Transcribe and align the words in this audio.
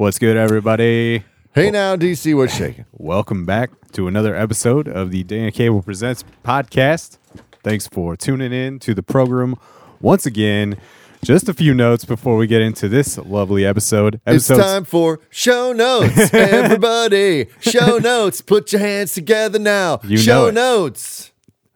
What's 0.00 0.18
good, 0.18 0.38
everybody? 0.38 1.24
Hey 1.54 1.70
now, 1.70 1.94
DC, 1.94 2.34
what's 2.34 2.56
shaking? 2.56 2.86
Welcome 2.92 3.44
back 3.44 3.70
to 3.92 4.08
another 4.08 4.34
episode 4.34 4.88
of 4.88 5.10
the 5.10 5.24
Dana 5.24 5.52
Cable 5.52 5.82
Presents 5.82 6.24
podcast. 6.42 7.18
Thanks 7.62 7.86
for 7.86 8.16
tuning 8.16 8.50
in 8.50 8.78
to 8.78 8.94
the 8.94 9.02
program 9.02 9.56
once 10.00 10.24
again. 10.24 10.78
Just 11.22 11.50
a 11.50 11.52
few 11.52 11.74
notes 11.74 12.06
before 12.06 12.38
we 12.38 12.46
get 12.46 12.62
into 12.62 12.88
this 12.88 13.18
lovely 13.18 13.66
episode. 13.66 14.22
It's 14.26 14.48
time 14.48 14.86
for 14.86 15.20
show 15.28 15.74
notes, 15.74 16.16
everybody. 16.32 17.48
show 17.60 17.98
notes. 17.98 18.40
Put 18.40 18.72
your 18.72 18.80
hands 18.80 19.12
together 19.12 19.58
now. 19.58 20.00
You 20.02 20.16
show 20.16 20.44
know 20.44 20.46
it. 20.46 20.54
notes. 20.54 21.29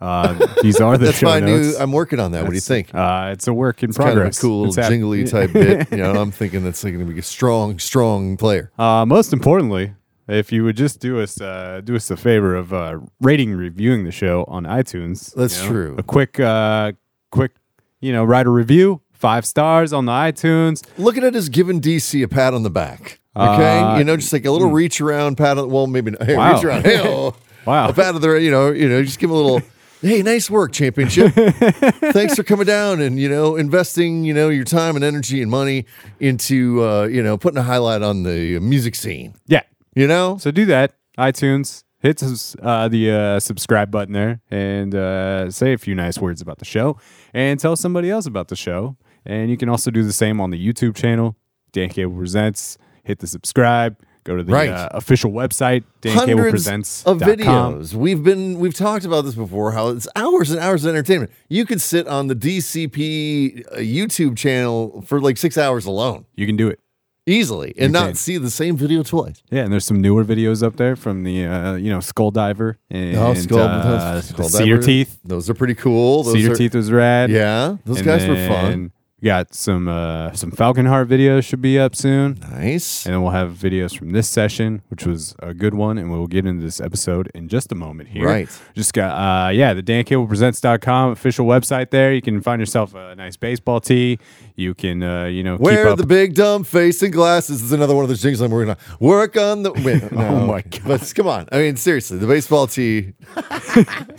Uh, 0.04 0.46
these 0.62 0.80
are 0.80 0.98
the 0.98 1.06
That's 1.06 1.18
show 1.18 1.26
my 1.26 1.40
new. 1.40 1.58
notes. 1.62 1.80
I'm 1.80 1.92
working 1.92 2.20
on 2.20 2.32
that. 2.32 2.42
what 2.42 2.50
do 2.50 2.54
you 2.54 2.60
think? 2.60 2.94
Uh, 2.94 3.30
it's 3.32 3.46
a 3.48 3.54
work 3.54 3.82
in 3.82 3.92
Kind 3.92 4.10
of 4.10 4.12
a 4.12 4.14
progress. 4.16 4.40
cool 4.40 4.66
It's 4.66 4.76
hap- 4.76 4.90
jingly 4.90 5.24
type 5.24 5.52
bit. 5.52 5.90
You 5.90 5.96
know, 5.98 6.12
I'm 6.20 6.30
thinking 6.30 6.62
that's 6.62 6.82
going 6.82 6.98
to 6.98 7.04
be 7.04 7.18
a 7.18 7.22
strong, 7.22 7.78
strong 7.78 8.36
player. 8.36 8.70
Uh, 8.78 9.06
most 9.06 9.32
importantly, 9.32 9.94
if 10.28 10.52
you 10.52 10.64
would 10.64 10.76
just 10.76 11.00
do 11.00 11.20
us 11.20 11.40
uh, 11.40 11.80
do 11.82 11.96
us 11.96 12.10
a 12.10 12.16
favor 12.16 12.54
of 12.54 12.72
uh, 12.72 12.98
rating, 13.20 13.50
and 13.52 13.58
reviewing 13.58 14.04
the 14.04 14.12
show 14.12 14.44
on 14.48 14.64
iTunes. 14.64 15.34
That's 15.34 15.56
you 15.58 15.64
know, 15.64 15.70
true. 15.70 15.94
A 15.98 16.02
quick, 16.02 16.38
uh, 16.40 16.92
quick, 17.30 17.52
you 18.00 18.12
know, 18.12 18.24
write 18.24 18.46
a 18.46 18.50
review, 18.50 19.00
five 19.12 19.44
stars 19.46 19.92
on 19.92 20.04
the 20.06 20.12
iTunes. 20.12 20.82
Look 20.98 21.16
at 21.16 21.24
it 21.24 21.34
as 21.34 21.48
giving 21.48 21.80
DC 21.80 22.22
a 22.22 22.28
pat 22.28 22.52
on 22.54 22.62
the 22.62 22.70
back. 22.70 23.20
Okay, 23.36 23.78
Uh, 23.80 23.98
you 23.98 24.04
know, 24.04 24.16
just 24.16 24.32
like 24.32 24.44
a 24.44 24.50
little 24.50 24.70
reach 24.70 25.00
around, 25.00 25.36
pat. 25.36 25.58
On, 25.58 25.68
well, 25.70 25.86
maybe 25.86 26.12
not. 26.12 26.22
Hey, 26.22 26.36
Wow. 26.36 26.54
reach 26.54 26.64
around. 26.64 26.84
Hey, 26.84 27.00
oh. 27.02 27.34
Wow. 27.66 27.88
a 27.88 27.92
pat 27.94 28.14
of 28.14 28.20
the, 28.20 28.32
you 28.34 28.50
know, 28.50 28.70
you 28.70 28.88
know, 28.88 29.02
just 29.02 29.18
give 29.18 29.30
him 29.30 29.36
a 29.36 29.40
little. 29.40 29.62
Hey, 30.04 30.22
nice 30.22 30.50
work, 30.50 30.72
championship. 30.72 31.32
Thanks 32.12 32.34
for 32.34 32.42
coming 32.42 32.66
down 32.66 33.00
and 33.00 33.18
you 33.18 33.26
know 33.26 33.56
investing 33.56 34.22
you 34.22 34.34
know 34.34 34.50
your 34.50 34.64
time 34.64 34.96
and 34.96 35.04
energy 35.04 35.40
and 35.40 35.50
money 35.50 35.86
into 36.20 36.84
uh, 36.84 37.04
you 37.04 37.22
know 37.22 37.38
putting 37.38 37.56
a 37.56 37.62
highlight 37.62 38.02
on 38.02 38.22
the 38.22 38.58
music 38.60 38.96
scene. 38.96 39.34
Yeah. 39.46 39.62
You 39.96 40.06
know, 40.06 40.36
So 40.36 40.50
do 40.50 40.66
that. 40.66 40.92
iTunes. 41.16 41.84
Hit 42.00 42.22
uh, 42.22 42.88
the 42.88 43.10
uh, 43.10 43.40
subscribe 43.40 43.90
button 43.90 44.12
there 44.12 44.42
and 44.50 44.94
uh, 44.94 45.50
say 45.50 45.72
a 45.72 45.78
few 45.78 45.94
nice 45.94 46.18
words 46.18 46.42
about 46.42 46.58
the 46.58 46.66
show 46.66 46.98
and 47.32 47.58
tell 47.58 47.74
somebody 47.74 48.10
else 48.10 48.26
about 48.26 48.48
the 48.48 48.56
show. 48.56 48.98
And 49.24 49.48
you 49.48 49.56
can 49.56 49.70
also 49.70 49.90
do 49.90 50.02
the 50.02 50.12
same 50.12 50.38
on 50.38 50.50
the 50.50 50.58
YouTube 50.58 50.94
channel, 50.96 51.34
Dan 51.72 51.88
Cable 51.88 52.14
Presents. 52.14 52.76
Hit 53.04 53.20
the 53.20 53.26
subscribe. 53.26 53.96
Go 54.24 54.36
to 54.36 54.42
the 54.42 54.52
Right. 54.52 54.70
uh, 54.70 54.88
official 54.92 55.30
website, 55.32 55.84
hundreds 56.04 56.66
dancablepresents.com. 56.66 57.12
of 57.12 57.20
videos. 57.20 57.92
We've 57.94 58.22
been 58.22 58.58
we've 58.58 58.74
talked 58.74 59.04
about 59.04 59.26
this 59.26 59.34
before. 59.34 59.72
How 59.72 59.88
it's 59.88 60.08
hours 60.16 60.50
and 60.50 60.58
hours 60.60 60.84
of 60.84 60.90
entertainment. 60.94 61.30
You 61.50 61.66
could 61.66 61.80
sit 61.80 62.08
on 62.08 62.28
the 62.28 62.34
DCP 62.34 63.66
uh, 63.72 63.76
YouTube 63.76 64.36
channel 64.36 65.02
for 65.06 65.20
like 65.20 65.36
six 65.36 65.58
hours 65.58 65.86
alone. 65.86 66.24
You 66.36 66.46
can 66.46 66.56
do 66.56 66.68
it. 66.68 66.80
easily 67.26 67.74
and 67.78 67.92
not 67.92 68.06
can. 68.08 68.14
see 68.16 68.36
the 68.38 68.50
same 68.50 68.76
video 68.76 69.02
twice. 69.02 69.42
Yeah, 69.50 69.62
and 69.64 69.72
there's 69.72 69.84
some 69.86 70.00
newer 70.00 70.24
videos 70.24 70.62
up 70.62 70.76
there 70.76 70.96
from 70.96 71.24
the 71.24 71.44
uh, 71.46 71.74
you 71.74 71.90
know 71.90 72.00
Skull 72.00 72.30
Diver 72.30 72.78
and 72.90 73.16
Oh, 73.16 73.34
Skull- 73.34 73.58
uh, 73.60 74.20
Skull 74.20 74.48
Cedar 74.48 74.76
Diver. 74.76 74.82
Teeth. 74.86 75.18
Those 75.24 75.48
are 75.50 75.54
pretty 75.54 75.74
cool. 75.74 76.22
Those 76.22 76.34
Cedar 76.34 76.52
are, 76.52 76.56
Teeth 76.56 76.74
was 76.74 76.90
rad. 76.90 77.30
Yeah, 77.30 77.76
those 77.84 77.98
And 77.98 78.06
guys 78.06 78.26
were 78.26 78.36
fun. 78.48 78.70
then 78.70 78.90
got 79.22 79.54
some 79.54 79.88
uh, 79.88 80.32
some 80.32 80.50
Falcon 80.50 80.86
Heart 80.86 81.08
videos 81.08 81.44
should 81.44 81.62
be 81.62 81.78
up 81.78 81.94
soon. 81.94 82.38
Nice. 82.50 83.06
And 83.06 83.14
then 83.14 83.22
we'll 83.22 83.32
have 83.32 83.52
videos 83.52 83.96
from 83.96 84.10
this 84.10 84.28
session, 84.28 84.82
which 84.88 85.06
was 85.06 85.34
a 85.40 85.54
good 85.54 85.74
one, 85.74 85.98
and 85.98 86.10
we'll 86.10 86.26
get 86.26 86.46
into 86.46 86.62
this 86.64 86.80
episode 86.80 87.30
in 87.34 87.48
just 87.48 87.72
a 87.72 87.74
moment 87.74 88.10
here. 88.10 88.26
Right. 88.26 88.48
Just 88.74 88.92
got 88.92 89.14
uh 89.14 89.50
yeah, 89.50 89.74
the 89.74 89.82
dancablepresents.com 89.82 91.12
official 91.12 91.46
website 91.46 91.90
there. 91.90 92.12
You 92.12 92.22
can 92.22 92.40
find 92.40 92.60
yourself 92.60 92.94
a 92.94 93.14
nice 93.14 93.36
baseball 93.36 93.80
tee. 93.80 94.18
You 94.56 94.74
can 94.74 95.02
uh, 95.02 95.24
you 95.24 95.42
know, 95.42 95.56
keep 95.56 95.64
Wear 95.64 95.88
up 95.88 95.98
the 95.98 96.06
big 96.06 96.34
dumb 96.34 96.64
face 96.64 97.02
and 97.02 97.12
glasses 97.12 97.62
is 97.62 97.72
another 97.72 97.94
one 97.94 98.04
of 98.04 98.08
those 98.08 98.22
things 98.22 98.40
I'm 98.40 98.50
working 98.50 98.70
on. 98.70 98.76
Work 99.00 99.36
on 99.36 99.62
the. 99.62 99.72
Wait, 99.72 100.12
no. 100.12 100.26
Oh 100.26 100.46
my 100.46 100.62
God. 100.62 100.82
But 100.86 101.12
come 101.14 101.26
on, 101.26 101.48
I 101.50 101.58
mean 101.58 101.76
seriously, 101.76 102.18
the 102.18 102.26
baseball 102.26 102.66
tee. 102.66 103.14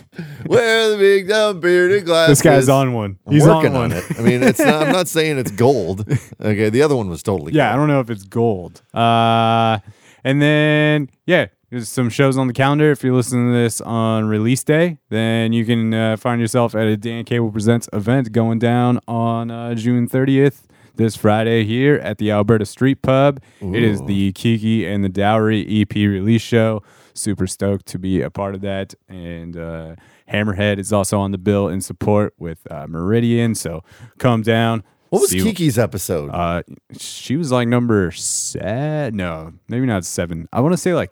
Wear 0.46 0.90
the 0.90 0.96
big 0.96 1.28
dumb 1.28 1.60
bearded 1.60 2.04
glasses. 2.04 2.38
this 2.38 2.42
guy's 2.42 2.68
on 2.68 2.92
one. 2.92 3.18
I'm 3.26 3.32
He's 3.32 3.44
working 3.44 3.74
on 3.74 3.84
on, 3.84 3.90
one. 3.90 3.92
it. 3.92 4.04
I 4.18 4.22
mean, 4.22 4.42
it's 4.42 4.58
not. 4.58 4.86
I'm 4.86 4.92
not 4.92 5.08
saying 5.16 5.38
it's 5.38 5.50
gold. 5.50 6.06
Okay, 6.40 6.70
the 6.70 6.82
other 6.82 6.96
one 6.96 7.08
was 7.08 7.22
totally. 7.22 7.52
Yeah, 7.52 7.72
I 7.72 7.76
don't 7.76 7.88
know 7.88 8.00
if 8.00 8.10
it's 8.10 8.24
gold. 8.24 8.82
Uh, 8.94 9.78
and 10.24 10.40
then 10.42 11.10
yeah, 11.26 11.46
there's 11.70 11.88
some 11.88 12.08
shows 12.10 12.36
on 12.38 12.46
the 12.46 12.52
calendar. 12.52 12.90
If 12.90 13.02
you're 13.02 13.14
listening 13.14 13.48
to 13.52 13.56
this 13.56 13.80
on 13.80 14.26
release 14.26 14.62
day, 14.64 14.98
then 15.10 15.52
you 15.52 15.64
can 15.64 15.92
uh, 15.92 16.16
find 16.16 16.40
yourself 16.40 16.74
at 16.74 16.86
a 16.86 16.96
Dan 16.96 17.24
Cable 17.24 17.50
Presents 17.50 17.88
event 17.92 18.32
going 18.32 18.58
down 18.58 19.00
on 19.08 19.50
uh, 19.50 19.74
June 19.74 20.08
30th. 20.08 20.62
This 20.94 21.14
Friday 21.14 21.64
here 21.64 21.96
at 21.96 22.16
the 22.16 22.30
Alberta 22.30 22.64
Street 22.64 23.02
Pub. 23.02 23.38
It 23.60 23.82
is 23.82 24.00
the 24.04 24.32
Kiki 24.32 24.86
and 24.86 25.04
the 25.04 25.10
Dowry 25.10 25.82
EP 25.82 25.94
release 25.94 26.40
show. 26.40 26.82
Super 27.16 27.46
stoked 27.46 27.86
to 27.86 27.98
be 27.98 28.20
a 28.22 28.30
part 28.30 28.54
of 28.54 28.60
that. 28.60 28.94
And 29.08 29.56
uh, 29.56 29.96
Hammerhead 30.30 30.78
is 30.78 30.92
also 30.92 31.18
on 31.18 31.30
the 31.32 31.38
bill 31.38 31.68
in 31.68 31.80
support 31.80 32.34
with 32.38 32.60
uh, 32.70 32.86
Meridian. 32.88 33.54
So 33.54 33.82
come 34.18 34.42
down. 34.42 34.84
What 35.10 35.20
was 35.22 35.30
Kiki's 35.30 35.78
episode? 35.78 36.30
uh, 36.30 36.62
she 36.98 37.36
was 37.36 37.52
like 37.52 37.68
number 37.68 38.10
seven. 38.10 39.16
No, 39.16 39.52
maybe 39.68 39.86
not 39.86 40.04
seven. 40.04 40.48
I 40.52 40.60
want 40.60 40.72
to 40.72 40.76
say 40.78 40.94
like 40.94 41.10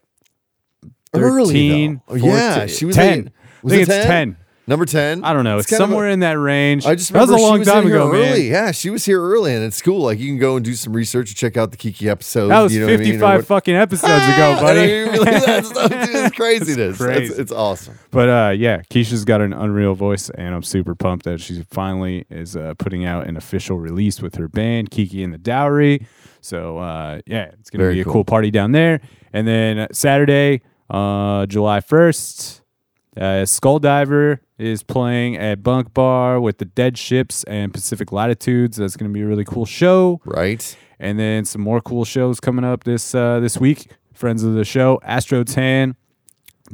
Early, 1.15 1.47
13, 1.47 2.03
though. 2.09 2.15
Yeah, 2.17 2.55
14 2.55 2.77
she 2.77 2.85
was 2.85 2.97
10. 2.97 3.25
like- 3.25 3.33
was 3.63 3.73
I 3.73 3.77
think 3.77 3.89
it 3.89 3.93
it's 3.97 4.07
10. 4.07 4.37
Number 4.67 4.87
ten. 4.87 5.23
I 5.25 5.33
don't 5.35 5.45
know. 5.45 5.59
It's, 5.59 5.69
kind 5.69 5.83
of 5.83 5.89
a- 5.89 5.93
somewhere 5.93 6.09
in 6.09 6.21
that 6.21 6.39
range. 6.39 6.87
I 6.87 6.95
just 6.95 7.13
that 7.13 7.21
was 7.21 7.29
remember 7.29 7.45
a 7.45 7.47
long 7.51 7.59
was 7.59 7.69
time 7.69 7.87
ago, 7.87 8.09
early. 8.11 8.21
man. 8.21 8.51
Yeah, 8.51 8.71
she 8.73 8.89
was 8.89 9.05
here 9.05 9.21
early, 9.23 9.55
and 9.55 9.63
it's 9.63 9.83
cool. 9.83 10.01
Like 10.01 10.19
you 10.19 10.29
can 10.29 10.39
go 10.39 10.57
and 10.57 10.65
do 10.65 10.73
some 10.75 10.95
research 10.95 11.29
and 11.31 11.37
check 11.37 11.57
out 11.59 11.71
the 11.71 11.77
Kiki 11.77 12.09
episodes. 12.09 12.49
That 12.49 12.61
was 12.63 12.73
you 12.75 12.81
know 12.81 12.87
what 12.87 12.95
I 12.95 12.97
mean, 12.97 13.07
55 13.07 13.39
what- 13.41 13.47
fucking 13.47 13.75
episodes 13.77 14.25
ago, 14.25 14.57
buddy. 14.61 14.87
didn't 14.87 15.25
that 15.25 15.67
stuff, 15.67 15.91
dude. 15.91 16.01
It's 16.15 16.37
craziness. 16.37 16.97
crazy. 16.97 17.25
It's, 17.33 17.39
it's 17.39 17.53
awesome. 17.53 17.99
But 18.11 18.29
uh, 18.31 18.55
yeah, 18.57 18.79
Keisha's 18.91 19.27
got 19.27 19.43
an 19.43 19.53
unreal 19.53 19.95
voice, 19.95 20.31
and 20.31 20.55
I'm 20.55 20.63
super 20.63 20.95
pumped 20.95 21.27
that 21.27 21.41
she 21.43 21.63
finally 21.71 22.25
is 22.31 22.57
uh, 22.57 22.73
putting 22.79 23.05
out 23.05 23.27
an 23.27 23.37
official 23.37 23.79
release 23.79 24.23
with 24.23 24.37
her 24.37 24.49
band, 24.49 24.91
Kiki 24.91 25.23
and 25.23 25.35
the 25.35 25.39
Dowry. 25.39 26.07
So 26.41 26.79
uh, 26.79 27.21
yeah, 27.27 27.51
it's 27.61 27.69
gonna 27.69 27.85
Very 27.85 27.95
be 27.97 28.01
a 28.01 28.05
cool. 28.05 28.13
cool 28.15 28.25
party 28.25 28.51
down 28.51 28.73
there. 28.73 29.01
And 29.35 29.47
then 29.47 29.79
uh, 29.79 29.89
Saturday, 29.93 30.63
uh, 30.89 31.45
July 31.47 31.81
1st, 31.81 32.61
uh, 33.17 33.45
Skull 33.47 33.79
Diver 33.79 34.41
is 34.59 34.83
playing 34.83 35.37
at 35.37 35.63
Bunk 35.63 35.93
Bar 35.95 36.41
with 36.41 36.59
the 36.59 36.65
Dead 36.65 36.97
Ships 36.99 37.45
and 37.45 37.73
Pacific 37.73 38.13
Latitudes. 38.13 38.77
That's 38.77 38.97
gonna 38.97 39.11
be 39.13 39.23
a 39.23 39.27
really 39.27 39.45
cool 39.45 39.67
show 39.67 40.21
Right. 40.25 40.77
and 40.99 41.19
then 41.19 41.45
some 41.45 41.63
more 41.63 41.81
cool 41.81 42.05
shows 42.05 42.41
coming 42.41 42.65
up 42.65 42.85
this 42.85 43.15
uh, 43.15 43.41
this 43.41 43.59
week. 43.59 43.89
Friends 44.13 44.45
of 44.45 44.55
the 44.55 44.65
show, 44.65 45.01
Astro 45.03 45.43
Tan. 45.45 45.97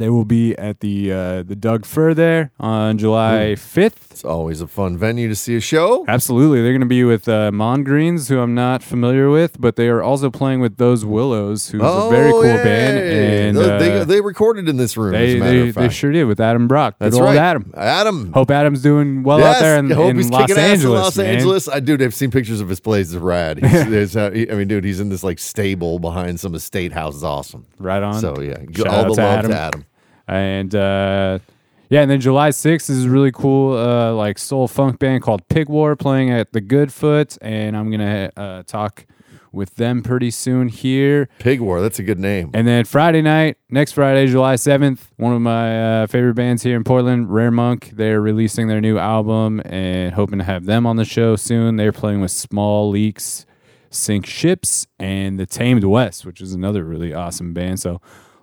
They 0.00 0.08
will 0.08 0.24
be 0.24 0.56
at 0.56 0.80
the 0.80 1.12
uh, 1.12 1.42
the 1.42 1.54
Doug 1.54 1.84
Fir 1.84 2.14
there 2.14 2.52
on 2.58 2.96
July 2.96 3.54
fifth. 3.54 4.08
It's 4.10 4.24
always 4.24 4.60
a 4.62 4.66
fun 4.66 4.96
venue 4.96 5.28
to 5.28 5.36
see 5.36 5.56
a 5.56 5.60
show. 5.60 6.04
Absolutely, 6.08 6.62
they're 6.62 6.72
going 6.72 6.80
to 6.80 6.86
be 6.86 7.04
with 7.04 7.28
uh, 7.28 7.52
Mon 7.52 7.84
Greens, 7.84 8.28
who 8.28 8.38
I'm 8.40 8.54
not 8.54 8.82
familiar 8.82 9.28
with, 9.30 9.60
but 9.60 9.76
they 9.76 9.88
are 9.88 10.02
also 10.02 10.30
playing 10.30 10.60
with 10.60 10.78
Those 10.78 11.04
Willows, 11.04 11.68
who's 11.68 11.82
a 11.82 12.08
very 12.10 12.30
cool 12.32 12.42
band, 12.42 12.98
and 12.98 13.56
they, 13.56 13.78
they, 13.78 14.00
uh, 14.00 14.04
they 14.04 14.20
recorded 14.22 14.68
in 14.70 14.78
this 14.78 14.96
room. 14.96 15.14
as 15.14 15.20
they 15.20 15.36
a 15.36 15.40
matter 15.40 15.62
they, 15.64 15.68
of 15.68 15.74
they 15.74 15.88
sure 15.90 16.12
did 16.12 16.24
with 16.24 16.40
Adam 16.40 16.66
Brock. 16.66 16.96
That's 16.98 17.14
Good 17.14 17.22
old 17.22 17.34
right. 17.34 17.38
Adam. 17.38 17.72
Adam. 17.76 18.32
Hope 18.32 18.50
Adam's 18.50 18.82
doing 18.82 19.22
well 19.22 19.38
Yes, 19.38 19.56
out 19.56 19.60
there 19.60 19.78
in, 19.78 19.92
in 19.92 20.16
he's 20.16 20.30
Los 20.30 20.50
Angeles. 20.50 20.82
in 20.84 20.90
Los 20.90 21.16
man. 21.18 21.26
Angeles. 21.26 21.68
I 21.68 21.80
dude, 21.80 22.02
I've 22.02 22.14
seen 22.14 22.30
pictures 22.30 22.60
of 22.62 22.68
his 22.70 22.80
place. 22.80 23.08
It's 23.12 23.16
rad. 23.16 23.58
He's, 23.64 23.88
there's, 23.90 24.16
uh, 24.16 24.30
he- 24.30 24.50
I 24.50 24.54
mean, 24.54 24.66
dude, 24.68 24.84
he's 24.84 25.00
in 25.00 25.08
this 25.10 25.22
like 25.22 25.38
stable 25.38 25.98
behind 25.98 26.40
some 26.40 26.54
estate 26.54 26.92
house. 26.92 27.14
It's 27.16 27.22
awesome. 27.24 27.66
Right 27.78 28.02
on. 28.02 28.20
So 28.20 28.40
yeah, 28.40 28.56
Shout 28.74 28.86
all 28.86 28.94
out 28.94 29.02
the 29.04 29.08
love 29.10 29.18
Adam. 29.20 29.50
to 29.50 29.56
Adam. 29.56 29.84
And 30.30 30.74
uh, 30.74 31.40
yeah, 31.88 32.02
and 32.02 32.10
then 32.10 32.20
July 32.20 32.50
6th 32.50 32.88
is 32.88 33.04
a 33.04 33.10
really 33.10 33.32
cool 33.32 33.76
uh, 33.76 34.12
like 34.12 34.38
soul 34.38 34.68
funk 34.68 35.00
band 35.00 35.22
called 35.22 35.46
Pig 35.48 35.68
War 35.68 35.96
playing 35.96 36.30
at 36.30 36.52
the 36.52 36.60
Goodfoot, 36.60 37.36
and 37.42 37.76
I'm 37.76 37.90
gonna 37.90 38.30
uh, 38.36 38.62
talk 38.62 39.06
with 39.52 39.74
them 39.74 40.00
pretty 40.02 40.30
soon 40.30 40.68
here. 40.68 41.28
Pig 41.40 41.60
War. 41.60 41.80
That's 41.80 41.98
a 41.98 42.04
good 42.04 42.20
name. 42.20 42.50
And 42.54 42.68
then 42.68 42.84
Friday 42.84 43.22
night, 43.22 43.56
next 43.68 43.92
Friday, 43.92 44.28
July 44.28 44.54
7th, 44.54 45.00
one 45.16 45.32
of 45.32 45.40
my 45.40 46.02
uh, 46.02 46.06
favorite 46.06 46.34
bands 46.34 46.62
here 46.62 46.76
in 46.76 46.84
Portland, 46.84 47.28
Rare 47.32 47.50
Monk, 47.50 47.90
they're 47.94 48.20
releasing 48.20 48.68
their 48.68 48.80
new 48.80 48.98
album 48.98 49.60
and 49.64 50.14
hoping 50.14 50.38
to 50.38 50.44
have 50.44 50.66
them 50.66 50.86
on 50.86 50.94
the 50.94 51.04
show 51.04 51.34
soon. 51.34 51.74
They're 51.74 51.90
playing 51.90 52.20
with 52.20 52.30
Small 52.30 52.90
Leaks, 52.90 53.46
Sink 53.90 54.26
Ships, 54.26 54.86
and 55.00 55.40
The 55.40 55.46
Tamed 55.46 55.82
West, 55.82 56.24
which 56.24 56.40
is 56.40 56.52
another 56.52 56.84
really 56.84 57.12
awesome 57.12 57.52
band. 57.52 57.80
So 57.80 58.00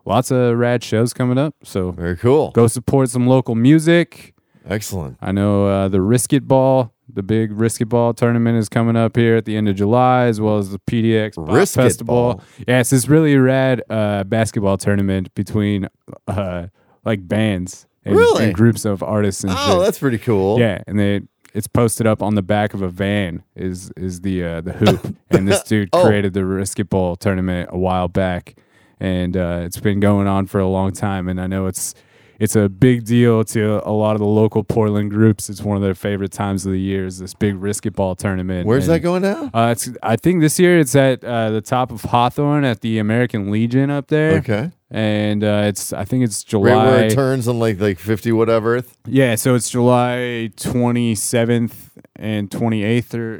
lots 0.07 0.31
of 0.31 0.57
rad 0.57 0.83
shows 0.83 1.13
coming 1.13 1.37
up. 1.37 1.53
So 1.63 1.91
Very 1.91 2.17
cool. 2.17 2.51
go 2.51 2.67
support 2.67 3.09
some 3.09 3.27
local 3.27 3.55
music. 3.55 4.33
Excellent. 4.69 5.17
I 5.21 5.31
know 5.31 5.67
uh, 5.67 5.87
the 5.87 6.01
Risk 6.01 6.33
It 6.33 6.47
Ball, 6.47 6.91
the 7.07 7.23
big 7.23 7.51
Risk 7.53 7.79
It 7.81 7.85
Ball 7.85 8.13
tournament 8.13 8.57
is 8.57 8.67
coming 8.69 8.95
up 8.97 9.15
here 9.15 9.35
at 9.37 9.45
the 9.45 9.55
end 9.55 9.69
of 9.69 9.75
July, 9.77 10.25
as 10.25 10.41
well 10.41 10.57
as 10.57 10.71
the 10.71 10.79
PDX 10.79 11.35
Bop 11.35 11.49
Risk 11.55 11.75
Festival. 11.75 12.15
Ball. 12.35 12.43
Yeah, 12.67 12.79
it's 12.81 12.89
this 12.89 13.07
really 13.07 13.37
rad 13.37 13.81
uh, 13.89 14.23
basketball 14.25 14.77
tournament 14.77 15.33
between 15.35 15.87
uh, 16.27 16.67
like 17.05 17.27
bands 17.27 17.85
and, 18.03 18.15
Really? 18.17 18.45
and 18.45 18.53
groups 18.53 18.83
of 18.83 19.01
artists 19.03 19.43
and 19.43 19.53
Oh, 19.55 19.73
shit. 19.75 19.85
that's 19.85 19.99
pretty 19.99 20.17
cool. 20.17 20.59
yeah, 20.59 20.81
and 20.87 20.99
they 20.99 21.21
it's 21.53 21.67
posted 21.67 22.05
up 22.05 22.21
on 22.21 22.35
the 22.35 22.41
back 22.41 22.73
of 22.73 22.81
a 22.81 22.89
van. 22.89 23.43
Is 23.55 23.89
is 23.95 24.19
the 24.21 24.43
uh, 24.43 24.61
the 24.61 24.73
hoop, 24.73 25.15
and 25.31 25.47
this 25.47 25.63
dude 25.63 25.89
Oh. 25.93 26.05
created 26.05 26.33
the 26.33 26.41
Riskit 26.41 26.89
Bowl 26.89 27.15
tournament 27.15 27.69
a 27.71 27.77
while 27.79 28.09
back, 28.09 28.55
and 28.99 29.35
uh, 29.37 29.61
it's 29.63 29.79
been 29.79 29.99
going 29.99 30.27
on 30.27 30.45
for 30.47 30.59
a 30.59 30.67
long 30.67 30.91
time. 30.93 31.27
And 31.27 31.39
I 31.39 31.47
know 31.47 31.67
it's 31.67 31.93
it's 32.39 32.55
a 32.55 32.69
big 32.69 33.03
deal 33.03 33.43
to 33.43 33.81
a 33.83 33.89
lot 33.91 34.13
of 34.15 34.19
the 34.19 34.25
local 34.27 34.63
Portland 34.63 35.09
groups. 35.09 35.49
It's 35.49 35.61
one 35.63 35.75
of 35.75 35.81
their 35.81 35.95
favorite 35.95 36.31
times 36.31 36.67
of 36.67 36.71
the 36.71 36.79
year. 36.79 37.05
Is 37.07 37.17
this 37.17 37.33
big 37.33 37.55
Riskit 37.55 37.93
Ball 37.95 38.13
tournament? 38.15 38.67
Where's 38.67 38.87
And, 38.87 38.93
that 38.95 38.99
going 38.99 39.23
now? 39.23 39.49
Uh, 39.53 39.69
it's 39.71 39.89
I 40.03 40.17
think 40.17 40.41
this 40.41 40.59
year 40.59 40.77
it's 40.79 40.95
at 40.95 41.23
uh, 41.23 41.49
the 41.49 41.61
top 41.61 41.91
of 41.91 42.03
Hawthorne 42.03 42.63
at 42.63 42.81
the 42.81 42.99
American 42.99 43.49
Legion 43.49 43.89
up 43.89 44.07
there. 44.09 44.33
Okay. 44.37 44.71
And 44.91 45.43
uh, 45.43 45.63
it's 45.65 45.91
I 45.93 46.05
think 46.05 46.23
it's 46.23 46.45
Right 46.53 46.61
where 46.61 46.71
July. 46.73 46.97
it 47.05 47.13
turns 47.15 47.47
on 47.47 47.57
like 47.59 47.79
like 47.79 47.97
fifty 47.99 48.31
whatever. 48.31 48.83
yeah, 49.05 49.33
so 49.35 49.55
it's 49.55 49.69
July 49.69 50.49
27th 50.57 51.73
and 52.15 52.49
28th 52.49 53.13
or 53.13 53.39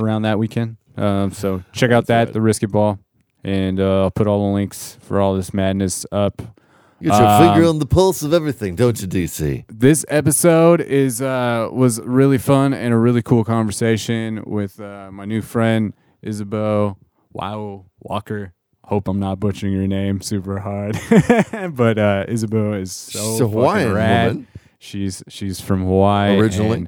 around 0.00 0.22
that 0.22 0.38
weekend. 0.38 0.76
Um, 0.96 1.30
so 1.32 1.62
check 1.72 1.90
out 1.90 2.06
that 2.06 2.32
the 2.32 2.38
riskit 2.38 2.70
Ball, 2.70 2.98
and 3.46 3.78
uh, 3.80 4.02
I'll 4.02 4.10
put 4.10 4.26
all 4.26 4.48
the 4.48 4.54
links 4.54 4.98
for 5.00 5.20
all 5.20 5.34
this 5.36 5.54
madness 5.54 6.04
up. 6.10 6.42
Get 7.00 7.12
your 7.12 7.22
Um, 7.26 7.42
finger 7.54 7.68
on 7.68 7.78
the 7.78 7.86
pulse 7.86 8.22
of 8.22 8.32
everything, 8.32 8.74
don't 8.74 9.00
you, 9.00 9.06
DC? 9.06 9.64
This 9.68 10.04
episode 10.08 10.80
is 10.80 11.20
uh, 11.22 11.68
was 11.70 12.00
really 12.00 12.38
fun 12.38 12.72
and 12.74 12.92
a 12.92 12.96
really 12.96 13.22
cool 13.22 13.44
conversation 13.44 14.42
with 14.46 14.80
uh, 14.80 15.10
my 15.12 15.24
new 15.26 15.42
friend 15.42 15.92
Isabeau 16.22 16.96
Wow 17.32 17.84
Walker. 18.00 18.52
Hope 18.84 19.08
I'm 19.08 19.18
not 19.20 19.38
butchering 19.40 19.72
your 19.74 19.86
name 19.86 20.20
super 20.22 20.60
hard, 20.60 20.96
but 21.76 21.98
uh, 21.98 22.24
Isabeau 22.28 22.72
is 22.74 22.92
so 22.92 23.18
She's 23.32 23.38
Hawaiian 23.40 23.92
rad. 23.92 24.28
woman. 24.28 24.46
She's 24.78 25.22
she's 25.28 25.60
from 25.60 25.82
Hawaii 25.84 26.38
Originally. 26.38 26.86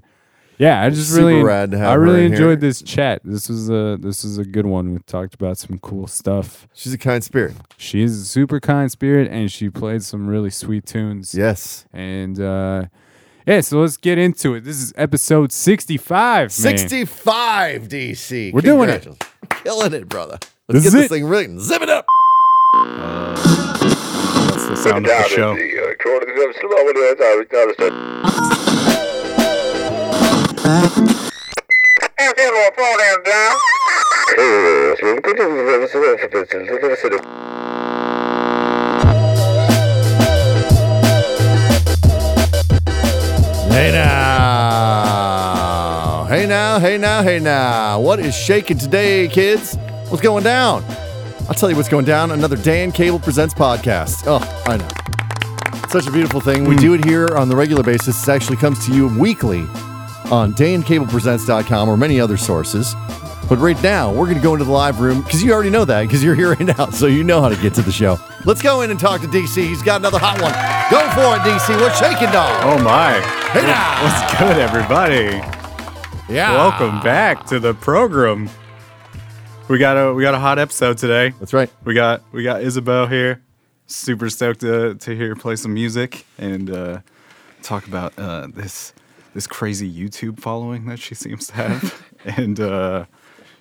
And- 0.59 0.65
yeah, 0.65 0.83
I 0.83 0.91
just 0.91 1.11
Super 1.11 1.27
really 1.27 1.43
rad 1.43 1.71
to 1.71 1.79
have 1.79 1.89
I 1.91 1.93
her 1.95 2.01
really 2.01 2.25
in 2.25 2.33
here. 2.33 2.41
enjoyed 2.41 2.61
this 2.61 2.83
chat. 2.83 3.21
This 3.25 3.49
was 3.49 3.71
a 3.71 3.97
this 4.01 4.25
was 4.25 4.39
a 4.39 4.45
good 4.45 4.67
one. 4.67 4.93
We 4.93 4.99
talked 5.01 5.35
about 5.35 5.57
some 5.59 5.79
cool 5.79 6.07
stuff. 6.07 6.67
She's 6.75 6.93
a 6.93 6.99
kind 6.99 7.23
spirit. 7.23 7.55
She 7.77 8.03
is 8.03 8.21
a 8.21 8.25
super 8.25 8.59
kind 8.61 8.91
spirit, 8.91 9.31
and 9.31 9.51
she 9.53 9.69
played 9.71 10.03
some 10.03 10.27
really 10.27 10.51
sweet 10.51 10.85
tunes. 10.87 11.35
Yes. 11.35 11.85
And 11.93 12.41
uh, 12.41 12.87
yeah, 13.47 13.61
so 13.61 13.81
let's 13.81 13.97
get 13.97 14.19
into 14.19 14.55
it. 14.55 14.65
This 14.65 14.81
is 14.83 14.93
episode 14.97 15.53
65. 15.53 16.41
man. 16.43 16.51
65 16.51 17.89
DC. 17.89 18.53
We're 18.53 18.61
doing 18.61 18.89
it. 18.91 19.03
Congratulations. 19.05 19.19
Killing 19.65 19.93
it, 19.95 20.09
brother. 20.09 20.39
Let's 20.69 20.85
is 20.85 20.93
get 20.93 20.99
this 20.99 21.07
it. 21.07 21.09
thing 21.09 21.25
written. 21.25 21.59
Zip 21.61 21.81
it 21.83 21.89
up. 21.89 22.05
That's 22.75 24.67
the 24.69 24.77
sound 24.77 25.07
of 25.07 25.13
the 25.13 25.29
show. 25.29 25.55
Hey 30.69 30.75
now. 43.93 44.27
Hey 46.29 46.47
now, 46.47 46.79
hey 46.79 46.99
now, 46.99 47.23
hey 47.23 47.39
now. 47.39 47.99
What 48.01 48.21
is 48.21 48.37
shaking 48.37 48.77
today, 48.77 49.27
kids? 49.29 49.77
What's 50.09 50.21
going 50.21 50.45
down? 50.45 50.85
I'll 51.49 51.55
tell 51.55 51.71
you 51.71 51.77
what's 51.77 51.89
going 51.89 52.05
down. 52.05 52.31
Another 52.33 52.57
Dan 52.57 52.93
Cable 52.93 53.21
Presents 53.21 53.55
podcast. 53.55 54.25
Oh, 54.27 54.41
I 54.67 54.77
know. 54.77 54.89
Such 55.89 56.07
a 56.07 56.11
beautiful 56.11 56.43
thing. 56.43 56.65
We 56.65 56.75
hmm. 56.75 56.83
do 56.83 56.93
it 56.93 57.07
here 57.07 57.29
on 57.39 57.49
the 57.49 57.57
regular 57.57 57.83
basis. 57.83 58.23
It 58.29 58.31
actually 58.31 58.59
comes 58.59 58.85
to 58.85 58.93
you 58.95 59.09
weekly 59.19 59.67
on 60.31 60.53
dancablepresents.com 60.55 61.89
or 61.89 61.97
many 61.97 62.21
other 62.21 62.37
sources. 62.37 62.95
But 63.49 63.59
right 63.59 63.83
now, 63.83 64.13
we're 64.13 64.27
going 64.27 64.37
to 64.37 64.43
go 64.43 64.53
into 64.53 64.67
the 64.67 64.71
live 64.71 65.01
room 65.01 65.23
because 65.23 65.43
you 65.43 65.53
already 65.53 65.71
know 65.71 65.87
that 65.87 66.03
because 66.03 66.23
you're 66.23 66.35
here 66.35 66.51
right 66.53 66.77
now, 66.79 66.91
so 66.91 67.07
you 67.07 67.25
know 67.25 67.41
how 67.41 67.49
to 67.49 67.57
get 67.57 67.73
to 67.75 67.83
the 67.83 67.93
show. 67.93 68.19
Let's 68.45 68.61
go 68.61 68.83
in 68.83 68.91
and 68.91 69.01
talk 69.01 69.23
to 69.23 69.27
DC. 69.27 69.57
He's 69.57 69.83
got 69.83 70.01
another 70.01 70.19
hot 70.19 70.41
one. 70.43 70.53
Go 70.91 71.01
for 71.13 71.37
it, 71.37 71.51
DC. 71.51 71.75
We're 71.81 71.95
shaking, 71.95 72.31
dog. 72.31 72.63
Oh 72.65 72.83
my. 72.83 73.21
Hey 73.53 73.63
now. 73.63 74.05
What's 74.05 74.39
good, 74.39 74.59
everybody? 74.59 75.41
Yeah. 76.29 76.53
Welcome 76.53 77.01
back 77.01 77.47
to 77.47 77.59
the 77.59 77.73
program. 77.73 78.51
We 79.69 79.79
got 79.79 79.97
a 79.97 80.13
we 80.13 80.23
got 80.23 80.35
a 80.35 80.39
hot 80.39 80.59
episode 80.59 80.99
today. 80.99 81.31
That's 81.39 81.55
right. 81.55 81.71
We 81.85 81.95
got 81.95 82.23
we 82.33 82.43
got 82.43 82.63
Isabel 82.63 83.07
here. 83.07 83.43
Super 83.87 84.29
stoked 84.29 84.61
to, 84.61 84.95
to 84.97 85.17
hear 85.17 85.29
her 85.29 85.37
play 85.37 85.57
some 85.57 85.73
music 85.73 86.27
and 86.37 86.69
uh, 86.71 87.01
talk 87.63 87.87
about 87.87 88.13
uh, 88.19 88.49
this 88.49 88.93
this 89.39 89.47
crazy 89.47 89.89
YouTube 89.89 90.41
following 90.41 90.87
that 90.87 90.99
she 90.99 91.15
seems 91.15 91.47
to 91.47 91.55
have. 91.55 92.03
and 92.25 92.59
uh, 92.59 93.05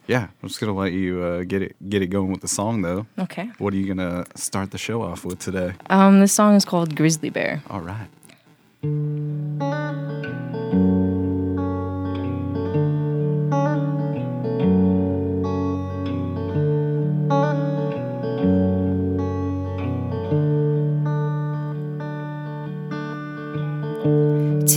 yeah, 0.07 0.29
I'm 0.41 0.50
just 0.50 0.59
gonna 0.59 0.74
let 0.74 0.91
you 0.91 1.21
uh, 1.21 1.44
get 1.44 1.62
it 1.62 1.75
get 1.88 2.01
it 2.01 2.07
going 2.07 2.31
with 2.31 2.41
the 2.41 2.47
song 2.47 2.81
though. 2.81 3.06
Okay. 3.19 3.51
What 3.59 3.75
are 3.75 3.77
you 3.77 3.85
gonna 3.85 4.25
start 4.33 4.71
the 4.71 4.79
show 4.79 5.03
off 5.03 5.24
with 5.24 5.38
today? 5.38 5.74
Um, 5.91 6.19
this 6.19 6.33
song 6.33 6.56
is 6.56 6.65
called 6.65 6.95
Grizzly 6.95 7.29
Bear. 7.29 7.62
All 7.69 7.81
right. 7.81 8.07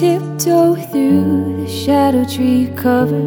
Tiptoe 0.00 0.76
through 0.91 1.61
the 1.61 1.69
shadow 1.69 2.25
tree 2.25 2.73
cover 2.75 3.20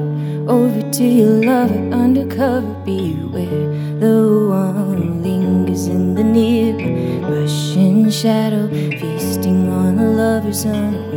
over 0.50 0.82
to 0.94 1.04
your 1.04 1.46
lover 1.46 1.78
undercover. 1.94 2.74
Beware, 2.84 3.70
the 4.00 4.48
one 4.50 5.22
lingers 5.22 5.86
in 5.86 6.16
the 6.16 6.24
near 6.24 6.74
brush 7.28 7.76
and 7.78 8.12
shadow, 8.12 8.68
feasting 8.70 9.70
on 9.70 10.00
a 10.00 10.10
lover's. 10.10 10.66
Unaware. 10.66 11.14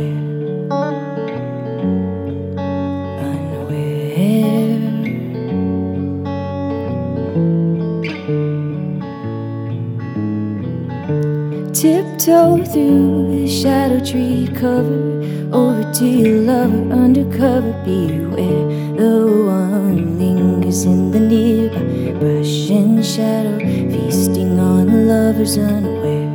Tiptoe 11.73 12.63
through 12.63 13.27
the 13.31 13.47
shadow 13.47 13.99
tree 14.05 14.47
cover 14.55 15.17
over 15.53 15.91
to 15.93 16.05
your 16.05 16.41
lover 16.41 16.93
undercover. 16.93 17.73
Beware, 17.83 18.67
the 18.97 19.43
one 19.45 20.19
lingers 20.19 20.83
in 20.83 21.11
the 21.11 21.19
nearby 21.19 22.17
brush 22.19 22.69
and 22.69 23.05
shadow, 23.05 23.57
feasting 23.59 24.59
on 24.59 25.07
lover's. 25.07 25.57
Unaware. 25.57 26.26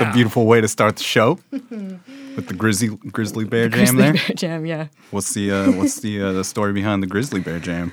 It's 0.00 0.08
a 0.08 0.12
beautiful 0.14 0.46
way 0.46 0.60
to 0.62 0.68
start 0.68 0.96
the 0.96 1.02
show 1.02 1.38
with 1.50 2.46
the 2.46 2.54
grizzly 2.54 2.88
grizzly 3.12 3.44
bear 3.44 3.68
jam 3.68 3.78
Grizzly 3.78 4.02
there. 4.02 4.12
Bear 4.14 4.34
Jam, 4.34 4.66
yeah. 4.66 4.86
What's 5.10 5.34
the 5.34 5.50
uh, 5.50 5.72
what's 5.72 6.00
the 6.00 6.22
uh, 6.22 6.32
the 6.32 6.44
story 6.44 6.72
behind 6.72 7.02
the 7.02 7.06
grizzly 7.06 7.40
bear 7.40 7.58
jam? 7.58 7.92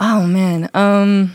Oh 0.00 0.26
man. 0.26 0.68
Um 0.74 1.32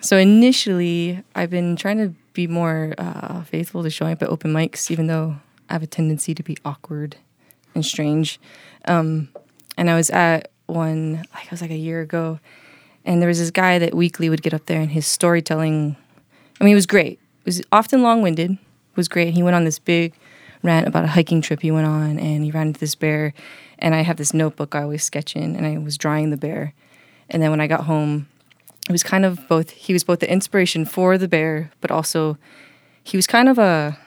so 0.00 0.16
initially 0.16 1.22
I've 1.34 1.50
been 1.50 1.76
trying 1.76 1.98
to 1.98 2.14
be 2.32 2.46
more 2.46 2.94
uh, 2.96 3.42
faithful 3.42 3.82
to 3.82 3.90
showing 3.90 4.12
up 4.12 4.22
at 4.22 4.28
open 4.30 4.54
mics, 4.54 4.90
even 4.90 5.06
though 5.06 5.36
I 5.68 5.74
have 5.74 5.82
a 5.82 5.86
tendency 5.86 6.34
to 6.34 6.42
be 6.42 6.56
awkward 6.64 7.16
and 7.74 7.84
strange. 7.84 8.40
Um 8.86 9.28
and 9.76 9.90
I 9.90 9.96
was 9.96 10.08
at 10.10 10.50
one 10.66 11.24
like 11.34 11.44
it 11.46 11.50
was 11.50 11.60
like 11.60 11.70
a 11.70 11.76
year 11.76 12.00
ago 12.00 12.40
and 13.04 13.20
there 13.20 13.28
was 13.28 13.38
this 13.38 13.50
guy 13.50 13.78
that 13.78 13.94
weekly 13.94 14.30
would 14.30 14.42
get 14.42 14.54
up 14.54 14.64
there 14.64 14.80
and 14.80 14.90
his 14.92 15.06
storytelling 15.06 15.96
I 16.58 16.64
mean 16.64 16.72
it 16.72 16.76
was 16.76 16.86
great. 16.86 17.18
It 17.40 17.46
was 17.46 17.62
often 17.72 18.02
long 18.02 18.22
winded, 18.22 18.56
was 18.96 19.08
great. 19.08 19.34
He 19.34 19.42
went 19.42 19.56
on 19.56 19.64
this 19.64 19.78
big 19.78 20.14
rant 20.62 20.86
about 20.86 21.04
a 21.04 21.08
hiking 21.08 21.40
trip 21.40 21.60
he 21.60 21.70
went 21.70 21.86
on 21.86 22.18
and 22.18 22.44
he 22.44 22.50
ran 22.50 22.68
into 22.68 22.80
this 22.80 22.94
bear 22.94 23.34
and 23.78 23.94
I 23.94 24.02
have 24.02 24.16
this 24.16 24.32
notebook 24.32 24.74
I 24.74 24.82
always 24.82 25.02
sketch 25.02 25.34
in 25.34 25.56
and 25.56 25.66
I 25.66 25.76
was 25.78 25.98
drawing 25.98 26.30
the 26.30 26.36
bear. 26.36 26.72
And 27.28 27.42
then 27.42 27.50
when 27.50 27.60
I 27.60 27.66
got 27.66 27.84
home, 27.84 28.28
it 28.88 28.92
was 28.92 29.02
kind 29.02 29.24
of 29.24 29.46
both 29.48 29.70
he 29.70 29.92
was 29.92 30.04
both 30.04 30.20
the 30.20 30.30
inspiration 30.30 30.84
for 30.84 31.18
the 31.18 31.28
bear, 31.28 31.70
but 31.80 31.90
also 31.90 32.38
he 33.02 33.16
was 33.16 33.26
kind 33.26 33.48
of 33.48 33.58
a 33.58 33.98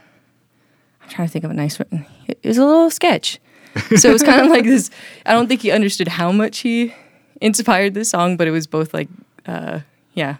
I'm 1.01 1.09
trying 1.09 1.27
to 1.27 1.31
think 1.31 1.45
of 1.45 1.51
a 1.51 1.53
nice 1.53 1.77
one. 1.77 2.05
It 2.27 2.39
was 2.43 2.57
a 2.57 2.65
little 2.65 2.89
sketch. 2.89 3.39
So 3.97 4.09
it 4.09 4.13
was 4.13 4.23
kind 4.23 4.39
of 4.39 4.47
like 4.47 4.63
this 4.63 4.89
I 5.25 5.33
don't 5.33 5.47
think 5.47 5.61
he 5.61 5.71
understood 5.71 6.07
how 6.07 6.31
much 6.31 6.59
he 6.59 6.93
inspired 7.41 7.93
this 7.93 8.09
song, 8.09 8.37
but 8.37 8.47
it 8.47 8.51
was 8.51 8.67
both 8.67 8.93
like 8.93 9.09
uh 9.45 9.81
yeah, 10.13 10.37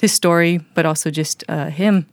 his 0.00 0.12
story, 0.12 0.58
but 0.74 0.84
also 0.84 1.10
just 1.10 1.44
uh 1.48 1.70
him. 1.70 2.06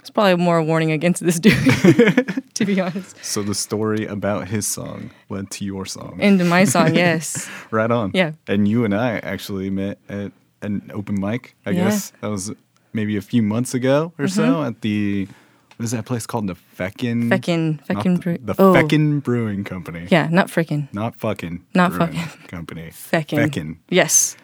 It's 0.00 0.10
probably 0.10 0.36
more 0.36 0.56
a 0.58 0.64
warning 0.64 0.90
against 0.92 1.24
this 1.24 1.38
dude, 1.38 1.54
to 2.54 2.64
be 2.64 2.80
honest. 2.80 3.22
So 3.24 3.42
the 3.42 3.54
story 3.54 4.06
about 4.06 4.48
his 4.48 4.66
song 4.66 5.10
led 5.28 5.50
to 5.52 5.64
your 5.64 5.86
song. 5.86 6.18
Into 6.20 6.44
my 6.44 6.64
song, 6.64 6.94
yes. 6.94 7.48
right 7.70 7.90
on. 7.90 8.10
Yeah. 8.14 8.32
And 8.48 8.66
you 8.66 8.84
and 8.84 8.94
I 8.94 9.18
actually 9.18 9.70
met 9.70 9.98
at 10.08 10.32
an 10.62 10.90
open 10.94 11.20
mic. 11.20 11.54
I 11.66 11.70
Yeah. 11.70 11.80
Mm-hmm. 11.80 11.88
guess 11.90 12.12
that 12.20 12.28
was 12.30 12.52
maybe 12.92 13.16
a 13.16 13.22
few 13.22 13.42
months 13.42 13.74
ago 13.74 14.12
or 14.18 14.26
so 14.26 14.62
at 14.64 14.80
the 14.80 15.28
what 15.76 15.84
is 15.84 15.92
that 15.92 16.04
place 16.04 16.26
called? 16.26 16.46
The 16.46 16.56
Feckin. 16.76 17.30
Feckin, 17.30 17.82
Feckin, 17.86 18.16
the, 18.16 18.20
Brew- 18.20 18.38
the 18.42 18.54
oh. 18.58 18.74
Feckin 18.74 19.22
Brewing 19.22 19.64
Company. 19.64 20.06
Yeah, 20.10 20.28
not 20.30 20.48
frickin'. 20.48 20.92
Not 20.92 21.16
fucking. 21.16 21.64
Not 21.74 21.92
brewing 21.92 22.12
fucking. 22.12 22.48
Company. 22.48 22.90
Feckin. 22.90 23.38
Feckin. 23.38 23.76
Yes. 23.88 24.36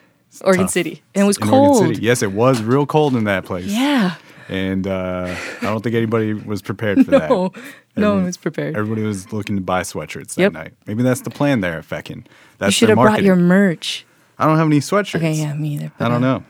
Oregon 0.43 0.65
tough. 0.65 0.73
City. 0.73 1.03
And 1.15 1.25
it 1.25 1.27
was 1.27 1.37
In 1.39 1.45
Oregon 1.49 1.61
cold. 1.75 1.87
City. 1.95 2.03
Yes, 2.03 2.23
it 2.23 2.33
was 2.33 2.63
real 2.63 2.87
cold 2.87 3.17
in 3.17 3.25
that 3.25 3.45
place. 3.45 3.67
Yeah. 3.67 4.15
And 4.49 4.87
uh, 4.87 5.35
I 5.61 5.65
don't 5.65 5.83
think 5.83 5.95
anybody 5.95 6.33
was 6.35 6.63
prepared 6.63 7.05
for 7.05 7.11
that. 7.13 7.31
No, 7.31 7.53
no 7.97 8.15
one 8.15 8.25
was 8.25 8.37
prepared. 8.37 8.77
Everybody 8.77 9.03
was 9.03 9.33
looking 9.33 9.57
to 9.57 9.63
buy 9.63 9.83
sweatshirts 9.83 10.35
that 10.35 10.53
night. 10.53 10.75
Maybe 10.87 11.03
that's 11.03 11.23
the 11.23 11.31
plan 11.31 11.61
there 11.61 11.79
at 11.79 11.85
Feckin. 11.89 12.25
That's 12.59 12.69
You 12.69 12.73
should 12.73 12.89
have 12.91 12.99
brought 12.99 13.23
your 13.23 13.37
merch. 13.37 14.07
I 14.39 14.47
don't 14.47 14.59
have 14.59 14.67
any 14.67 14.81
sweatshirts. 14.81 15.17
Okay, 15.17 15.33
yeah, 15.33 15.55
me 15.55 15.75
either. 15.75 15.93
I 15.99 16.09
don't 16.09 16.23
uh, 16.23 16.39
know. 16.39 16.45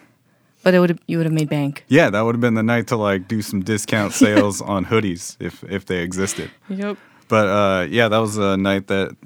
But 0.63 0.75
it 0.75 0.81
would 0.81 0.99
you 1.07 1.19
would 1.19 1.27
have 1.27 1.33
made 1.33 1.49
bank. 1.49 1.85
Yeah, 1.87 2.11
that 2.11 2.21
would 2.23 2.35
have 2.35 2.41
been 2.41 2.55
the 2.55 2.63
night 2.63 2.89
to 2.89 2.97
like 2.97 3.29
do 3.29 3.41
some 3.41 3.63
discount 3.63 4.13
sales 4.25 4.61
on 4.61 4.85
hoodies 4.87 5.37
if 5.39 5.63
if 5.65 5.87
they 5.87 5.99
existed. 6.03 6.51
Yep. 6.69 6.99
But 7.29 7.49
uh, 7.49 7.87
yeah, 7.89 8.09
that 8.09 8.19
was 8.19 8.37
a 8.37 8.57
night 8.57 8.89
that 8.89 9.17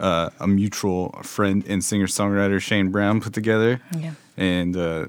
uh, 0.00 0.30
a 0.40 0.48
mutual 0.48 1.10
friend 1.22 1.64
and 1.68 1.84
singer 1.84 2.06
songwriter 2.06 2.60
Shane 2.60 2.90
Brown 2.90 3.20
put 3.20 3.32
together, 3.32 3.80
Yeah. 3.96 4.14
and 4.36 4.76
uh, 4.76 5.06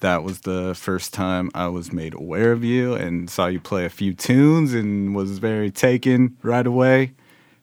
that 0.00 0.22
was 0.22 0.40
the 0.40 0.74
first 0.74 1.12
time 1.12 1.50
I 1.54 1.68
was 1.68 1.92
made 1.92 2.14
aware 2.14 2.52
of 2.52 2.64
you 2.64 2.94
and 2.94 3.28
saw 3.28 3.46
you 3.46 3.60
play 3.60 3.84
a 3.84 3.90
few 3.90 4.14
tunes 4.14 4.74
and 4.74 5.14
was 5.14 5.38
very 5.38 5.70
taken 5.70 6.36
right 6.42 6.66
away, 6.66 7.12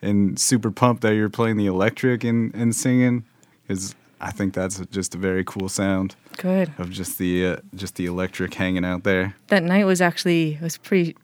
and 0.02 0.40
super 0.40 0.72
pumped 0.72 1.02
that 1.02 1.16
you're 1.16 1.30
playing 1.30 1.58
the 1.58 1.68
electric 1.68 2.24
and 2.24 2.54
and 2.56 2.76
singing, 2.76 3.24
because 3.64 3.96
I 4.22 4.32
think 4.32 4.54
that's 4.54 4.80
just 4.92 5.16
a 5.16 5.18
very 5.18 5.44
cool 5.44 5.70
sound 5.70 6.16
Good. 6.38 6.72
of 6.78 6.90
just 6.92 7.18
the 7.18 7.48
uh, 7.48 7.58
just 7.74 7.96
the 7.96 8.06
electric 8.06 8.54
hanging 8.54 8.86
out 8.86 9.04
there. 9.04 9.36
That 9.48 9.64
night 9.64 9.86
was 9.86 10.02
actually 10.02 10.58
was 10.62 10.78
pretty 10.78 11.16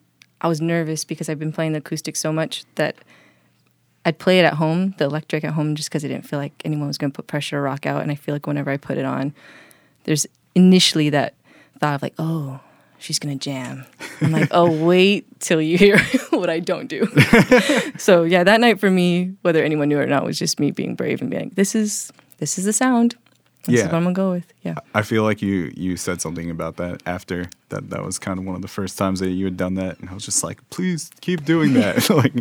I 0.42 0.48
was 0.48 0.60
nervous 0.60 1.06
because 1.06 1.30
I've 1.30 1.40
been 1.40 1.54
playing 1.54 1.74
the 1.74 1.80
acoustic 1.80 2.16
so 2.16 2.34
much 2.34 2.66
that 2.76 2.96
I'd 4.04 4.18
play 4.18 4.40
it 4.40 4.46
at 4.46 4.54
home, 4.54 4.96
the 4.98 5.06
electric 5.06 5.44
at 5.44 5.54
home, 5.54 5.76
just 5.76 5.90
because 5.90 6.04
I 6.04 6.08
didn't 6.08 6.26
feel 6.26 6.40
like 6.40 6.54
anyone 6.66 6.88
was 6.88 6.98
going 6.98 7.12
to 7.12 7.16
put 7.16 7.28
pressure 7.28 7.58
to 7.58 7.62
rock 7.62 7.86
out. 7.86 8.02
And 8.02 8.12
I 8.12 8.16
feel 8.16 8.34
like 8.34 8.48
whenever 8.48 8.72
I 8.72 8.78
put 8.78 8.98
it 8.98 9.06
on, 9.06 9.36
there's 10.06 10.26
initially 10.56 11.10
that 11.12 11.34
thought 11.80 11.96
of 11.96 12.02
like, 12.02 12.14
oh, 12.20 12.60
she's 13.00 13.18
to 13.20 13.36
jam. 13.36 13.86
I'm 14.22 14.32
like, 14.32 14.50
oh, 14.52 14.72
wait 14.86 15.26
till 15.40 15.62
you 15.62 15.78
hear 15.78 16.00
what 16.30 16.50
I 16.50 16.60
don't 16.60 16.88
do. 16.88 17.06
so 17.98 18.24
yeah, 18.24 18.44
that 18.44 18.60
night 18.62 18.80
for 18.80 18.90
me, 18.92 19.34
whether 19.42 19.64
anyone 19.64 19.90
knew 19.90 20.00
it 20.00 20.04
or 20.04 20.08
not, 20.08 20.24
was 20.24 20.38
just 20.38 20.60
me 20.60 20.72
being 20.72 20.96
brave 20.96 21.22
and 21.22 21.30
being 21.30 21.44
like, 21.46 21.56
this 21.56 21.76
is 21.76 22.12
this 22.38 22.58
is 22.58 22.66
the 22.66 22.74
sound. 22.74 23.16
This 23.64 23.76
Yeah. 23.76 23.82
is 23.82 23.86
what 23.88 23.96
I'm 23.96 24.04
gonna 24.04 24.14
go 24.14 24.32
with. 24.32 24.52
Yeah. 24.64 24.76
I 24.96 25.02
feel 25.04 25.24
like 25.24 25.42
you 25.42 25.72
you 25.76 25.96
said 25.98 26.22
something 26.22 26.50
about 26.50 26.78
that 26.78 27.02
after 27.06 27.46
that. 27.70 27.90
That 27.92 28.04
was 28.04 28.18
kind 28.20 28.40
of 28.40 28.46
one 28.46 28.56
of 28.56 28.62
the 28.62 28.68
first 28.68 28.98
times 28.98 29.20
that 29.20 29.30
you 29.30 29.46
had 29.46 29.58
done 29.58 29.76
that, 29.76 30.00
and 30.00 30.10
I 30.10 30.14
was 30.14 30.26
just 30.26 30.44
like, 30.44 30.68
please 30.72 31.12
keep 31.22 31.46
doing 31.46 31.74
that. 31.74 32.10
like, 32.10 32.34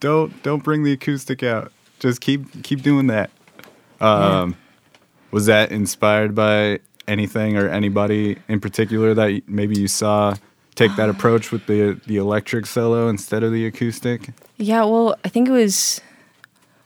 don't 0.00 0.40
don't 0.42 0.62
bring 0.62 0.82
the 0.84 0.92
acoustic 0.92 1.42
out. 1.42 1.72
Just 1.98 2.20
keep 2.20 2.62
keep 2.62 2.82
doing 2.82 3.06
that. 3.08 3.30
Um, 4.00 4.56
Was 5.30 5.46
that 5.46 5.72
inspired 5.72 6.34
by 6.34 6.80
anything 7.06 7.56
or 7.56 7.68
anybody 7.68 8.38
in 8.48 8.60
particular 8.60 9.14
that 9.14 9.42
maybe 9.46 9.78
you 9.78 9.88
saw 9.88 10.34
take 10.74 10.94
that 10.96 11.08
approach 11.08 11.52
with 11.52 11.66
the 11.66 12.00
the 12.06 12.16
electric 12.16 12.66
solo 12.66 13.08
instead 13.08 13.42
of 13.42 13.52
the 13.52 13.66
acoustic? 13.66 14.30
Yeah, 14.56 14.84
well, 14.84 15.16
I 15.24 15.28
think 15.28 15.48
it 15.48 15.52
was 15.52 16.00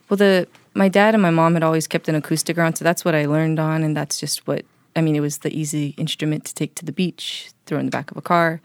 well 0.08 0.16
the 0.16 0.48
my 0.74 0.88
dad 0.88 1.14
and 1.14 1.22
my 1.22 1.30
mom 1.30 1.54
had 1.54 1.62
always 1.62 1.86
kept 1.86 2.08
an 2.08 2.14
acoustic 2.14 2.56
around, 2.58 2.76
so 2.76 2.84
that's 2.84 3.04
what 3.04 3.14
I 3.14 3.26
learned 3.26 3.58
on 3.58 3.82
and 3.82 3.96
that's 3.96 4.20
just 4.20 4.46
what 4.46 4.64
I 4.98 5.00
mean, 5.00 5.14
it 5.14 5.20
was 5.20 5.38
the 5.38 5.56
easy 5.56 5.94
instrument 5.96 6.44
to 6.46 6.54
take 6.54 6.74
to 6.76 6.84
the 6.84 6.92
beach, 6.92 7.50
throw 7.66 7.78
in 7.78 7.86
the 7.86 7.90
back 7.90 8.10
of 8.10 8.16
a 8.16 8.22
car. 8.22 8.60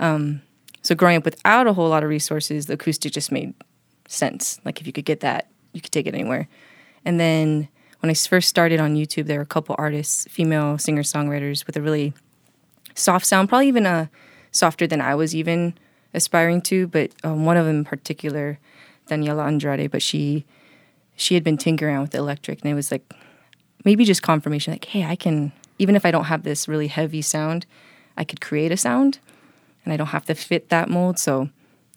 Um, 0.00 0.42
so 0.82 0.94
growing 0.94 1.18
up 1.18 1.24
without 1.24 1.66
a 1.66 1.72
whole 1.72 1.88
lot 1.88 2.02
of 2.02 2.08
resources, 2.08 2.66
the 2.66 2.74
acoustic 2.74 3.12
just 3.12 3.30
made 3.30 3.54
sense. 4.08 4.60
Like 4.64 4.80
if 4.80 4.86
you 4.86 4.92
could 4.92 5.04
get 5.04 5.20
that, 5.20 5.48
you 5.72 5.80
could 5.80 5.92
take 5.92 6.06
it 6.06 6.14
anywhere. 6.14 6.48
And 7.04 7.20
then 7.20 7.68
when 8.00 8.10
I 8.10 8.14
first 8.14 8.48
started 8.48 8.80
on 8.80 8.94
YouTube, 8.96 9.26
there 9.26 9.38
were 9.38 9.42
a 9.42 9.46
couple 9.46 9.74
artists, 9.78 10.26
female 10.30 10.78
singer 10.78 11.02
songwriters 11.02 11.66
with 11.66 11.76
a 11.76 11.82
really 11.82 12.12
soft 12.94 13.26
sound, 13.26 13.48
probably 13.48 13.68
even 13.68 13.86
a 13.86 14.10
softer 14.52 14.86
than 14.86 15.00
I 15.00 15.14
was 15.14 15.34
even 15.34 15.74
aspiring 16.14 16.62
to, 16.62 16.86
but 16.86 17.10
um, 17.24 17.44
one 17.44 17.56
of 17.56 17.66
them 17.66 17.78
in 17.78 17.84
particular, 17.84 18.58
Daniela 19.08 19.46
Andrade, 19.46 19.90
but 19.90 20.02
she 20.02 20.44
she 21.16 21.34
had 21.34 21.42
been 21.42 21.56
tinkering 21.58 21.92
around 21.94 22.02
with 22.02 22.10
the 22.12 22.18
electric, 22.18 22.60
and 22.62 22.70
it 22.70 22.74
was 22.74 22.92
like 22.92 23.02
maybe 23.84 24.04
just 24.04 24.22
confirmation, 24.22 24.72
like, 24.72 24.84
hey, 24.84 25.04
I 25.04 25.16
can 25.16 25.52
even 25.78 25.96
if 25.96 26.04
I 26.06 26.10
don't 26.10 26.24
have 26.24 26.42
this 26.44 26.68
really 26.68 26.86
heavy 26.88 27.22
sound, 27.22 27.66
I 28.16 28.24
could 28.24 28.40
create 28.40 28.70
a 28.72 28.76
sound, 28.76 29.18
and 29.84 29.92
I 29.92 29.96
don't 29.96 30.08
have 30.08 30.24
to 30.26 30.34
fit 30.34 30.68
that 30.70 30.88
mold. 30.88 31.18
So 31.18 31.48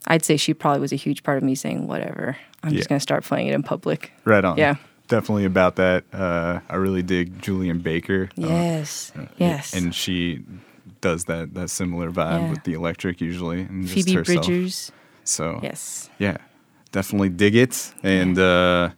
I'd 0.07 0.25
say 0.25 0.37
she 0.37 0.53
probably 0.53 0.81
was 0.81 0.91
a 0.91 0.95
huge 0.97 1.21
part 1.23 1.37
of 1.37 1.43
me 1.43 1.53
saying, 1.55 1.87
whatever, 1.87 2.37
I'm 2.63 2.71
Yeah. 2.71 2.77
just 2.77 2.89
gonna 2.89 2.99
start 2.99 3.23
playing 3.23 3.47
it 3.47 3.53
in 3.53 3.61
public. 3.63 4.11
Right 4.25 4.43
on. 4.43 4.57
Yeah. 4.57 4.75
Definitely 5.11 5.43
about 5.45 5.75
that. 5.75 6.05
Uh, 6.13 6.61
I 6.69 6.75
really 6.75 7.03
dig 7.03 7.41
Julien 7.41 7.79
Baker. 7.79 8.29
uh, 8.37 8.47
Yes, 8.47 9.11
yes. 9.37 9.73
And 9.73 9.93
she 9.93 10.39
does 11.01 11.25
that 11.25 11.53
that 11.53 11.69
similar 11.69 12.09
vibe 12.11 12.39
Yeah. 12.41 12.49
with 12.51 12.63
the 12.63 12.73
electric 12.73 13.19
usually, 13.19 13.61
and 13.61 13.83
just 13.83 13.93
Phoebe 13.93 14.13
herself. 14.17 14.45
Bridgers. 14.47 14.91
So 15.25 15.59
Yes. 15.61 16.09
yeah, 16.17 16.37
definitely 16.93 17.29
dig 17.29 17.55
it. 17.55 17.93
And 18.03 18.39
uh, 18.39 18.91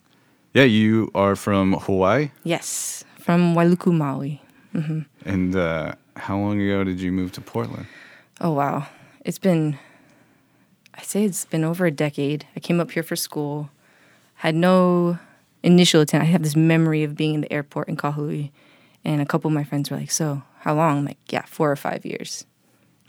yeah, 0.54 0.66
you 0.70 1.10
are 1.16 1.36
from 1.36 1.74
Hawaii. 1.74 2.30
Yes. 2.44 3.04
From 3.18 3.56
Wailuku, 3.56 3.92
Maui. 3.92 4.40
And 5.26 5.56
uh, 5.56 5.94
how 6.16 6.38
long 6.38 6.62
ago 6.62 6.84
did 6.84 7.00
you 7.02 7.12
move 7.12 7.32
to 7.34 7.42
Portland? 7.42 7.88
Oh 8.40 8.52
wow. 8.54 8.86
It's 9.26 9.40
been 9.40 9.80
I'd 10.94 11.06
say 11.06 11.24
it's 11.26 11.46
been 11.46 11.64
over 11.64 11.86
a 11.88 11.92
decade. 11.92 12.46
I 12.56 12.60
came 12.60 12.80
up 12.80 12.92
here 12.92 13.04
for 13.04 13.16
school. 13.16 13.70
Had 14.46 14.54
no 14.56 15.18
initial 15.64 16.02
attempt, 16.02 16.24
I 16.24 16.30
have 16.30 16.44
this 16.44 16.56
memory 16.56 17.04
of 17.04 17.16
being 17.16 17.34
in 17.34 17.42
the 17.42 17.52
airport 17.52 17.88
in 17.90 17.98
Kahului. 17.98 18.52
And 19.06 19.22
a 19.22 19.26
couple 19.26 19.50
of 19.50 19.54
my 19.54 19.64
friends 19.64 19.90
were 19.92 19.98
like, 19.98 20.12
So, 20.12 20.44
how 20.60 20.76
long? 20.76 21.00
I'm 21.00 21.06
like, 21.06 21.18
Yeah, 21.30 21.44
four 21.46 21.72
or 21.72 21.76
five 21.76 22.06
years. 22.06 22.46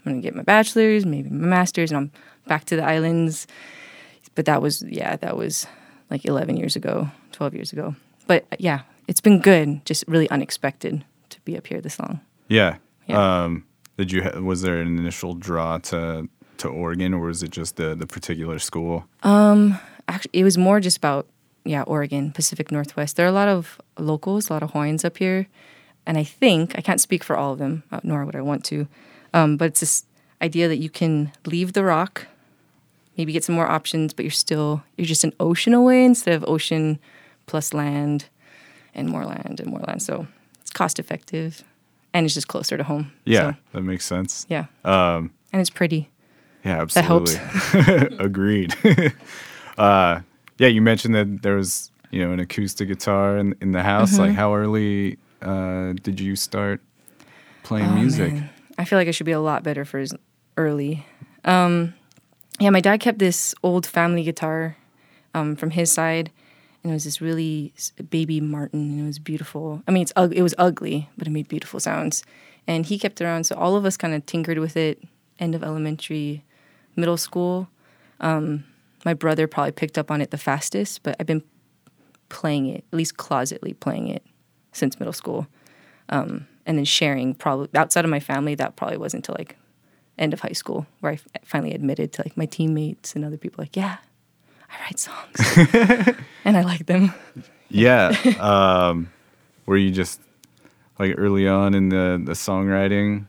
I'm 0.05 0.13
gonna 0.13 0.21
get 0.21 0.35
my 0.35 0.43
bachelor's, 0.43 1.05
maybe 1.05 1.29
my 1.29 1.47
master's, 1.47 1.91
and 1.91 1.97
I'm 1.97 2.11
back 2.47 2.65
to 2.65 2.75
the 2.75 2.83
islands. 2.83 3.47
But 4.35 4.45
that 4.45 4.61
was 4.61 4.83
yeah, 4.83 5.15
that 5.17 5.37
was 5.37 5.65
like 6.09 6.25
eleven 6.25 6.57
years 6.57 6.75
ago, 6.75 7.09
twelve 7.31 7.53
years 7.53 7.71
ago. 7.73 7.95
But 8.27 8.45
yeah, 8.59 8.81
it's 9.07 9.21
been 9.21 9.39
good, 9.39 9.85
just 9.85 10.03
really 10.07 10.29
unexpected 10.29 11.03
to 11.29 11.39
be 11.41 11.57
up 11.57 11.65
here 11.67 11.81
this 11.81 11.99
long. 11.99 12.19
Yeah. 12.49 12.77
Yeah. 13.07 13.43
Um, 13.45 13.65
did 13.97 14.11
you 14.11 14.23
ha- 14.23 14.39
was 14.39 14.61
there 14.61 14.81
an 14.81 14.97
initial 14.99 15.33
draw 15.33 15.77
to 15.79 16.27
to 16.57 16.67
Oregon, 16.67 17.13
or 17.13 17.21
was 17.27 17.41
it 17.41 17.51
just 17.51 17.77
the 17.77 17.95
the 17.95 18.05
particular 18.05 18.59
school? 18.59 19.05
Um, 19.23 19.79
actually 20.07 20.31
it 20.33 20.43
was 20.43 20.57
more 20.57 20.79
just 20.79 20.97
about 20.97 21.27
yeah 21.65 21.81
oregon 21.83 22.31
pacific 22.31 22.71
northwest 22.71 23.15
there 23.17 23.25
are 23.25 23.29
a 23.29 23.39
lot 23.41 23.47
of 23.47 23.79
locals 23.97 24.49
a 24.49 24.53
lot 24.53 24.63
of 24.63 24.71
hawaiians 24.71 25.03
up 25.03 25.17
here 25.17 25.47
and 26.05 26.17
i 26.17 26.23
think 26.23 26.77
i 26.77 26.81
can't 26.81 27.01
speak 27.01 27.23
for 27.23 27.35
all 27.35 27.53
of 27.53 27.59
them 27.59 27.83
uh, 27.91 27.99
nor 28.03 28.23
would 28.25 28.35
i 28.35 28.41
want 28.41 28.63
to 28.63 28.87
um, 29.33 29.57
but 29.57 29.65
it's 29.65 29.79
this 29.81 30.05
idea 30.41 30.67
that 30.67 30.77
you 30.77 30.89
can 30.89 31.31
leave 31.45 31.73
the 31.73 31.83
rock 31.83 32.27
maybe 33.17 33.31
get 33.33 33.43
some 33.43 33.55
more 33.55 33.67
options 33.67 34.13
but 34.13 34.23
you're 34.23 34.31
still 34.31 34.83
you're 34.97 35.05
just 35.07 35.23
an 35.23 35.33
ocean 35.39 35.73
away 35.73 36.05
instead 36.05 36.33
of 36.33 36.43
ocean 36.47 36.99
plus 37.47 37.73
land 37.73 38.25
and 38.93 39.09
more 39.09 39.25
land 39.25 39.59
and 39.59 39.69
more 39.69 39.81
land 39.87 40.01
so 40.01 40.27
it's 40.61 40.71
cost 40.71 40.99
effective 40.99 41.63
and 42.13 42.25
it's 42.25 42.33
just 42.33 42.47
closer 42.47 42.77
to 42.77 42.83
home 42.83 43.11
Yeah, 43.25 43.51
So, 43.51 43.57
that 43.73 43.81
makes 43.81 44.05
sense. 44.05 44.45
yeah 44.49 44.65
Um, 44.83 45.31
and 45.51 45.59
it's 45.61 45.69
pretty 45.69 46.09
yeah, 46.63 46.83
That 46.85 47.05
helps. 47.05 47.35
absolutely. 47.35 48.17
Agreed. 48.25 48.73
uh, 49.77 50.21
yeah, 50.57 50.67
you 50.67 50.81
mentioned 50.81 51.15
that 51.15 51.41
there 51.41 51.55
was 51.55 51.91
you 52.11 52.25
know 52.25 52.31
an 52.33 52.39
acoustic 52.39 52.87
guitar 52.87 53.37
in 53.37 53.55
in 53.61 53.71
the 53.71 53.83
house. 53.83 54.13
Mm-hmm. 54.13 54.21
Like, 54.21 54.33
how 54.33 54.55
early 54.55 55.17
uh, 55.41 55.93
did 56.01 56.19
you 56.19 56.35
start 56.35 56.81
playing 57.63 57.87
Oh, 57.89 57.95
music? 57.95 58.33
man. 58.33 58.49
I 58.77 58.85
feel 58.85 58.99
like 58.99 59.07
I 59.07 59.11
should 59.11 59.25
be 59.25 59.31
a 59.31 59.39
lot 59.39 59.63
better 59.63 59.85
for 59.85 60.03
early. 60.57 61.05
Um, 61.45 61.93
yeah, 62.59 62.69
my 62.69 62.81
dad 62.81 62.99
kept 62.99 63.19
this 63.19 63.53
old 63.63 63.85
family 63.85 64.23
guitar 64.23 64.75
um, 65.33 65.55
from 65.55 65.71
his 65.71 65.91
side, 65.91 66.31
and 66.83 66.91
it 66.91 66.93
was 66.93 67.03
this 67.03 67.21
really 67.21 67.73
baby 68.09 68.39
Martin, 68.41 68.79
and 68.91 69.01
it 69.01 69.05
was 69.05 69.19
beautiful. 69.19 69.81
I 69.87 69.91
mean, 69.91 70.03
it's 70.03 70.13
it 70.15 70.41
was 70.41 70.55
ugly, 70.57 71.09
but 71.17 71.27
it 71.27 71.31
made 71.31 71.47
beautiful 71.47 71.79
sounds. 71.79 72.23
And 72.67 72.85
he 72.85 72.97
kept 72.97 73.21
it 73.21 73.25
around, 73.25 73.43
so 73.43 73.55
all 73.55 73.75
of 73.75 73.85
us 73.85 73.95
kind 73.95 74.13
of 74.15 74.25
tinkered 74.25 74.57
with 74.57 74.75
it. 74.75 75.01
End 75.39 75.53
of 75.53 75.63
elementary, 75.63 76.43
middle 76.95 77.17
school. 77.17 77.67
Um, 78.19 78.63
my 79.05 79.13
brother 79.13 79.47
probably 79.47 79.71
picked 79.71 79.97
up 79.97 80.09
on 80.11 80.19
it 80.21 80.31
the 80.31 80.37
fastest, 80.37 81.03
but 81.03 81.15
I've 81.19 81.27
been 81.27 81.43
playing 82.29 82.65
it, 82.65 82.83
at 82.91 82.97
least 82.97 83.15
closetly 83.17 83.79
playing 83.79 84.07
it, 84.09 84.23
since 84.73 84.99
middle 84.99 85.13
school 85.13 85.47
and 86.09 86.45
then 86.65 86.83
sharing 86.85 87.33
probably 87.35 87.69
outside 87.75 88.03
of 88.05 88.11
my 88.11 88.19
family 88.19 88.55
that 88.55 88.75
probably 88.75 88.97
wasn't 88.97 89.27
until 89.27 89.35
like 89.39 89.55
end 90.17 90.33
of 90.33 90.39
high 90.41 90.51
school 90.53 90.85
where 90.99 91.11
I 91.11 91.15
f- 91.15 91.27
finally 91.43 91.73
admitted 91.73 92.11
to 92.13 92.23
like 92.23 92.35
my 92.35 92.45
teammates 92.47 93.15
and 93.15 93.23
other 93.25 93.37
people 93.37 93.61
like 93.61 93.75
yeah 93.75 93.97
i 94.69 94.81
write 94.83 94.97
songs 94.97 96.15
and 96.45 96.57
i 96.57 96.61
like 96.63 96.85
them 96.87 97.13
Yeah. 97.69 98.09
um, 98.39 99.11
were 99.65 99.77
you 99.77 99.91
just 99.91 100.19
like 100.99 101.13
early 101.17 101.47
on 101.47 101.73
in 101.75 101.89
the 101.89 102.21
the 102.23 102.33
songwriting, 102.33 103.25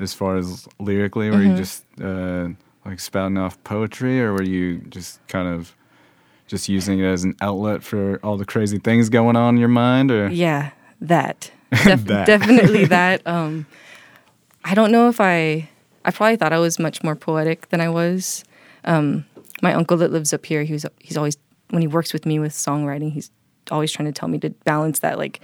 as 0.00 0.12
far 0.14 0.36
as 0.36 0.66
lyrically, 0.78 1.30
were 1.30 1.36
Mm-hmm. 1.38 1.50
you 1.52 1.56
just 1.56 1.84
uh, 2.02 2.48
like 2.84 3.00
spouting 3.00 3.38
off 3.38 3.62
poetry, 3.64 4.20
or 4.20 4.32
were 4.32 4.42
you 4.42 4.78
just 4.88 5.26
kind 5.28 5.48
of 5.48 5.74
just 6.46 6.68
using 6.68 6.98
it 7.00 7.04
as 7.06 7.24
an 7.24 7.34
outlet 7.40 7.82
for 7.82 8.18
all 8.22 8.36
the 8.36 8.44
crazy 8.44 8.78
things 8.78 9.08
going 9.08 9.36
on 9.36 9.54
in 9.54 9.60
your 9.60 9.68
mind, 9.68 10.10
or? 10.10 10.28
Yeah 10.28 10.70
that, 11.00 11.50
Def- 11.84 12.04
That. 12.04 12.26
definitely 12.26 12.84
that. 12.86 13.22
Um 13.26 13.66
i 14.66 14.74
don't 14.74 14.90
know 14.90 15.08
if 15.10 15.20
i 15.20 15.68
i 16.06 16.10
probably 16.10 16.36
thought 16.36 16.52
i 16.52 16.58
was 16.58 16.78
much 16.78 17.02
more 17.02 17.14
poetic 17.14 17.68
than 17.68 17.80
i 17.80 17.88
was. 17.88 18.44
Um 18.84 19.24
my 19.62 19.72
uncle 19.74 19.96
that 19.98 20.10
lives 20.12 20.32
up 20.32 20.44
here 20.46 20.62
he 20.64 20.72
was 20.72 20.86
he's 21.00 21.16
always 21.16 21.36
when 21.70 21.82
he 21.82 21.88
works 21.88 22.12
with 22.12 22.24
me 22.26 22.38
with 22.38 22.52
songwriting 22.52 23.12
he's 23.12 23.30
always 23.70 23.90
trying 23.92 24.06
to 24.06 24.12
tell 24.18 24.28
me 24.28 24.38
to 24.38 24.50
balance 24.64 25.00
that 25.00 25.18
like 25.18 25.40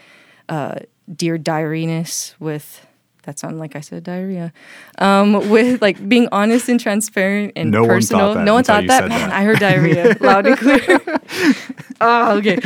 uh 0.49 0.77
dear 1.15 1.37
diaryness 1.39 2.35
with 2.39 2.87
that 3.23 3.39
sound 3.39 3.59
like 3.59 3.77
I 3.77 3.81
said 3.81 4.05
diarrhea. 4.05 4.53
Um, 4.99 5.49
with 5.51 5.81
like 5.83 6.09
being 6.09 6.29
honest 6.33 6.69
and 6.69 6.81
transparent 6.81 7.53
and 7.57 7.71
No 7.71 7.81
one 7.81 7.89
thought 7.89 7.95
personal. 7.97 8.35
that 8.35 8.45
no 8.45 8.55
one 8.55 8.65
thought 8.65 8.87
that. 8.87 9.09
Man, 9.09 9.29
that. 9.29 9.33
I 9.39 9.45
heard 9.45 9.59
diarrhea 9.59 10.17
loud 10.21 10.47
and 10.47 10.57
clear. 10.59 10.81
oh, 12.01 12.39
okay. 12.39 12.59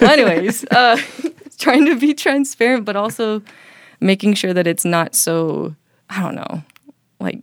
Well, 0.00 0.10
anyways, 0.10 0.64
uh, 0.70 0.96
trying 1.58 1.86
to 1.86 1.96
be 1.96 2.14
transparent, 2.14 2.84
but 2.84 2.96
also 2.96 3.42
making 4.00 4.34
sure 4.34 4.52
that 4.52 4.66
it's 4.66 4.84
not 4.84 5.14
so 5.14 5.74
I 6.10 6.20
don't 6.22 6.34
know, 6.34 6.62
like 7.20 7.40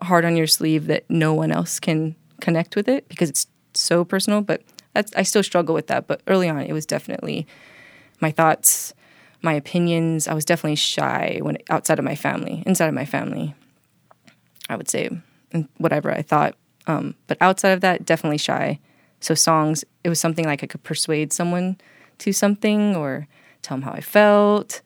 hard 0.00 0.24
on 0.24 0.36
your 0.36 0.46
sleeve 0.46 0.86
that 0.86 1.04
no 1.08 1.34
one 1.34 1.50
else 1.50 1.80
can 1.80 2.14
connect 2.40 2.76
with 2.76 2.88
it 2.88 3.08
because 3.08 3.28
it's 3.30 3.46
so 3.72 4.04
personal. 4.04 4.40
But 4.40 4.62
that's, 4.92 5.12
I 5.16 5.22
still 5.24 5.42
struggle 5.42 5.74
with 5.74 5.88
that. 5.88 6.06
But 6.06 6.20
early 6.28 6.48
on, 6.48 6.60
it 6.60 6.72
was 6.72 6.86
definitely 6.86 7.46
my 8.20 8.30
thoughts, 8.30 8.94
my 9.44 9.52
opinions. 9.52 10.26
I 10.26 10.34
was 10.34 10.44
definitely 10.44 10.76
shy 10.76 11.38
when 11.42 11.58
outside 11.70 11.98
of 11.98 12.04
my 12.04 12.14
family, 12.14 12.62
inside 12.66 12.88
of 12.88 12.94
my 12.94 13.04
family. 13.04 13.54
I 14.68 14.76
would 14.76 14.88
say 14.88 15.10
whatever 15.76 16.10
I 16.10 16.22
thought, 16.22 16.56
um, 16.86 17.14
but 17.26 17.36
outside 17.40 17.70
of 17.70 17.80
that, 17.82 18.04
definitely 18.04 18.38
shy. 18.38 18.80
So 19.20 19.34
songs, 19.34 19.84
it 20.02 20.08
was 20.08 20.18
something 20.18 20.44
like 20.44 20.62
I 20.62 20.66
could 20.66 20.82
persuade 20.82 21.32
someone 21.32 21.76
to 22.18 22.32
something 22.32 22.96
or 22.96 23.28
tell 23.62 23.76
them 23.76 23.82
how 23.82 23.92
I 23.92 24.00
felt 24.00 24.80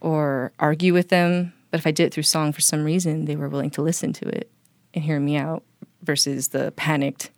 or 0.00 0.52
argue 0.58 0.92
with 0.92 1.08
them. 1.08 1.52
But 1.70 1.80
if 1.80 1.86
I 1.86 1.90
did 1.90 2.04
it 2.04 2.14
through 2.14 2.24
song 2.24 2.52
for 2.52 2.60
some 2.60 2.84
reason, 2.84 3.26
they 3.26 3.36
were 3.36 3.48
willing 3.48 3.70
to 3.70 3.82
listen 3.82 4.12
to 4.14 4.28
it 4.28 4.50
and 4.92 5.04
hear 5.04 5.20
me 5.20 5.36
out 5.36 5.62
versus 6.02 6.48
the 6.48 6.72
panicked 6.72 7.30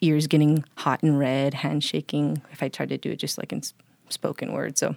ears 0.00 0.26
getting 0.26 0.64
hot 0.76 1.02
and 1.02 1.18
red, 1.18 1.54
hand 1.54 1.84
shaking 1.84 2.42
if 2.52 2.62
I 2.62 2.68
tried 2.68 2.88
to 2.90 2.98
do 2.98 3.10
it 3.10 3.16
just 3.16 3.38
like 3.38 3.52
in 3.52 3.62
spoken 4.08 4.52
word. 4.52 4.78
So 4.78 4.96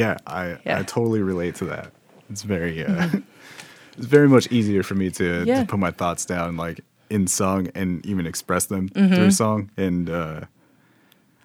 yeah, 0.00 0.16
I 0.26 0.42
Yeah. 0.48 0.54
Mm-hmm. 0.56 0.80
I 0.80 0.82
totally 0.96 1.22
relate 1.22 1.54
to 1.60 1.64
that. 1.66 1.88
It's 2.30 2.42
very 2.42 2.84
uh, 2.84 3.08
it's 3.98 4.06
very 4.18 4.28
much 4.28 4.46
easier 4.50 4.82
for 4.82 4.94
me 4.94 5.10
to, 5.10 5.44
Yeah. 5.46 5.60
to 5.60 5.66
put 5.66 5.78
my 5.78 5.90
thoughts 6.00 6.24
down 6.26 6.56
like 6.56 6.80
in 7.10 7.26
song 7.26 7.68
and 7.74 8.04
even 8.06 8.26
express 8.26 8.66
them 8.66 8.88
Mm-hmm. 8.88 9.14
through 9.14 9.30
song. 9.30 9.70
And 9.76 10.10
uh, 10.10 10.40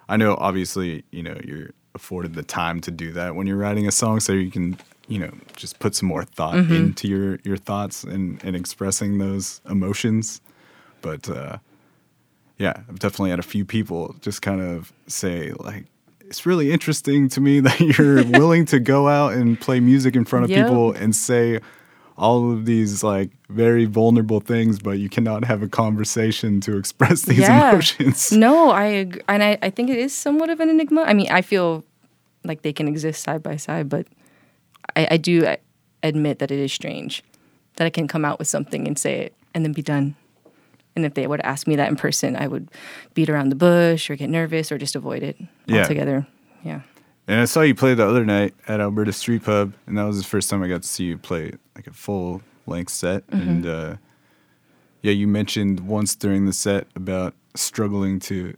I 0.07 0.17
know 0.17 0.35
obviously 0.39 1.03
you 1.11 1.23
know 1.23 1.37
you're 1.49 1.69
afforded 1.95 2.33
the 2.33 2.43
time 2.43 2.79
to 2.81 2.91
do 2.91 3.11
that 3.13 3.35
when 3.35 3.45
you're 3.47 3.57
writing 3.65 3.87
a 3.87 3.91
song, 3.91 4.19
so 4.19 4.31
you 4.33 4.51
can 4.51 4.77
you 5.07 5.19
know 5.19 5.31
just 5.55 5.79
put 5.79 5.95
some 5.95 6.07
more 6.09 6.23
thought 6.23 6.55
Mm-hmm. 6.55 6.75
into 6.75 7.07
your 7.07 7.39
your 7.43 7.57
thoughts 7.57 8.03
and 8.03 8.43
and 8.45 8.55
expressing 8.55 9.17
those 9.19 9.61
emotions. 9.69 10.41
But 11.01 11.29
uh, 11.29 11.57
yeah, 12.57 12.73
I've 12.89 12.99
definitely 12.99 13.29
had 13.31 13.39
a 13.39 13.49
few 13.55 13.65
people 13.65 14.15
just 14.21 14.41
kind 14.41 14.61
of 14.61 14.91
say 15.07 15.51
like. 15.59 15.85
It's 16.29 16.45
really 16.45 16.71
interesting 16.71 17.27
to 17.29 17.41
me 17.41 17.59
that 17.67 17.79
you're 17.79 18.23
willing 18.23 18.65
to 18.67 18.79
go 18.79 19.07
out 19.07 19.33
and 19.33 19.59
play 19.59 19.79
music 19.79 20.15
in 20.15 20.25
front 20.25 20.45
of 20.45 20.51
Yep. 20.51 20.65
people 20.67 20.91
and 20.93 21.15
say 21.15 21.59
all 22.17 22.51
of 22.51 22.65
these 22.65 23.01
like 23.03 23.31
very 23.49 23.85
vulnerable 23.85 24.39
things, 24.41 24.79
but 24.79 24.99
you 24.99 25.09
cannot 25.09 25.45
have 25.45 25.63
a 25.63 25.67
conversation 25.67 26.59
to 26.61 26.77
express 26.77 27.21
these 27.31 27.47
emotions. 27.47 28.31
No, 28.45 28.69
I 28.69 28.85
agree. 28.85 29.21
and 29.27 29.41
I, 29.41 29.57
I 29.61 29.69
think 29.69 29.89
it 29.89 29.97
is 29.97 30.13
somewhat 30.13 30.49
of 30.49 30.59
an 30.59 30.69
enigma. 30.69 31.01
I 31.03 31.13
mean, 31.13 31.27
I 31.31 31.41
feel 31.41 31.83
like 32.43 32.61
they 32.61 32.73
can 32.73 32.87
exist 32.87 33.23
side 33.23 33.41
by 33.41 33.55
side, 33.55 33.89
but 33.89 34.05
I, 34.95 35.07
I 35.11 35.17
do 35.17 35.55
admit 36.03 36.39
that 36.39 36.51
it 36.51 36.59
is 36.59 36.71
strange 36.73 37.23
that 37.77 37.85
I 37.85 37.89
can 37.89 38.07
come 38.07 38.23
out 38.25 38.37
with 38.39 38.47
something 38.47 38.87
and 38.87 38.99
say 38.99 39.19
it 39.21 39.33
and 39.53 39.63
then 39.65 39.71
be 39.73 39.81
done. 39.81 40.15
And 40.95 41.05
if 41.05 41.13
they 41.13 41.27
would 41.27 41.39
ask 41.41 41.67
me 41.67 41.75
that 41.77 41.87
in 41.89 41.95
person, 41.95 42.35
I 42.35 42.47
would 42.47 42.69
beat 43.13 43.29
around 43.29 43.49
the 43.49 43.55
bush 43.55 44.09
or 44.09 44.15
get 44.15 44.29
nervous 44.29 44.71
or 44.71 44.77
just 44.77 44.95
avoid 44.95 45.23
it 45.23 45.37
Yeah. 45.65 45.81
altogether. 45.81 46.27
Yeah. 46.63 46.81
And 47.27 47.39
I 47.41 47.45
saw 47.45 47.61
you 47.61 47.75
play 47.75 47.93
the 47.93 48.07
other 48.07 48.25
night 48.25 48.53
at 48.67 48.81
Alberta 48.81 49.13
Street 49.13 49.43
Pub, 49.43 49.73
and 49.85 49.97
that 49.97 50.03
was 50.03 50.17
the 50.17 50.23
first 50.27 50.49
time 50.49 50.63
I 50.63 50.67
got 50.67 50.81
to 50.81 50.87
see 50.87 51.03
you 51.05 51.17
play 51.17 51.53
like 51.75 51.85
a 51.87 51.93
full 51.93 52.41
length 52.65 52.91
set. 52.91 53.23
And 53.29 53.65
uh, 53.67 53.95
yeah, 55.03 55.11
you 55.11 55.27
mentioned 55.27 55.81
once 55.81 56.15
during 56.15 56.45
the 56.45 56.53
set 56.53 56.87
about 56.95 57.33
struggling 57.55 58.19
to 58.21 58.55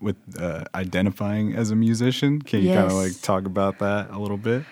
with 0.00 0.16
uh, 0.40 0.64
identifying 0.74 1.54
as 1.54 1.70
a 1.70 1.76
musician. 1.76 2.40
Can 2.40 2.62
you 2.62 2.72
kind 2.72 2.86
of 2.86 2.92
like 2.92 3.20
talk 3.20 3.44
about 3.46 3.78
that 3.80 4.10
a 4.10 4.18
little 4.18 4.36
bit? 4.38 4.62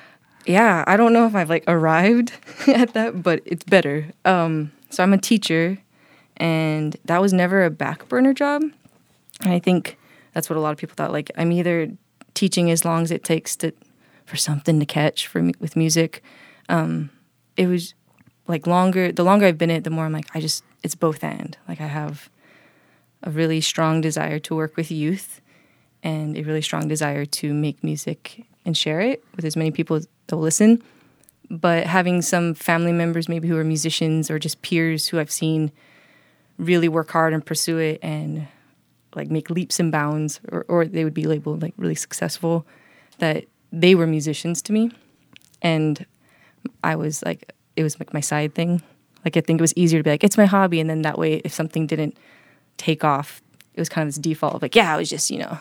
yeah, 0.47 0.83
I 0.87 0.97
don't 0.97 1.13
know 1.13 1.27
if 1.27 1.35
I've 1.35 1.51
like 1.51 1.65
arrived 1.69 2.33
at 2.69 2.95
that, 2.95 3.23
but 3.23 3.43
it's 3.45 3.65
better. 3.65 4.07
Um, 4.25 4.73
so 4.89 5.03
I'm 5.03 5.13
a 5.13 5.19
teacher, 5.19 5.79
and 6.41 6.97
that 7.05 7.21
was 7.21 7.33
never 7.33 7.65
a 7.65 7.71
back 7.71 8.09
burner 8.09 8.33
job. 8.33 8.63
And 9.43 9.53
I 9.53 9.61
think 9.61 9.99
that's 10.33 10.49
what 10.49 10.57
a 10.57 10.61
lot 10.61 10.73
of 10.73 10.79
people 10.79 10.95
thought. 10.95 11.13
Like 11.13 11.31
I'm 11.37 11.53
either 11.53 11.93
teaching 12.35 12.71
as 12.71 12.85
long 12.85 13.03
as 13.03 13.11
it 13.11 13.23
takes 13.23 13.55
to 13.57 13.73
for 14.25 14.37
something 14.37 14.81
to 14.81 14.87
catch 14.87 15.27
for 15.27 15.43
me 15.43 15.53
with 15.61 15.77
music. 15.77 16.23
Um, 16.69 17.11
it 17.57 17.67
was 17.67 17.95
like 18.49 18.67
longer. 18.67 19.13
The 19.13 19.23
longer 19.23 19.47
I've 19.47 19.59
been 19.59 19.71
it, 19.71 19.85
the 19.85 19.91
more 19.91 20.07
I'm 20.07 20.13
like 20.13 20.35
I 20.35 20.41
just 20.41 20.65
it's 20.83 20.95
both 20.95 21.23
and. 21.23 21.57
Like 21.69 21.81
I 21.81 21.87
have 21.87 22.31
a 23.23 23.31
really 23.31 23.61
strong 23.61 24.01
desire 24.01 24.39
to 24.39 24.57
work 24.57 24.77
with 24.77 24.91
youth 24.91 25.43
and 26.03 26.39
a 26.39 26.43
really 26.43 26.63
strong 26.63 26.89
desire 26.89 27.27
to 27.27 27.53
make 27.53 27.85
music 27.85 28.47
and 28.65 28.75
share 28.75 29.03
it 29.03 29.23
with 29.37 29.45
as 29.45 29.57
many 29.57 29.71
people 29.71 30.01
that 30.01 30.37
will 30.37 30.43
listen. 30.43 30.83
But 31.51 31.85
having 31.85 32.23
some 32.23 32.55
family 32.55 32.93
members, 32.93 33.29
maybe 33.29 33.49
who 33.49 33.59
are 33.59 33.65
musicians 33.65 34.31
or 34.31 34.39
just 34.39 34.63
peers 34.63 35.09
who 35.09 35.19
I've 35.19 35.31
seen 35.31 35.71
really 36.61 36.89
work 36.89 37.11
hard 37.11 37.33
and 37.33 37.45
pursue 37.45 37.79
it 37.79 37.99
and 38.03 38.47
like 39.17 39.31
make 39.31 39.51
leaps 39.51 39.81
and 39.81 39.91
bounds, 39.91 40.41
or, 40.53 40.65
or 40.69 40.87
they 40.87 41.05
would 41.05 41.15
be 41.15 41.25
labeled 41.25 41.63
like 41.63 41.75
really 41.77 41.95
successful, 41.95 42.67
that 43.19 43.47
they 43.73 43.95
were 43.95 44.07
musicians 44.07 44.63
to 44.63 44.73
me. 44.73 44.91
And 45.63 46.07
I 46.85 46.97
was 46.97 47.23
like, 47.25 47.53
it 47.77 47.83
was 47.83 47.99
like 47.99 48.15
my 48.15 48.21
side 48.21 48.55
thing. 48.55 48.83
Like, 49.25 49.37
I 49.37 49.41
think 49.41 49.61
it 49.61 49.63
was 49.63 49.75
easier 49.77 50.01
to 50.01 50.05
be 50.05 50.11
like, 50.11 50.25
it's 50.25 50.39
my 50.39 50.47
hobby. 50.47 50.81
And 50.81 50.89
then 50.89 51.03
that 51.03 51.19
way, 51.19 51.35
if 51.45 51.53
something 51.53 51.87
didn't 51.87 52.17
take 52.77 53.05
off, 53.05 53.43
it 53.75 53.81
was 53.81 53.89
kind 53.89 54.07
of 54.07 54.15
this 54.15 54.21
default 54.21 54.55
of 54.55 54.63
like, 54.63 54.75
yeah, 54.75 54.95
I 54.95 54.97
was 54.97 55.11
just, 55.11 55.31
you 55.31 55.39
know, 55.39 55.59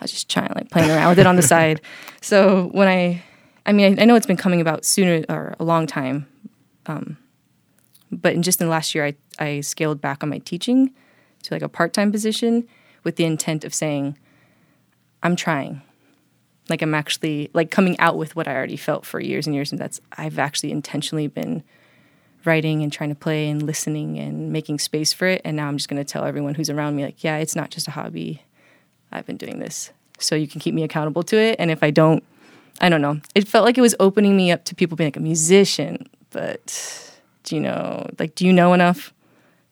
I 0.00 0.04
was 0.04 0.12
just 0.12 0.30
trying 0.30 0.52
like 0.54 0.70
playing 0.70 0.90
around 0.90 1.10
with 1.10 1.18
it 1.18 1.26
on 1.26 1.36
the 1.36 1.42
side. 1.54 1.80
So 2.22 2.68
when 2.72 2.88
I, 2.88 3.22
I 3.66 3.72
mean, 3.72 3.98
I, 3.98 4.02
I 4.02 4.04
know 4.04 4.14
it's 4.14 4.26
been 4.26 4.36
coming 4.36 4.60
about 4.60 4.84
sooner 4.84 5.24
or 5.28 5.54
a 5.58 5.64
long 5.64 5.86
time, 5.86 6.26
um, 6.86 7.18
but 8.10 8.34
in 8.34 8.42
just 8.42 8.60
in 8.60 8.66
the 8.66 8.70
last 8.70 8.94
year, 8.94 9.06
I 9.06 9.14
I 9.38 9.60
scaled 9.60 10.00
back 10.00 10.22
on 10.22 10.28
my 10.28 10.38
teaching 10.38 10.92
to 11.44 11.54
like 11.54 11.62
a 11.62 11.68
part 11.68 11.92
time 11.92 12.10
position 12.10 12.66
with 13.04 13.16
the 13.16 13.24
intent 13.24 13.64
of 13.64 13.74
saying, 13.74 14.18
I'm 15.22 15.36
trying, 15.36 15.82
like 16.68 16.82
I'm 16.82 16.94
actually 16.94 17.50
like 17.52 17.70
coming 17.70 17.98
out 18.00 18.16
with 18.16 18.36
what 18.36 18.48
I 18.48 18.54
already 18.54 18.76
felt 18.76 19.06
for 19.06 19.20
years 19.20 19.46
and 19.46 19.54
years, 19.54 19.72
and 19.72 19.80
that's 19.80 20.00
I've 20.16 20.38
actually 20.38 20.72
intentionally 20.72 21.26
been 21.26 21.62
writing 22.44 22.82
and 22.82 22.92
trying 22.92 23.10
to 23.10 23.14
play 23.14 23.48
and 23.48 23.62
listening 23.62 24.18
and 24.18 24.52
making 24.52 24.78
space 24.78 25.12
for 25.12 25.26
it, 25.26 25.42
and 25.44 25.56
now 25.56 25.68
I'm 25.68 25.76
just 25.76 25.88
going 25.88 26.02
to 26.02 26.12
tell 26.12 26.24
everyone 26.24 26.54
who's 26.54 26.70
around 26.70 26.96
me 26.96 27.04
like, 27.04 27.22
yeah, 27.24 27.36
it's 27.38 27.56
not 27.56 27.70
just 27.70 27.88
a 27.88 27.92
hobby. 27.92 28.42
I've 29.10 29.26
been 29.26 29.36
doing 29.36 29.58
this. 29.58 29.90
So 30.18 30.34
you 30.34 30.48
can 30.48 30.60
keep 30.60 30.74
me 30.74 30.82
accountable 30.82 31.22
to 31.24 31.36
it. 31.36 31.56
And 31.58 31.70
if 31.70 31.82
I 31.82 31.90
don't, 31.90 32.24
I 32.80 32.88
don't 32.88 33.00
know. 33.00 33.20
It 33.34 33.48
felt 33.48 33.64
like 33.64 33.78
it 33.78 33.80
was 33.80 33.94
opening 34.00 34.36
me 34.36 34.52
up 34.52 34.64
to 34.66 34.74
people 34.74 34.96
being 34.96 35.08
like 35.08 35.16
a 35.16 35.20
musician, 35.20 36.08
but 36.30 37.07
do 37.48 37.56
you 37.56 37.60
know, 37.62 38.06
like, 38.18 38.34
do 38.34 38.46
you 38.46 38.52
know 38.52 38.72
enough? 38.74 39.12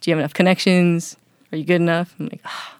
Do 0.00 0.10
you 0.10 0.16
have 0.16 0.20
enough 0.20 0.34
connections? 0.34 1.16
Are 1.52 1.56
you 1.58 1.64
good 1.64 1.80
enough? 1.80 2.14
I'm 2.18 2.26
like, 2.26 2.40
ah, 2.44 2.74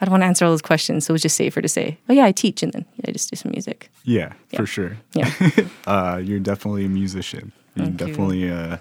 I 0.00 0.04
don't 0.04 0.12
want 0.12 0.22
to 0.22 0.26
answer 0.26 0.44
all 0.44 0.50
those 0.50 0.62
questions. 0.62 1.06
So 1.06 1.12
it 1.12 1.14
was 1.14 1.22
just 1.22 1.36
safer 1.36 1.60
to 1.62 1.68
say, 1.68 1.98
oh, 2.08 2.12
yeah, 2.12 2.24
I 2.24 2.32
teach 2.32 2.62
and 2.62 2.72
then 2.72 2.84
yeah, 2.96 3.06
I 3.08 3.12
just 3.12 3.30
do 3.30 3.36
some 3.36 3.52
music. 3.52 3.90
Yeah, 4.04 4.32
Yeah. 4.50 4.58
for 4.60 4.66
sure. 4.66 4.96
Yeah. 5.14 5.30
Uh, 5.86 6.20
you're 6.22 6.40
definitely 6.40 6.84
a 6.84 6.88
musician. 6.88 7.52
You 7.74 7.84
Thank 7.84 8.00
you. 8.00 8.06
definitely 8.06 8.50
uh, 8.50 8.76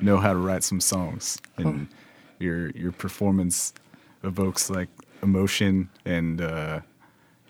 know 0.00 0.18
how 0.18 0.32
to 0.32 0.38
write 0.38 0.62
some 0.64 0.80
songs, 0.80 1.38
and 1.56 1.88
your 2.38 2.70
your 2.70 2.92
performance 2.92 3.74
evokes 4.22 4.70
like 4.70 4.88
emotion. 5.22 5.88
And 6.04 6.40
uh, 6.40 6.80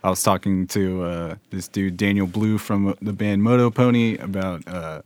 I 0.02 0.10
was 0.10 0.22
talking 0.22 0.66
to 0.68 1.02
uh, 1.04 1.34
this 1.50 1.68
dude 1.68 1.96
Daniel 1.96 2.26
Blue 2.26 2.56
from 2.58 2.94
the 3.02 3.12
band 3.12 3.42
Moto 3.42 3.70
Pony 3.70 4.16
about 4.18 4.66
uh, 4.66 5.02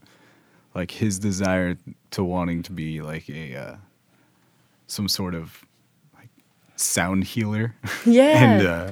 like 0.75 0.91
his 0.91 1.19
desire 1.19 1.77
to 2.11 2.23
wanting 2.23 2.63
to 2.63 2.71
be 2.71 3.01
like 3.01 3.29
a 3.29 3.55
uh, 3.55 3.75
some 4.87 5.07
sort 5.07 5.35
of 5.35 5.63
like 6.15 6.29
sound 6.75 7.23
healer. 7.25 7.75
Yeah. 8.05 8.43
and 8.43 8.67
uh, 8.67 8.91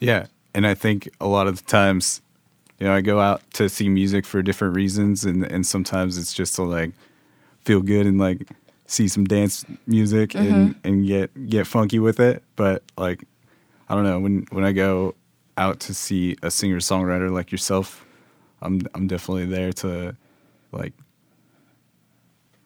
yeah, 0.00 0.26
and 0.54 0.66
I 0.66 0.74
think 0.74 1.08
a 1.20 1.26
lot 1.26 1.46
of 1.46 1.56
the 1.58 1.64
times, 1.64 2.20
you 2.78 2.86
know, 2.86 2.94
I 2.94 3.00
go 3.00 3.20
out 3.20 3.42
to 3.54 3.68
see 3.68 3.88
music 3.88 4.24
for 4.26 4.42
different 4.42 4.74
reasons, 4.76 5.24
and 5.24 5.44
and 5.44 5.66
sometimes 5.66 6.18
it's 6.18 6.32
just 6.32 6.54
to 6.56 6.62
like 6.62 6.92
feel 7.64 7.80
good 7.80 8.06
and 8.06 8.18
like 8.18 8.48
see 8.86 9.06
some 9.08 9.24
dance 9.24 9.64
music 9.86 10.34
and 10.34 10.74
and 10.84 11.06
get 11.06 11.48
get 11.48 11.66
funky 11.66 11.98
with 11.98 12.20
it. 12.20 12.42
But 12.56 12.82
like, 12.96 13.24
I 13.88 13.94
don't 13.94 14.04
know 14.04 14.18
when 14.20 14.46
when 14.50 14.64
I 14.64 14.72
go 14.72 15.14
out 15.56 15.80
to 15.80 15.94
see 15.94 16.36
a 16.42 16.50
singer 16.50 16.78
songwriter 16.78 17.30
like 17.32 17.50
yourself, 17.50 18.04
I'm 18.62 18.82
I'm 18.94 19.06
definitely 19.06 19.46
there 19.46 19.72
to 19.74 20.16
like 20.72 20.92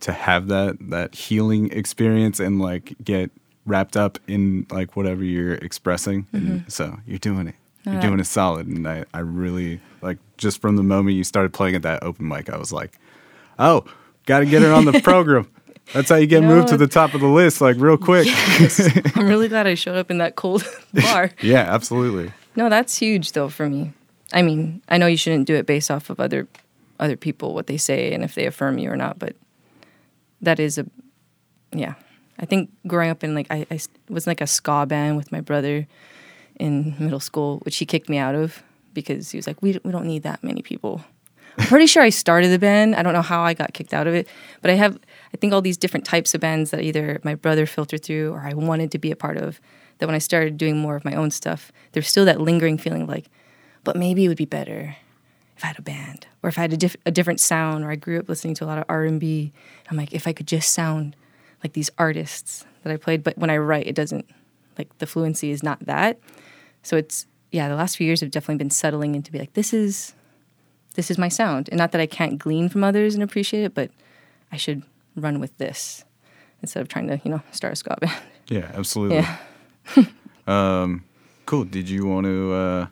to 0.01 0.12
have 0.12 0.49
that 0.49 0.77
that 0.91 1.15
healing 1.15 1.71
experience 1.73 2.41
and 2.41 2.61
like 2.61 2.95
get 3.05 3.31
wrapped 3.65 3.97
up 3.97 4.19
in 4.27 4.67
like 4.71 4.97
whatever 4.97 5.23
you're 5.23 5.55
expressing. 5.55 6.27
And 6.33 6.65
so 6.73 6.99
you're 7.07 7.19
doing 7.19 7.47
it. 7.49 7.55
You're 7.85 7.97
Uh, 7.97 8.01
doing 8.01 8.19
it 8.21 8.27
solid. 8.27 8.67
And 8.67 8.87
I, 8.88 9.05
I 9.15 9.21
really 9.21 9.81
like 10.01 10.19
just 10.37 10.61
from 10.61 10.77
the 10.77 10.83
moment 10.83 11.17
you 11.17 11.23
started 11.25 11.53
playing 11.53 11.77
at 11.77 11.83
that 11.83 12.03
open 12.03 12.27
mic 12.27 12.51
i 12.51 12.57
was 12.57 12.73
like 12.73 12.99
oh 13.61 13.85
gotta 14.27 14.45
get 14.47 14.62
her 14.62 14.73
on 14.73 14.85
the 14.87 15.01
program. 15.05 15.49
That's 15.93 16.09
how 16.09 16.17
you 16.17 16.27
get 16.27 16.43
moved 16.43 16.69
to 16.69 16.77
the 16.77 16.87
top 16.87 17.12
of 17.15 17.21
the 17.21 17.27
list 17.29 17.61
like 17.61 17.77
real 17.77 17.97
quick. 17.99 18.27
I'm 19.17 19.27
really 19.27 19.49
glad 19.49 19.67
I 19.67 19.75
showed 19.75 19.97
up 19.97 20.11
in 20.11 20.19
that 20.19 20.37
cold 20.37 20.65
bar. 20.95 21.31
yeah 21.43 21.73
absolutely. 21.73 22.33
No, 22.57 22.69
that's 22.69 22.97
huge 22.99 23.33
though 23.33 23.49
for 23.49 23.69
me. 23.69 23.93
I 24.33 24.43
mean, 24.43 24.81
I 24.88 24.97
know 24.99 25.07
you 25.07 25.17
shouldn't 25.17 25.47
do 25.47 25.55
it 25.55 25.67
based 25.67 25.91
off 25.91 26.09
of 26.11 26.19
other 26.19 26.49
other 27.03 27.17
people 27.17 27.53
what 27.53 27.67
they 27.67 27.77
say 27.77 28.15
and 28.15 28.23
if 28.23 28.35
they 28.35 28.47
affirm 28.47 28.79
you 28.79 28.91
or 28.91 28.97
not, 28.97 29.19
but 29.19 29.35
that 30.41 30.61
is 30.61 30.79
a 30.79 30.87
yeah. 31.73 31.95
I 32.38 32.47
think 32.47 32.71
growing 32.87 33.11
up 33.11 33.23
in 33.25 33.35
like 33.35 33.49
I 33.51 33.67
was 34.09 34.27
in, 34.27 34.31
like 34.31 34.41
a 34.41 34.47
ska 34.47 34.87
band 34.87 35.17
with 35.17 35.33
my 35.33 35.41
brother 35.41 35.87
in 36.59 36.95
middle 36.99 37.21
school, 37.21 37.59
which 37.65 37.77
he 37.77 37.87
kicked 37.87 38.09
me 38.09 38.19
out 38.19 38.35
of 38.35 38.62
because 38.95 39.31
he 39.31 39.38
was 39.38 39.47
like, 39.47 39.61
"We 39.62 39.79
we 39.85 39.91
don't 39.91 40.07
need 40.07 40.23
that 40.23 40.43
many 40.43 40.62
people." 40.62 41.05
I'm 41.59 41.67
pretty 41.67 41.87
sure 41.87 42.03
I 42.03 42.09
started 42.09 42.51
the 42.51 42.59
band. 42.59 42.95
I 42.95 43.03
don't 43.03 43.12
know 43.12 43.23
how 43.23 43.43
I 43.43 43.53
got 43.53 43.75
kicked 43.75 43.93
out 43.93 44.07
of 44.07 44.15
it, 44.15 44.27
but 44.62 44.71
I 44.71 44.75
have 44.75 44.99
I 45.35 45.37
think 45.37 45.53
all 45.53 45.61
these 45.61 45.77
different 45.77 46.07
types 46.07 46.35
of 46.35 46.41
bands 46.41 46.71
that 46.71 46.83
either 46.83 47.21
my 47.25 47.35
brother 47.35 47.67
filtered 47.67 48.05
through 48.05 48.33
or 48.33 48.41
I 48.41 48.55
wanted 48.55 48.91
to 48.93 48.99
be 48.99 49.11
a 49.11 49.17
part 49.17 49.37
of. 49.37 49.61
That 49.99 50.07
when 50.07 50.17
I 50.17 50.19
started 50.19 50.57
doing 50.57 50.79
more 50.79 50.97
of 50.97 51.05
my 51.05 51.15
own 51.15 51.31
stuff, 51.31 51.71
there's 51.93 52.09
still 52.09 52.25
that 52.25 52.41
lingering 52.41 52.77
feeling 52.77 53.03
of 53.03 53.09
like, 53.09 53.31
but 53.85 53.95
maybe 53.95 54.25
it 54.25 54.29
would 54.29 54.37
be 54.37 54.47
better 54.47 54.97
if 55.62 55.64
I 55.64 55.68
had 55.68 55.79
a 55.79 55.83
band 55.83 56.27
or 56.42 56.48
if 56.48 56.59
I 56.59 56.62
had 56.62 56.72
a, 56.72 56.77
diff- 56.77 56.96
a 57.07 57.12
different 57.12 57.38
sound. 57.38 57.85
Or 57.85 57.90
I 57.90 57.96
grew 57.96 58.18
up 58.18 58.29
listening 58.29 58.55
to 58.55 58.64
a 58.64 58.66
lot 58.66 58.79
of 58.79 58.85
R 58.88 59.05
and 59.05 59.20
B. 59.20 59.53
I'm 59.88 59.96
like, 59.96 60.12
if 60.12 60.27
I 60.27 60.33
could 60.33 60.48
just 60.48 60.72
sound 60.72 61.14
like 61.62 61.72
these 61.72 61.90
artists 61.98 62.66
that 62.83 62.92
I 62.92 62.96
played, 62.96 63.22
but 63.22 63.38
when 63.38 63.51
I 63.51 63.57
write, 63.59 63.87
it 63.87 63.94
doesn't 63.94 64.27
like 64.77 64.96
the 64.98 65.07
fluency 65.07 65.51
is 65.51 65.62
not 65.62 65.79
that. 65.87 66.18
So 66.83 66.96
it's 66.96 67.27
yeah, 67.53 67.68
the 67.68 67.77
last 67.77 67.96
few 67.96 68.07
years 68.07 68.20
have 68.22 68.31
definitely 68.31 68.57
been 68.57 68.70
settling 68.70 69.14
into 69.14 69.31
be 69.31 69.38
like, 69.38 69.53
this 69.53 69.72
is 69.72 70.14
this 70.94 71.11
is 71.11 71.16
my 71.16 71.29
sound, 71.29 71.68
and 71.68 71.79
not 71.79 71.92
that 71.92 72.01
I 72.01 72.07
can't 72.07 72.38
glean 72.38 72.68
from 72.68 72.83
others 72.83 73.14
and 73.14 73.22
appreciate 73.22 73.62
it, 73.62 73.75
but 73.75 73.90
I 74.51 74.57
should 74.57 74.83
run 75.14 75.38
with 75.38 75.57
this 75.59 76.05
instead 76.61 76.81
of 76.81 76.88
trying 76.88 77.07
to 77.07 77.20
you 77.25 77.31
know 77.31 77.42
start 77.53 77.72
a 77.72 77.77
ska 77.77 77.96
band. 78.01 78.12
yeah 78.48 78.70
absolutely 78.75 79.25
yeah. 79.96 80.96
cool 81.46 81.64
did 81.64 81.88
you 81.88 82.07
want 82.07 82.25
to 82.25 82.53
uh 82.53 82.87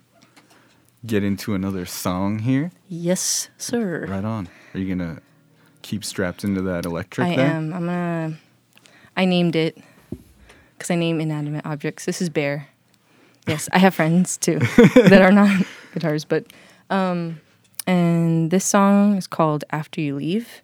get 1.06 1.24
into 1.24 1.54
another 1.54 1.86
song 1.86 2.40
here 2.40 2.70
Yes, 2.88 3.48
sir. 3.56 4.06
right 4.08 4.24
on 4.24 4.48
are 4.74 4.80
you 4.80 4.88
gonna 4.94 5.20
keep 5.82 6.04
strapped 6.04 6.44
into 6.44 6.60
that 6.62 6.84
electric 6.84 7.26
I 7.26 7.36
there 7.36 7.46
am. 7.46 7.72
I'm 7.72 7.86
gonna. 7.86 8.38
I 9.16 9.24
named 9.24 9.56
it 9.56 9.78
because 10.74 10.90
I 10.90 10.94
name 10.94 11.20
inanimate 11.20 11.64
objects. 11.66 12.04
This 12.04 12.20
is 12.22 12.28
Bear. 12.28 12.68
Yes, 13.46 13.68
I 13.72 13.78
have 13.78 13.94
friends 13.94 14.36
too 14.36 14.58
that 14.94 15.22
are 15.22 15.32
not 15.32 15.66
guitars, 15.92 16.24
but 16.24 16.46
um, 16.90 17.40
and 17.86 18.50
this 18.50 18.64
song 18.64 19.16
is 19.16 19.26
called 19.26 19.64
"After 19.70 20.00
You 20.00 20.16
Leave," 20.16 20.62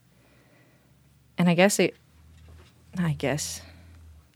and 1.39 1.49
I 1.49 1.55
guess 1.55 1.79
it. 1.79 1.97
I 2.99 3.13
guess 3.13 3.63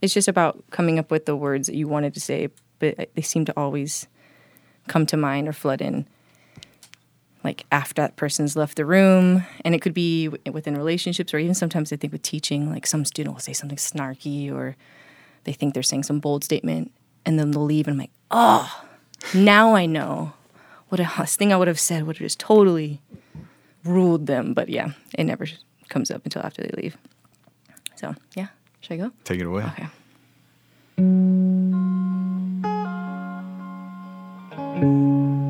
it's 0.03 0.13
just 0.15 0.29
about 0.29 0.65
coming 0.71 0.99
up 0.99 1.11
with 1.11 1.27
the 1.27 1.37
words 1.37 1.67
that 1.67 1.77
you 1.77 1.87
wanted 1.89 2.15
to 2.15 2.21
say, 2.21 2.49
but 2.79 3.11
they 3.15 3.23
seem 3.23 3.45
to 3.45 3.53
always 3.57 4.07
come 4.91 5.07
to 5.07 5.17
mind 5.17 5.49
or 5.49 5.53
flood 5.53 5.81
in 5.81 6.07
like 7.43 7.65
after 7.73 8.03
that 8.03 8.17
person's 8.17 8.55
left 8.55 8.77
the 8.77 8.85
room 8.85 9.45
and 9.65 9.75
it 9.75 9.81
could 9.81 9.95
be 9.95 10.29
within 10.53 10.77
relationships 10.77 11.33
or 11.33 11.39
even 11.39 11.55
sometimes 11.55 11.93
i 11.93 11.97
think 11.97 12.13
with 12.13 12.23
teaching 12.23 12.71
like 12.71 12.87
some 12.87 13.05
student 13.05 13.35
will 13.35 13.41
say 13.41 13.55
something 13.55 13.79
snarky 13.79 14.53
or 14.53 14.77
they 15.45 15.53
think 15.53 15.75
they're 15.75 15.83
saying 15.83 16.05
some 16.05 16.21
bold 16.21 16.45
statement, 16.45 16.93
and 17.25 17.39
then 17.39 17.51
they'll 17.51 17.65
leave, 17.65 17.87
and 17.87 17.95
I'm 17.95 17.99
like, 17.99 18.11
oh, 18.31 18.85
now 19.35 19.75
I 19.75 19.87
know 19.87 20.33
what 20.89 21.01
a 21.01 21.07
thing 21.27 21.53
I 21.53 21.57
would 21.57 21.69
have 21.69 21.81
said 21.81 22.05
would 22.05 22.17
have 22.17 22.25
just 22.25 22.41
totally 22.41 23.01
ruled 23.85 24.27
them. 24.27 24.55
But 24.55 24.69
yeah, 24.69 24.93
it 25.17 25.25
never 25.25 25.47
comes 25.89 26.11
up 26.11 26.25
until 26.25 26.43
after 26.43 26.63
they 26.63 26.71
leave. 26.81 26.97
So 27.97 28.15
yeah, 28.35 28.49
should 28.81 28.95
I 28.95 28.97
go? 28.97 29.13
Take 29.25 29.41
it 29.41 29.47
away. 29.47 29.65
Okay. 29.65 29.87
Words 34.81 35.50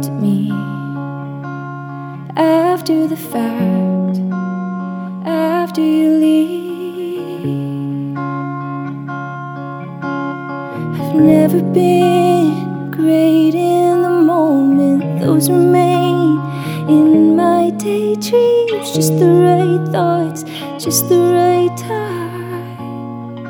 to 0.00 0.10
me 0.10 0.50
after 2.36 3.06
the 3.06 3.16
fact, 3.16 4.18
after 5.26 5.80
you 5.80 6.10
leave. 6.24 8.16
I've 10.98 11.14
never 11.14 11.60
been 11.60 12.90
great 12.90 13.54
in 13.54 14.02
the 14.02 14.10
moment. 14.32 15.20
Those 15.20 15.50
remain 15.50 16.40
in 16.88 17.36
my 17.36 17.70
daydreams. 17.70 18.92
Just 18.94 19.18
the 19.18 19.30
right 19.46 19.84
thoughts, 19.92 20.44
just 20.82 21.08
the 21.08 21.20
right 21.38 21.76
time. 21.76 23.42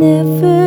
Never, 0.00 0.57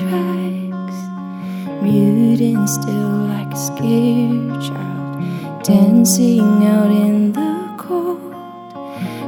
tracks, 0.00 0.98
mute 1.82 2.40
and 2.40 2.68
still 2.68 3.26
like 3.28 3.52
a 3.52 3.56
scared 3.56 4.62
child, 4.62 5.62
dancing 5.62 6.64
out 6.64 6.90
in 6.90 7.32
the 7.32 7.74
cold, 7.76 8.32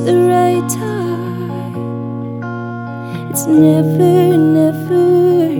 the 0.09 0.17
right 0.27 0.67
time. 0.71 2.41
It's 3.31 3.45
never, 3.47 4.39
never, 4.39 5.51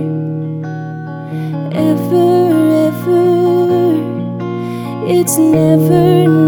ever, 1.71 2.29
ever. 2.87 3.27
It's 5.05 5.37
never, 5.37 6.38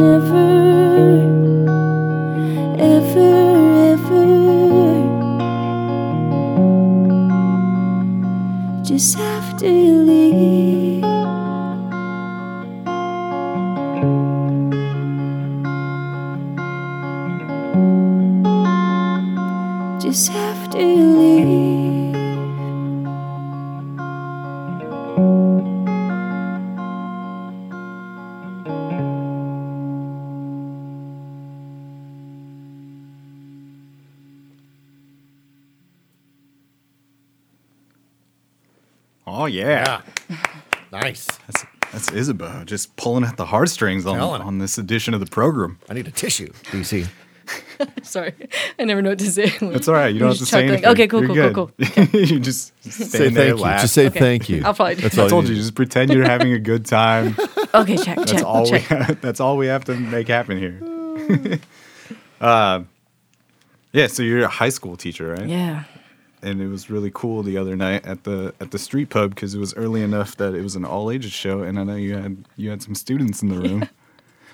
Oh 39.51 39.53
yeah. 39.53 40.01
Nice. 40.91 41.27
That's 41.47 41.65
that's 41.91 42.11
Isabel 42.11 42.63
just 42.65 42.95
pulling 42.95 43.23
at 43.25 43.35
the 43.37 43.45
heartstrings 43.45 44.05
on, 44.05 44.15
Telling 44.15 44.41
on 44.41 44.59
this 44.59 44.77
edition 44.77 45.13
of 45.13 45.19
the 45.19 45.25
program. 45.25 45.77
I 45.89 45.93
need 45.93 46.07
a 46.07 46.11
tissue, 46.11 46.47
DC. 46.71 47.07
Sorry, 48.03 48.33
I 48.79 48.85
never 48.85 49.01
know 49.01 49.09
what 49.09 49.19
to 49.19 49.29
say. 49.29 49.49
That's 49.59 49.89
all 49.89 49.95
right. 49.95 50.07
You 50.13 50.19
don't 50.19 50.29
have 50.29 50.35
to 50.37 50.39
just 50.39 50.51
say 50.51 50.67
anything. 50.67 50.85
Okay, 50.85 51.07
cool, 51.07 51.19
You're 51.33 51.51
cool, 51.51 51.71
good. 51.77 51.87
cool, 51.93 52.21
you 52.21 52.39
just 52.39 52.71
stand 52.89 53.09
Say 53.11 53.29
thank 53.29 53.57
you. 53.59 53.65
Just 53.65 53.93
say 53.93 54.07
Okay. 54.07 54.19
thank 54.19 54.47
you. 54.49 54.61
I'll 54.63 54.73
probably 54.73 54.95
do 54.95 55.01
That's 55.01 55.15
that. 55.15 55.21
all 55.23 55.27
I 55.27 55.29
told 55.29 55.43
need. 55.45 55.51
you, 55.51 55.55
just 55.57 55.75
pretend 55.75 56.13
you're 56.13 56.23
having 56.23 56.53
a 56.53 56.59
good 56.59 56.85
time. 56.85 57.35
Okay, 57.73 57.95
check, 57.95 58.17
That's 58.17 58.31
check, 58.33 58.43
all 58.43 58.65
check. 58.65 58.89
we. 58.89 59.13
That's 59.21 59.39
all 59.39 59.55
we 59.55 59.67
have 59.67 59.85
to 59.85 59.95
make 59.95 60.27
happen 60.27 60.57
here. 60.57 61.59
uh, 62.41 62.83
yeah. 63.93 64.07
So 64.07 64.23
you're 64.23 64.43
a 64.43 64.49
high 64.49 64.67
school 64.69 64.97
teacher, 64.97 65.31
right? 65.33 65.47
Yeah. 65.47 65.85
And 66.43 66.61
it 66.61 66.67
was 66.67 66.89
really 66.89 67.11
cool 67.13 67.43
the 67.43 67.57
other 67.57 67.75
night 67.75 68.05
at 68.05 68.23
the 68.23 68.53
at 68.59 68.71
the 68.71 68.79
street 68.79 69.09
pub 69.09 69.35
because 69.35 69.53
it 69.55 69.59
was 69.59 69.73
early 69.75 70.01
enough 70.01 70.35
that 70.37 70.53
it 70.55 70.61
was 70.61 70.75
an 70.75 70.85
all 70.85 71.11
ages 71.11 71.31
show, 71.31 71.61
and 71.61 71.79
I 71.79 71.83
know 71.83 71.95
you 71.95 72.15
had 72.17 72.45
you 72.57 72.69
had 72.69 72.81
some 72.81 72.95
students 72.95 73.41
in 73.41 73.49
the 73.49 73.59
room. 73.59 73.87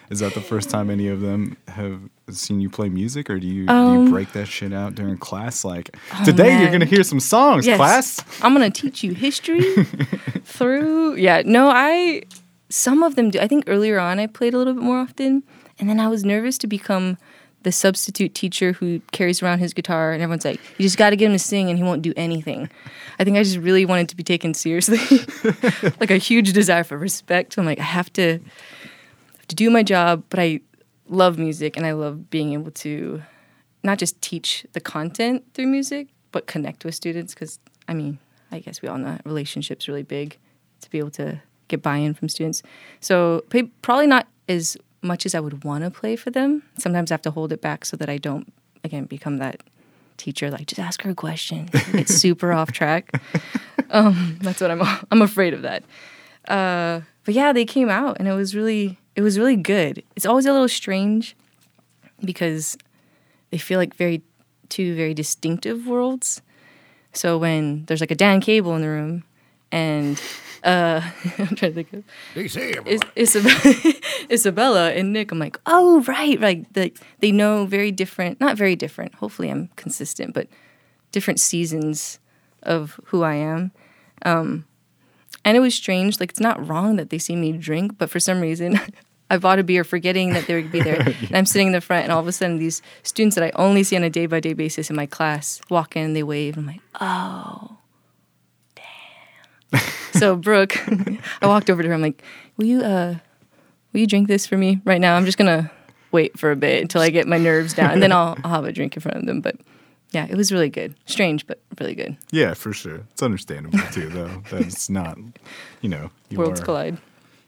Is 0.10 0.19
that 0.19 0.34
the 0.34 0.39
first 0.41 0.69
time 0.69 0.89
any 0.89 1.10
of 1.10 1.19
them 1.19 1.58
have 1.67 2.00
seen 2.30 2.62
you 2.62 2.69
play 2.69 2.88
music, 2.88 3.30
or 3.30 3.39
do 3.41 3.47
you 3.47 3.65
do 3.65 3.73
Um, 3.73 4.04
you 4.06 4.10
break 4.10 4.32
that 4.32 4.47
shit 4.47 4.71
out 4.71 4.95
during 4.95 5.17
class? 5.17 5.65
Like 5.65 5.97
today, 6.23 6.62
you're 6.62 6.71
gonna 6.71 6.86
hear 6.86 7.04
some 7.04 7.19
songs, 7.19 7.67
Yes. 7.67 7.76
class. 7.76 8.21
I'm 8.41 8.54
gonna 8.54 8.69
teach 8.69 9.04
you 9.04 9.13
history 9.13 9.62
through. 10.45 11.15
Yeah, 11.15 11.41
no, 11.45 11.69
I. 11.69 12.23
Some 12.69 13.02
of 13.04 13.15
them 13.15 13.32
do. 13.32 13.39
I 13.39 13.47
think 13.47 13.63
earlier 13.67 14.00
on 14.00 14.19
I 14.19 14.28
played 14.28 14.54
a 14.54 14.58
little 14.58 14.73
bit 14.73 14.84
more 14.84 14.97
often, 14.97 15.43
and 15.80 15.89
then 15.89 16.00
I 16.00 16.08
was 16.08 16.23
nervous 16.26 16.58
to 16.60 16.67
become 16.67 17.17
the 17.67 17.71
substitute 17.73 18.34
teacher 18.34 18.71
who 18.71 19.01
carries 19.12 19.43
around 19.43 19.60
his 19.60 19.73
guitar, 19.73 20.13
and 20.13 20.23
everyone's 20.23 20.45
like, 20.45 20.62
"You 20.77 20.84
just 20.84 20.97
got 20.97 21.10
to 21.10 21.17
get 21.17 21.25
him 21.25 21.34
to 21.34 21.39
sing, 21.39 21.69
and 21.69 21.77
he 21.77 21.84
won't 21.84 22.01
do 22.01 22.13
anything." 22.15 22.69
I 23.19 23.25
think 23.25 23.36
I 23.36 23.43
just 23.43 23.58
really 23.58 23.84
wanted 23.84 24.08
to 24.08 24.15
be 24.15 24.23
taken 24.23 24.53
seriously, 24.53 24.99
like 25.99 26.10
a 26.10 26.15
huge 26.15 26.53
desire 26.53 26.86
for 26.86 26.97
respect. 26.97 27.58
I'm 27.58 27.65
like, 27.65 27.77
I 27.77 27.84
have 27.84 28.13
to, 28.13 28.39
have 28.39 29.47
to 29.49 29.56
do 29.56 29.69
my 29.69 29.84
job, 29.84 30.23
but 30.30 30.39
I 30.39 30.62
love 31.10 31.38
music, 31.38 31.75
and 31.75 31.86
I 31.86 31.91
love 31.91 32.30
being 32.30 32.53
able 32.53 32.71
to 32.71 33.21
not 33.84 33.97
just 33.97 34.21
teach 34.21 34.65
the 34.71 34.80
content 34.80 35.43
through 35.53 35.67
music, 35.67 36.08
but 36.32 36.47
connect 36.47 36.86
with 36.86 36.95
students. 36.95 37.34
Because 37.34 37.60
I 37.89 37.93
mean, 37.93 38.17
I 38.49 38.60
guess 38.60 38.82
we 38.82 38.88
all 38.88 38.97
know 38.97 39.17
relationships 39.25 39.89
really 39.89 40.03
big 40.03 40.38
to 40.84 40.89
be 40.89 40.99
able 40.99 41.12
to 41.12 41.41
get 41.67 41.82
buy-in 41.82 42.13
from 42.13 42.30
students. 42.30 42.63
So 43.01 43.43
probably 43.82 44.08
not 44.08 44.25
as 44.47 44.77
much 45.08 45.26
as 45.26 45.34
I 45.34 45.39
would 45.39 45.63
want 45.63 45.84
to 45.84 45.91
play 45.91 46.15
for 46.15 46.30
them. 46.30 46.63
Sometimes 46.78 47.12
I 47.12 47.13
have 47.15 47.22
to 47.24 47.32
hold 47.32 47.52
it 47.52 47.62
back 47.62 47.86
so 47.86 47.98
that 47.98 48.10
I 48.10 48.17
don't 48.17 48.52
again 48.84 49.06
become 49.06 49.38
that 49.38 49.62
teacher 50.17 50.50
like 50.50 50.67
just 50.67 50.80
ask 50.80 51.02
her 51.04 51.12
a 51.12 51.15
question. 51.15 51.70
It's 51.93 52.13
super 52.13 52.52
off 52.52 52.72
track. 52.72 53.12
Um, 53.89 54.38
that's 54.41 54.60
what 54.60 54.72
I'm. 54.72 54.82
I'm 55.12 55.22
afraid 55.22 55.54
of 55.54 55.62
that. 55.62 55.84
Uh, 56.48 57.02
but 57.24 57.34
yeah, 57.34 57.54
they 57.54 57.65
came 57.65 57.89
out 57.89 58.17
and 58.20 58.28
it 58.28 58.34
was 58.34 58.56
really 58.56 58.98
it 59.15 59.22
was 59.22 59.39
really 59.39 59.56
good. 59.56 60.04
It's 60.15 60.26
always 60.26 60.46
a 60.46 60.52
little 60.52 60.67
strange 60.67 61.36
because 62.24 62.78
they 63.52 63.58
feel 63.58 63.80
like 63.80 63.96
very 63.96 64.22
two 64.70 64.96
very 64.96 65.13
distinctive 65.13 65.88
worlds. 65.88 66.41
So 67.13 67.38
when 67.38 67.86
there's 67.86 68.02
like 68.02 68.12
a 68.12 68.15
Dan 68.15 68.41
Cable 68.41 68.76
in 68.76 68.82
the 68.82 68.89
room, 68.89 69.24
and 69.72 70.22
uh, 70.67 71.01
I'm 71.38 71.56
trying 71.56 71.56
to 71.56 71.71
think 71.71 71.93
of 71.93 72.03
DC. 72.36 72.86
Is, 72.86 73.01
Isabella, 73.15 73.93
Isabella 74.32 74.91
and 74.91 75.13
Nick, 75.13 75.32
I'm 75.32 75.39
like, 75.39 75.58
oh 75.65 76.01
right, 76.01 76.39
right. 76.41 76.71
They 76.73 76.91
they 77.19 77.32
know 77.32 77.65
very 77.65 77.91
different, 77.91 78.41
not 78.41 78.58
very 78.58 78.75
different. 78.75 79.15
Hopefully, 79.15 79.49
I'm 79.49 79.69
consistent, 79.77 80.34
but 80.34 80.47
different 81.13 81.39
seasons 81.39 82.19
of 82.63 82.99
who 83.06 83.23
I 83.23 83.36
am. 83.36 83.71
Um, 84.23 84.65
and 85.45 85.56
it 85.56 85.62
was 85.62 85.73
strange. 85.73 86.19
Like 86.19 86.32
it's 86.32 86.41
not 86.41 86.67
wrong 86.67 86.97
that 86.97 87.12
they 87.12 87.17
see 87.17 87.38
me 87.38 87.53
drink, 87.53 87.97
but 87.97 88.10
for 88.10 88.19
some 88.19 88.41
reason. 88.41 88.80
I 89.30 89.38
bought 89.38 89.60
a 89.60 89.63
beer 89.63 89.84
forgetting 89.84 90.32
that 90.32 90.47
they 90.47 90.56
would 90.56 90.71
be 90.71 90.80
there. 90.80 91.01
And 91.01 91.36
I'm 91.36 91.45
sitting 91.45 91.67
in 91.67 91.73
the 91.73 91.82
front, 91.82 92.03
and 92.03 92.13
all 92.13 92.21
of 92.21 92.27
a 92.30 92.32
sudden, 92.32 92.60
these 92.60 92.82
students 93.03 93.36
that 93.36 93.43
I 93.43 93.51
only 93.56 93.84
see 93.84 93.97
on 93.97 94.03
a 94.03 94.10
day 94.10 94.25
by 94.25 94.39
day 94.39 94.53
basis 94.53 94.89
in 94.89 94.95
my 94.95 95.06
class 95.06 95.60
walk 95.69 95.97
in 95.97 96.03
and 96.06 96.15
they 96.15 96.23
wave. 96.23 96.56
And 96.56 96.69
I'm 96.69 96.75
like, 96.75 96.82
oh. 97.01 97.77
So, 100.13 100.36
Brooke, 100.36 100.77
I 101.41 101.47
walked 101.47 101.69
over 101.69 101.82
to 101.82 101.88
her. 101.89 101.93
I'm 101.93 102.01
like, 102.01 102.23
will 102.58 102.65
you, 102.65 102.82
uh, 102.82 103.15
will 103.93 103.99
you 104.01 104.08
drink 104.08 104.27
this 104.27 104.47
for 104.47 104.58
me 104.58 104.82
right 104.86 105.01
now? 105.01 105.15
I'm 105.15 105.25
just 105.25 105.38
going 105.38 105.63
to 105.63 105.69
wait 106.12 106.38
for 106.39 106.51
a 106.51 106.56
bit 106.56 106.82
until 106.82 107.01
I 107.01 107.10
get 107.10 107.27
my 107.27 107.38
nerves 107.38 107.73
down, 107.73 107.91
and 107.91 108.01
then 108.01 108.12
I'll, 108.12 108.38
I'll 108.43 108.51
have 108.51 108.65
a 108.65 108.71
drink 108.71 108.95
in 108.95 109.01
front 109.01 109.17
of 109.17 109.25
them. 109.25 109.41
But 109.41 109.58
yeah, 110.12 110.25
it 110.30 110.36
was 110.36 110.51
really 110.51 110.69
good. 110.69 110.95
Strange, 111.06 111.45
but 111.45 111.62
really 111.80 111.95
good. 111.95 112.17
Yeah, 112.32 112.53
for 112.53 112.71
sure. 112.73 113.01
It's 113.12 113.21
understandable 113.21 113.80
too, 113.91 114.08
though. 114.10 114.41
That's 114.49 114.89
not, 114.99 115.17
you 115.82 115.89
know, 115.89 116.10
you 116.30 116.38
Worlds 116.38 116.62
are- 116.62 116.65
collide. 116.65 116.97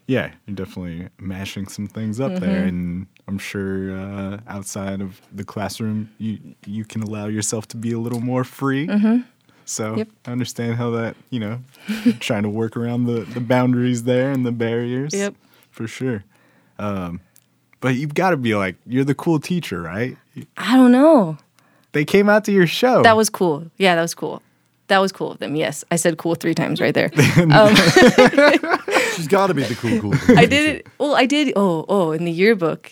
Yeah, 0.06 0.32
you're 0.44 0.56
definitely 0.56 1.08
mashing 1.20 1.68
some 1.68 1.86
things 1.86 2.18
up 2.18 2.32
Mm-hmm. 2.32 2.44
there, 2.44 2.64
and 2.64 3.06
I'm 3.28 3.38
sure 3.38 3.96
uh, 3.96 4.40
outside 4.48 5.00
of 5.00 5.20
the 5.32 5.44
classroom, 5.44 6.10
you 6.18 6.56
you 6.66 6.84
can 6.84 7.00
allow 7.04 7.26
yourself 7.28 7.68
to 7.68 7.76
be 7.76 7.92
a 7.92 7.98
little 7.98 8.18
more 8.20 8.42
free. 8.42 8.88
So. 9.70 9.94
Yep. 9.94 10.08
I 10.26 10.32
understand 10.32 10.74
how 10.74 10.90
that 10.90 11.14
you 11.30 11.38
know, 11.38 11.60
trying 12.18 12.42
to 12.42 12.48
work 12.48 12.76
around 12.76 13.04
the 13.04 13.20
the 13.20 13.40
boundaries 13.40 14.02
there 14.02 14.32
and 14.32 14.44
the 14.44 14.52
barriers. 14.52 15.14
Yep. 15.14 15.34
for 15.70 15.86
sure. 15.86 16.24
Um, 16.80 17.20
but 17.80 17.94
you've 17.94 18.14
got 18.14 18.30
to 18.30 18.36
be 18.36 18.56
like 18.56 18.76
you're 18.84 19.04
the 19.04 19.14
cool 19.14 19.38
teacher, 19.38 19.80
right? 19.80 20.16
I 20.56 20.76
don't 20.76 20.90
know. 20.90 21.38
They 21.92 22.04
came 22.04 22.28
out 22.28 22.44
to 22.46 22.52
your 22.52 22.66
show. 22.66 23.02
That 23.02 23.16
was 23.16 23.30
cool. 23.30 23.70
Yeah, 23.76 23.94
that 23.94 24.02
was 24.02 24.14
cool. 24.14 24.42
That 24.88 24.98
was 24.98 25.12
cool 25.12 25.30
of 25.30 25.38
them. 25.38 25.54
Yes, 25.54 25.84
I 25.92 25.96
said 25.96 26.18
cool 26.18 26.34
three 26.34 26.54
times 26.54 26.80
right 26.80 26.92
there. 26.92 27.10
She's 29.14 29.28
got 29.28 29.46
to 29.46 29.54
be 29.54 29.62
the 29.62 29.76
cool, 29.76 30.00
cool. 30.00 30.12
cool 30.12 30.38
I 30.38 30.46
did 30.46 30.76
it. 30.76 30.86
Well, 30.98 31.14
I 31.14 31.26
did. 31.26 31.52
Oh, 31.54 31.84
oh, 31.88 32.10
in 32.10 32.24
the 32.24 32.32
yearbook, 32.32 32.90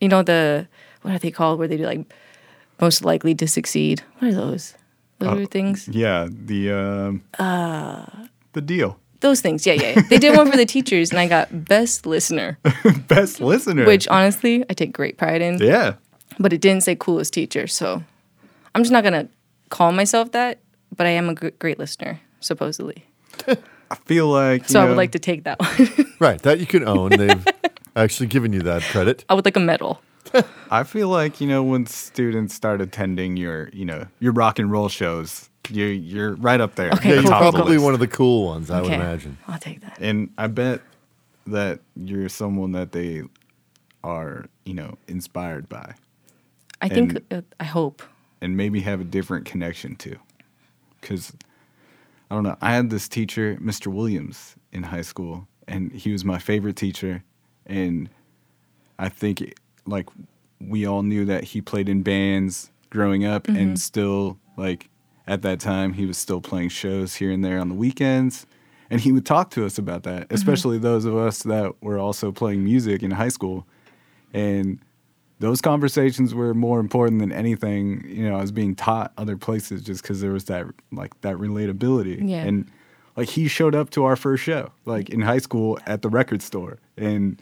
you 0.00 0.08
know 0.08 0.24
the 0.24 0.66
what 1.02 1.14
are 1.14 1.18
they 1.18 1.30
called? 1.30 1.60
Where 1.60 1.68
they 1.68 1.76
do 1.76 1.84
like 1.84 2.12
most 2.80 3.04
likely 3.04 3.36
to 3.36 3.46
succeed. 3.46 4.02
What 4.18 4.32
are 4.32 4.34
those? 4.34 4.74
Those 5.20 5.40
are 5.42 5.46
things. 5.46 5.88
yeah, 5.92 6.26
the 6.30 6.72
um, 6.72 7.22
Uh. 7.38 8.04
the 8.52 8.60
deal. 8.60 8.98
Those 9.20 9.40
things. 9.42 9.66
Yeah, 9.66 9.74
yeah. 9.74 9.92
yeah. 9.96 10.02
They 10.08 10.18
did 10.18 10.34
one 10.36 10.50
for 10.50 10.56
the 10.56 10.64
teachers, 10.64 11.10
and 11.10 11.18
I 11.20 11.28
got 11.28 11.48
best 11.68 12.06
listener, 12.06 12.58
Best 13.08 13.40
listener. 13.40 13.84
which 13.84 14.08
honestly 14.08 14.64
I 14.70 14.74
take 14.74 14.92
great 14.92 15.18
pride 15.18 15.42
in. 15.42 15.58
yeah, 15.58 15.94
But 16.38 16.52
it 16.52 16.60
didn't 16.62 16.82
say 16.84 16.96
coolest 16.96 17.32
teacher, 17.34 17.66
so 17.66 18.02
I'm 18.74 18.82
just 18.82 18.92
not 18.92 19.04
gonna 19.04 19.28
call 19.68 19.92
myself 19.92 20.32
that. 20.32 20.58
But 20.96 21.06
I 21.06 21.10
am 21.10 21.28
a 21.28 21.34
great 21.34 21.78
listener, 21.78 22.18
supposedly. 22.40 23.04
I 23.46 23.94
feel 24.06 24.26
like 24.28 24.68
So 24.68 24.78
you 24.80 24.84
I 24.86 24.88
would 24.88 24.96
like 24.96 25.12
to 25.12 25.18
take 25.20 25.44
that 25.44 25.60
one. 25.60 26.06
Right, 26.20 26.40
that 26.42 26.58
you 26.60 26.66
can 26.66 26.86
own. 26.88 27.10
They've 27.10 27.44
actually 27.96 28.26
given 28.26 28.52
you 28.52 28.60
that 28.62 28.82
credit. 28.82 29.24
I 29.28 29.34
would 29.34 29.44
like 29.44 29.56
a 29.56 29.60
medal. 29.60 30.00
I 30.70 30.84
feel 30.84 31.08
like 31.08 31.40
you 31.40 31.46
know 31.48 31.62
when 31.62 31.86
students 31.86 32.54
start 32.54 32.80
attending 32.80 33.36
your 33.36 33.68
you 33.72 33.84
know 33.84 34.06
your 34.20 34.32
rock 34.32 34.58
and 34.58 34.70
roll 34.70 34.88
shows, 34.88 35.48
you 35.68 35.86
you're 35.86 36.34
right 36.36 36.60
up 36.60 36.74
there. 36.76 36.90
Okay, 36.92 37.10
Yeah, 37.10 37.16
the 37.16 37.22
you're 37.22 37.30
cool, 37.32 37.48
of 37.48 37.52
the 37.52 37.58
probably 37.58 37.78
one 37.78 37.94
of 37.94 38.00
the 38.00 38.08
cool 38.08 38.46
ones, 38.46 38.70
I 38.70 38.80
would 38.80 38.92
imagine. 38.92 39.38
I'll 39.48 39.58
take 39.58 39.80
that. 39.80 39.98
And 40.00 40.30
I 40.38 40.46
bet 40.46 40.82
that 41.46 41.80
you're 41.96 42.28
someone 42.28 42.72
that 42.72 42.92
they 42.92 43.22
are 44.04 44.46
you 44.64 44.74
know 44.74 44.96
inspired 45.08 45.68
by, 45.68 45.94
I 46.80 46.88
think. 46.88 47.20
Uh, 47.30 47.42
I 47.58 47.64
hope. 47.64 48.02
and 48.40 48.56
maybe 48.56 48.80
have 48.80 49.00
a 49.00 49.04
different 49.04 49.44
connection 49.46 49.96
to. 49.96 50.16
Because 51.00 51.32
I 52.30 52.34
don't 52.34 52.44
know, 52.44 52.56
I 52.60 52.74
had 52.74 52.90
this 52.90 53.08
teacher, 53.08 53.56
Mr. 53.60 53.88
Williams, 53.88 54.54
in 54.72 54.84
high 54.84 55.02
school, 55.02 55.48
and 55.66 55.90
he 55.92 56.12
was 56.12 56.24
my 56.24 56.38
favorite 56.38 56.76
teacher, 56.76 57.24
and 57.66 58.08
I 58.98 59.08
think 59.08 59.54
like 59.86 60.08
we 60.60 60.86
all 60.86 61.02
knew 61.02 61.24
that 61.24 61.44
he 61.44 61.60
played 61.60 61.88
in 61.88 62.02
bands 62.02 62.70
growing 62.90 63.24
up 63.24 63.48
and 63.48 63.56
mm-hmm. 63.56 63.74
still 63.76 64.38
like 64.56 64.88
at 65.26 65.42
that 65.42 65.60
time 65.60 65.92
he 65.92 66.06
was 66.06 66.18
still 66.18 66.40
playing 66.40 66.68
shows 66.68 67.14
here 67.14 67.30
and 67.30 67.44
there 67.44 67.58
on 67.58 67.68
the 67.68 67.74
weekends. 67.74 68.46
And 68.92 69.00
he 69.00 69.12
would 69.12 69.24
talk 69.24 69.50
to 69.50 69.64
us 69.64 69.78
about 69.78 70.02
that 70.02 70.24
mm-hmm. 70.24 70.34
especially 70.34 70.78
those 70.78 71.04
of 71.04 71.16
us 71.16 71.42
that 71.44 71.80
were 71.82 71.98
also 71.98 72.32
playing 72.32 72.64
music 72.64 73.02
in 73.02 73.12
high 73.12 73.28
school. 73.28 73.66
And 74.32 74.78
those 75.38 75.60
conversations 75.60 76.34
were 76.34 76.52
more 76.52 76.80
important 76.80 77.20
than 77.20 77.32
anything 77.32 78.04
you 78.06 78.28
know 78.28 78.36
i 78.36 78.42
was 78.42 78.52
being 78.52 78.74
taught 78.74 79.10
other 79.16 79.38
places 79.38 79.80
just 79.80 80.02
because 80.02 80.20
there 80.20 80.32
was 80.32 80.44
that 80.44 80.66
like 80.92 81.18
that 81.22 81.36
relatability. 81.36 82.28
Yeah. 82.28 82.44
and 82.44 82.70
like 83.16 83.28
he 83.28 83.48
showed 83.48 83.74
up 83.74 83.90
to 83.90 84.04
our 84.04 84.16
first 84.16 84.42
show 84.42 84.70
like 84.84 85.06
mm. 85.06 85.14
in 85.14 85.20
high 85.22 85.38
school 85.38 85.78
at 85.86 86.02
the 86.02 86.08
record 86.08 86.42
store. 86.42 86.78
And 86.96 87.40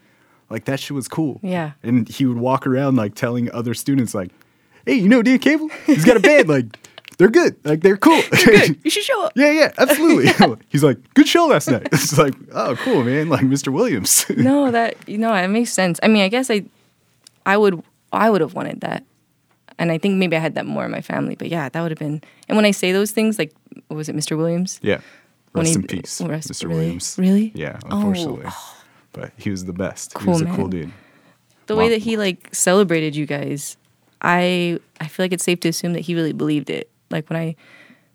like 0.50 0.64
that 0.66 0.80
shit 0.80 0.94
was 0.94 1.08
cool 1.08 1.40
Yeah. 1.42 1.72
and 1.82 2.08
he 2.08 2.26
would 2.26 2.38
walk 2.38 2.66
around 2.66 2.96
like 2.96 3.14
telling 3.14 3.50
other 3.52 3.74
students 3.74 4.14
like 4.14 4.30
hey 4.86 4.94
you 4.94 5.08
know 5.08 5.22
dan 5.22 5.38
cable 5.38 5.68
he's 5.86 6.04
got 6.04 6.16
a 6.16 6.20
band 6.20 6.48
like 6.56 6.66
they're 7.18 7.28
good 7.30 7.56
like 7.64 7.80
they're 7.80 7.96
cool 7.96 8.20
Good. 8.44 8.78
You 8.84 8.90
should 8.90 9.02
show 9.02 9.24
up. 9.24 9.32
yeah 9.34 9.50
yeah 9.50 9.72
absolutely 9.78 10.30
he's 10.68 10.84
like 10.84 10.98
good 11.14 11.26
show 11.28 11.46
last 11.46 11.68
night 11.70 11.88
it's 11.92 12.16
like 12.16 12.34
oh 12.52 12.76
cool 12.76 13.02
man 13.04 13.28
like 13.28 13.42
mr 13.44 13.72
williams 13.72 14.24
no, 14.36 14.70
that 14.70 14.96
you 15.08 15.18
know, 15.18 15.34
it 15.34 15.48
makes 15.48 15.72
sense. 15.72 15.98
I 16.02 16.08
mean, 16.08 16.22
I 16.22 16.28
guess 16.28 16.50
I, 16.50 16.64
I 17.44 17.56
would, 17.56 17.82
I 18.12 18.30
would 18.30 18.40
have 18.40 18.54
wanted 18.54 18.80
that, 18.82 19.02
and 19.78 19.90
I 19.90 19.98
think 19.98 20.16
maybe 20.16 20.36
I 20.36 20.38
had 20.38 20.54
that 20.54 20.66
more 20.66 20.84
in 20.84 20.90
my 20.90 21.00
family. 21.00 21.34
But 21.34 21.48
yeah, 21.48 21.68
that 21.70 21.80
would 21.82 21.90
have 21.90 21.98
been. 21.98 22.20
And 22.48 22.56
when 22.56 22.64
I 22.66 22.70
say 22.72 22.92
those 22.92 23.10
things, 23.10 23.38
like, 23.38 23.52
what 23.88 23.96
was 23.96 24.08
it, 24.08 24.14
Mr. 24.16 24.36
Williams? 24.36 24.78
yeah 24.82 25.00
when 25.52 25.64
Rest 25.64 25.76
he- 25.76 25.80
in 25.80 25.86
peace, 25.86 26.20
rest- 26.20 26.50
Mr. 26.50 26.64
really? 26.68 26.74
Williams. 26.80 27.16
Really? 27.18 27.52
Yeah, 27.54 27.78
Oh. 27.90 27.96
unfortunately. 27.96 28.44
Oh. 28.46 28.74
But 29.12 29.32
he 29.36 29.50
was 29.50 29.64
the 29.64 29.72
best. 29.72 30.12
he 30.16 30.24
Cool, 30.24 30.32
was 30.34 30.42
a 30.42 30.46
cool 30.46 30.68
dude. 30.68 30.92
the 31.66 31.76
way 31.76 31.88
that 31.90 31.98
he 32.02 32.16
like 32.16 32.48
celebrated 32.54 33.14
you 33.16 33.26
guys 33.26 33.76
i 34.22 34.78
i 35.00 35.06
feel 35.06 35.24
like 35.24 35.32
it's 35.32 35.44
safe 35.44 35.60
to 35.60 35.68
assume 35.68 35.92
that 35.92 36.00
he 36.00 36.14
really 36.14 36.32
believed 36.32 36.70
it. 36.70 36.90
Like 37.10 37.28
when 37.30 37.38
i 37.38 37.56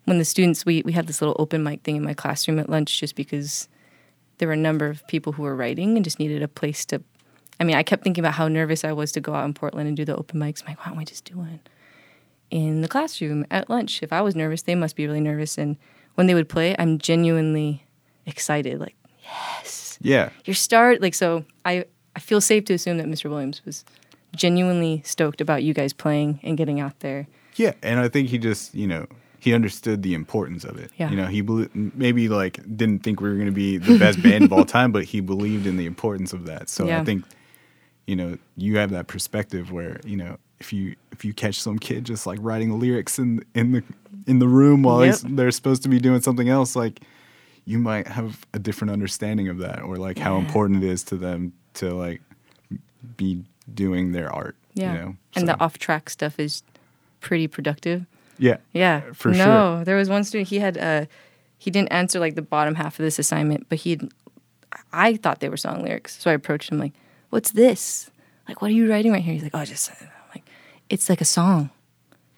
when 0.06 0.18
the 0.20 0.26
students 0.26 0.66
we 0.66 0.82
we 0.84 0.92
had 0.92 1.08
this 1.08 1.22
little 1.22 1.36
open 1.40 1.64
mic 1.64 1.82
thing 1.84 1.96
in 1.96 2.04
my 2.04 2.14
classroom 2.14 2.60
at 2.60 2.70
lunch 2.70 3.00
just 3.00 3.16
because 3.16 3.68
there 4.38 4.48
were 4.48 4.54
a 4.54 4.58
number 4.58 4.88
of 4.88 5.06
people 5.08 5.32
who 5.34 5.44
were 5.44 5.56
writing 5.56 5.96
and 5.96 6.04
just 6.04 6.20
needed 6.20 6.44
a 6.44 6.48
place 6.48 6.84
to 6.86 7.02
i 7.60 7.64
mean 7.64 7.76
i 7.78 7.84
kept 7.84 8.04
thinking 8.04 8.22
about 8.22 8.34
how 8.34 8.48
nervous 8.50 8.84
i 8.84 8.92
was 8.92 9.12
to 9.14 9.22
go 9.22 9.34
out 9.34 9.46
in 9.46 9.54
portland 9.54 9.88
and 9.88 9.96
do 9.96 10.04
the 10.06 10.16
open 10.16 10.40
mics. 10.40 10.62
I'm 10.62 10.68
like 10.72 10.80
why 10.80 10.88
don't 10.90 10.98
we 10.98 11.06
just 11.06 11.24
do 11.26 11.38
one 11.38 11.60
in 12.52 12.82
the 12.82 12.88
classroom 12.88 13.46
at 13.50 13.70
lunch? 13.70 14.04
If 14.04 14.12
i 14.12 14.22
was 14.22 14.36
nervous 14.36 14.62
they 14.64 14.76
must 14.76 14.96
be 14.96 15.08
really 15.08 15.22
nervous. 15.22 15.58
And 15.58 15.78
when 16.16 16.28
they 16.28 16.34
would 16.36 16.50
play 16.50 16.76
i'm 16.78 16.98
genuinely 17.00 17.86
excited 18.26 18.80
like 18.80 18.96
Yeah. 20.04 20.30
your 20.46 20.54
start 20.54 21.02
like 21.02 21.16
so 21.16 21.44
i 21.66 21.86
i 22.16 22.20
feel 22.20 22.42
safe 22.42 22.66
to 22.66 22.74
assume 22.74 22.98
that 23.00 23.08
mr 23.08 23.30
williams 23.30 23.62
was 23.66 23.84
genuinely 24.36 25.02
stoked 25.06 25.42
about 25.42 25.64
you 25.64 25.74
guys 25.74 25.94
playing 25.94 26.40
and 26.44 26.58
getting 26.58 26.80
out 26.80 27.00
there 27.00 27.28
Yeah, 27.56 27.74
and 27.84 28.00
I 28.00 28.08
think 28.10 28.30
he 28.30 28.38
just, 28.40 28.74
you 28.74 28.88
know, 28.88 29.06
he 29.40 29.54
understood 29.54 30.02
the 30.02 30.14
importance 30.16 30.64
of 30.64 30.80
it. 30.80 30.90
Yeah. 30.98 31.12
You 31.12 31.18
know, 31.18 31.28
he 31.28 31.42
belie- 31.42 31.70
maybe 31.74 32.28
like 32.30 32.58
didn't 32.76 33.04
think 33.04 33.22
we 33.22 33.30
were 33.30 33.36
going 33.36 33.46
to 33.54 33.60
be 33.68 33.78
the 33.78 34.00
best 34.00 34.24
band 34.24 34.46
of 34.46 34.52
all 34.54 34.66
time, 34.66 34.92
but 34.92 35.04
he 35.04 35.22
believed 35.22 35.68
in 35.68 35.78
the 35.78 35.86
importance 35.86 36.34
of 36.34 36.46
that. 36.48 36.68
So 36.70 36.88
Yeah. 36.88 37.02
I 37.02 37.04
think, 37.04 37.26
you 38.08 38.16
know, 38.16 38.38
you 38.58 38.78
have 38.78 38.90
that 38.90 39.06
perspective 39.08 39.72
where, 39.72 40.00
you 40.04 40.18
know, 40.18 40.38
if 40.60 40.74
you 40.74 40.96
if 41.12 41.24
you 41.26 41.32
catch 41.34 41.62
some 41.62 41.78
kid 41.78 42.06
just 42.06 42.26
like 42.26 42.40
writing 42.42 42.80
lyrics 42.80 43.20
in 43.20 43.44
in 43.54 43.74
the 43.74 43.84
in 44.26 44.40
the 44.40 44.48
room 44.48 44.82
while 44.82 45.06
Yep. 45.06 45.18
they're 45.38 45.52
supposed 45.52 45.84
to 45.84 45.90
be 45.90 46.00
doing 46.00 46.22
something 46.22 46.50
else, 46.50 46.76
like 46.76 47.02
you 47.66 47.80
might 47.80 48.08
have 48.08 48.46
a 48.54 48.60
different 48.60 48.92
understanding 48.92 49.48
of 49.48 49.58
that 49.60 49.82
or 49.82 49.96
like 49.98 50.18
how 50.18 50.38
Yeah. 50.38 50.46
important 50.46 50.84
it 50.84 50.88
is 50.90 51.04
to 51.06 51.16
them 51.16 51.54
to 51.76 51.94
like 51.94 52.22
be 53.18 53.44
doing 53.74 54.12
their 54.12 54.32
art. 54.34 54.56
yeah. 54.74 54.94
You 54.94 55.00
know? 55.00 55.16
and 55.36 55.42
So, 55.42 55.54
the 55.54 55.60
off 55.62 55.78
track 55.78 56.10
stuff 56.10 56.40
is 56.40 56.64
pretty 57.22 57.48
productive. 57.48 58.06
Yeah. 58.38 58.58
yeah. 58.74 59.02
For 59.14 59.30
no 59.30 59.36
sure. 59.36 59.46
No, 59.46 59.84
there 59.84 59.96
was 59.96 60.10
one 60.10 60.24
student 60.24 60.50
he 60.50 60.60
had 60.60 60.78
uh 60.78 61.06
he 61.58 61.72
didn't 61.72 61.92
answer 61.94 62.20
like 62.20 62.36
the 62.36 62.42
bottom 62.42 62.76
half 62.76 63.00
of 63.00 63.04
this 63.04 63.18
assignment 63.20 63.70
but 63.70 63.78
he 63.80 64.00
i 64.92 65.16
thought 65.16 65.40
they 65.40 65.50
were 65.50 65.58
song 65.58 65.84
lyrics. 65.84 66.20
So 66.20 66.30
i 66.32 66.34
approached 66.34 66.70
him 66.72 66.80
like 66.80 66.94
what's 67.30 67.52
this? 67.52 68.10
Like 68.48 68.62
what 68.62 68.70
are 68.72 68.74
you 68.74 68.90
writing 68.90 69.12
right 69.14 69.22
here? 69.24 69.34
He's 69.34 69.44
like 69.44 69.56
oh 69.56 69.64
just 69.64 69.90
I'm 70.02 70.08
like 70.36 70.44
it's 70.90 71.08
like 71.10 71.22
a 71.22 71.26
song. 71.26 71.70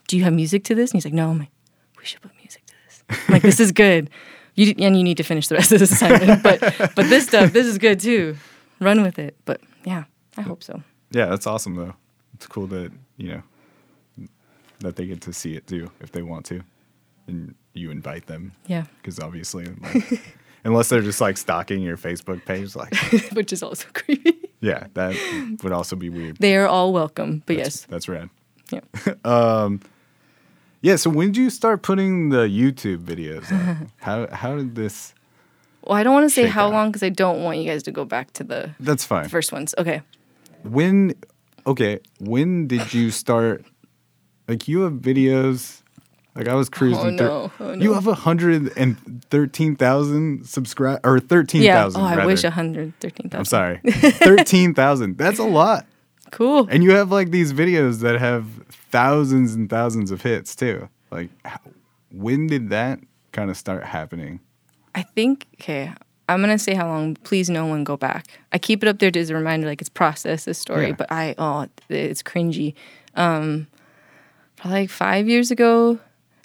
Do 0.08 0.18
you 0.18 0.24
have 0.24 0.34
music 0.34 0.64
to 0.66 0.76
this? 0.76 0.92
And 0.92 0.98
he's 0.98 1.06
like 1.06 1.14
no. 1.14 1.32
I'm 1.32 1.40
like 1.40 1.50
we 1.98 2.06
should 2.06 2.22
put 2.22 2.32
music 2.38 2.64
to 2.68 2.74
this. 2.86 3.04
I'm 3.10 3.34
like 3.34 3.42
this 3.42 3.60
is 3.60 3.72
good 3.72 4.10
you 4.56 4.74
and 4.80 4.98
you 4.98 5.04
need 5.04 5.18
to 5.18 5.24
finish 5.24 5.48
the 5.48 5.56
rest 5.56 5.72
of 5.72 5.80
this 5.80 5.92
assignment 5.98 6.42
but 6.44 6.60
but 6.96 7.10
this 7.10 7.28
stuff 7.28 7.54
this 7.54 7.66
is 7.68 7.78
good 7.78 8.00
too. 8.00 8.36
Run 8.80 9.02
with 9.04 9.20
it 9.20 9.36
but 9.46 9.62
yeah 9.86 10.04
i 10.38 10.42
hope 10.42 10.64
so. 10.64 10.82
Yeah, 11.12 11.28
that's 11.28 11.48
awesome 11.48 11.76
though. 11.76 11.94
It's 12.34 12.48
cool 12.48 12.68
that 12.68 12.92
you 13.18 13.30
know 13.36 13.44
that 14.80 14.96
they 14.98 15.06
get 15.06 15.22
to 15.22 15.34
see 15.34 15.56
it 15.56 15.68
too 15.68 15.90
if 16.02 16.12
they 16.12 16.22
want 16.22 16.46
to, 16.48 16.62
and 17.28 17.56
you 17.74 17.92
invite 17.92 18.26
them. 18.28 18.52
Yeah. 18.68 18.86
Because 19.02 19.20
obviously, 19.20 19.66
like, 19.82 20.22
unless 20.66 20.90
they're 20.90 21.02
just 21.02 21.22
like 21.22 21.38
stalking 21.38 21.82
your 21.82 21.96
Facebook 21.98 22.44
page, 22.46 22.76
like 22.76 22.94
which 23.34 23.54
is 23.54 23.64
also 23.64 23.88
creepy. 23.94 24.50
Yeah, 24.62 24.88
that 24.96 25.16
would 25.64 25.72
also 25.72 25.96
be 25.96 26.10
weird. 26.10 26.38
they 26.38 26.56
are 26.58 26.68
all 26.68 26.92
welcome 26.92 27.44
but 27.46 27.58
That's, 27.58 27.68
yes. 27.82 27.86
that's 27.88 28.10
rad. 28.10 28.30
yeah 28.72 28.82
um, 29.24 29.80
Yeah. 30.86 30.98
So 30.98 31.10
when 31.10 31.28
did 31.32 31.38
you 31.38 31.50
start 31.50 31.82
putting 31.82 32.30
the 32.30 32.44
YouTube 32.62 33.00
videos? 33.12 33.46
Up? 33.52 33.88
how 34.08 34.28
how 34.42 34.56
did 34.56 34.76
this? 34.76 35.14
Well, 35.84 35.98
I 35.98 36.04
don't 36.04 36.14
want 36.14 36.26
to 36.30 36.34
say 36.40 36.46
how 36.48 36.68
out. 36.68 36.74
long 36.74 36.88
because 36.90 37.04
I 37.04 37.10
don't 37.10 37.44
want 37.44 37.58
you 37.60 37.66
guys 37.72 37.84
to 37.84 37.92
go 37.92 38.06
back 38.06 38.34
to 38.34 38.44
the 38.44 38.70
That's 38.80 39.06
fine. 39.06 39.30
first 39.30 39.52
ones. 39.52 39.74
Okay. 39.78 40.02
when 40.64 41.14
okay 41.68 42.00
when 42.20 42.68
did 42.68 42.94
you 42.94 43.10
start 43.12 43.66
like 44.48 44.68
you 44.68 44.82
have 44.86 44.94
videos 44.94 45.82
like 46.36 46.48
i 46.48 46.54
was 46.62 46.70
cruising 46.70 47.14
oh, 47.20 47.50
through 47.58 47.68
no. 47.68 47.74
Oh, 47.74 47.74
you 47.86 47.94
have 47.94 48.06
a 48.08 48.14
hundred 48.28 48.72
and 48.78 48.98
thirteen 49.34 49.76
thousand 49.76 50.46
subscribe 50.48 51.00
or 51.04 51.20
thirteen 51.20 51.62
Yeah. 51.64 51.76
thousand 51.82 52.02
Oh, 52.02 52.06
I 52.06 52.16
rather. 52.16 52.28
wish 52.28 52.44
a 52.44 52.52
hundred 52.52 52.94
thirteen 53.00 53.30
thousand. 53.30 53.40
i'm 53.40 53.46
sorry 53.46 53.78
thirteen 54.30 54.74
thousand 54.74 55.18
that's 55.18 55.40
a 55.40 55.50
lot 55.62 55.86
Cool. 56.32 56.68
and 56.70 56.84
you 56.84 56.92
have 57.00 57.10
like 57.12 57.30
these 57.32 57.54
videos 57.54 58.02
that 58.06 58.20
have 58.20 58.46
thousands 58.96 59.54
and 59.54 59.70
thousands 59.70 60.12
of 60.12 60.22
hits 60.22 60.56
too 60.56 60.88
like 61.12 61.30
how, 61.44 61.60
when 62.12 62.48
did 62.48 62.70
that 62.70 63.00
kind 63.32 63.50
of 63.50 63.58
start 63.58 63.84
happening 63.84 64.40
I 64.96 65.04
think. 65.04 65.46
Okay. 65.56 65.94
I'm 66.28 66.42
gonna 66.42 66.58
say 66.58 66.74
how 66.74 66.88
long. 66.88 67.16
Please, 67.18 67.50
no 67.50 67.68
one 67.68 67.84
go 67.84 67.98
back. 67.98 68.26
I 68.52 68.58
keep 68.58 68.82
it 68.82 68.88
up 68.88 68.98
there 68.98 69.12
as 69.14 69.30
a 69.30 69.36
reminder, 69.36 69.68
like 69.68 69.82
it's 69.82 69.90
process 69.90 70.46
this 70.46 70.58
story. 70.58 70.88
Yeah. 70.88 70.94
But 70.94 71.12
I 71.12 71.36
oh, 71.38 71.68
it's 71.90 72.24
cringy. 72.24 72.74
Um, 73.14 73.68
probably 74.56 74.82
like 74.82 74.90
five 74.90 75.28
years 75.28 75.52
ago, 75.52 76.00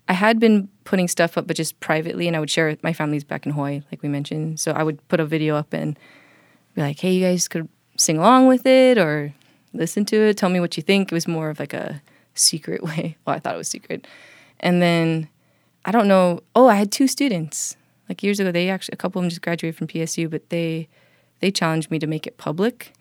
I 0.07 0.13
had 0.13 0.39
been 0.39 0.69
putting 0.85 1.09
stuff 1.09 1.39
up, 1.39 1.47
but 1.47 1.57
just 1.57 1.81
privately, 1.81 2.27
and 2.27 2.37
I 2.37 2.41
would 2.41 2.51
share 2.51 2.69
it. 2.69 2.83
My 2.83 2.93
family's 2.93 3.25
back 3.25 3.47
in 3.47 3.53
Hawaii, 3.53 3.81
like 3.91 4.03
we 4.03 4.11
mentioned. 4.11 4.61
So 4.61 4.73
I 4.73 4.83
would 4.83 5.07
put 5.09 5.19
a 5.21 5.25
video 5.25 5.57
up 5.57 5.73
and 5.73 5.99
be 6.75 6.83
like, 6.83 6.99
"Hey, 6.99 7.13
you 7.13 7.25
guys 7.25 7.49
could 7.49 7.69
sing 7.97 8.19
along 8.19 8.49
with 8.49 8.67
it 8.67 8.99
or 8.99 9.33
listen 9.73 10.05
to 10.07 10.17
it. 10.17 10.37
Tell 10.37 10.51
me 10.51 10.61
what 10.61 10.77
you 10.77 10.83
think." 10.83 11.11
It 11.11 11.15
was 11.15 11.27
more 11.27 11.49
of 11.49 11.59
like 11.59 11.73
a 11.73 12.03
secret 12.41 12.83
way. 12.89 13.17
Well, 13.25 13.37
I 13.37 13.39
thought 13.39 13.55
it 13.55 13.59
was 13.59 13.69
secret. 13.69 14.07
And 14.61 14.83
then 14.83 15.29
I 15.85 15.93
don't 15.93 16.09
know. 16.09 16.41
Oh, 16.55 16.69
I 16.69 16.75
had 16.75 16.93
two 16.93 17.07
students 17.07 17.77
like 18.09 18.23
years 18.23 18.41
ago. 18.41 18.53
They 18.53 18.69
actually 18.69 18.95
a 18.95 18.97
couple 18.97 19.21
of 19.21 19.25
them 19.25 19.31
just 19.31 19.43
graduated 19.43 19.77
from 19.77 19.87
PSU, 19.87 20.29
but 20.31 20.51
they 20.51 20.89
they 21.41 21.51
challenged 21.51 21.91
me 21.91 21.99
to 21.99 22.07
make 22.07 22.27
it 22.27 22.37
public. 22.37 22.93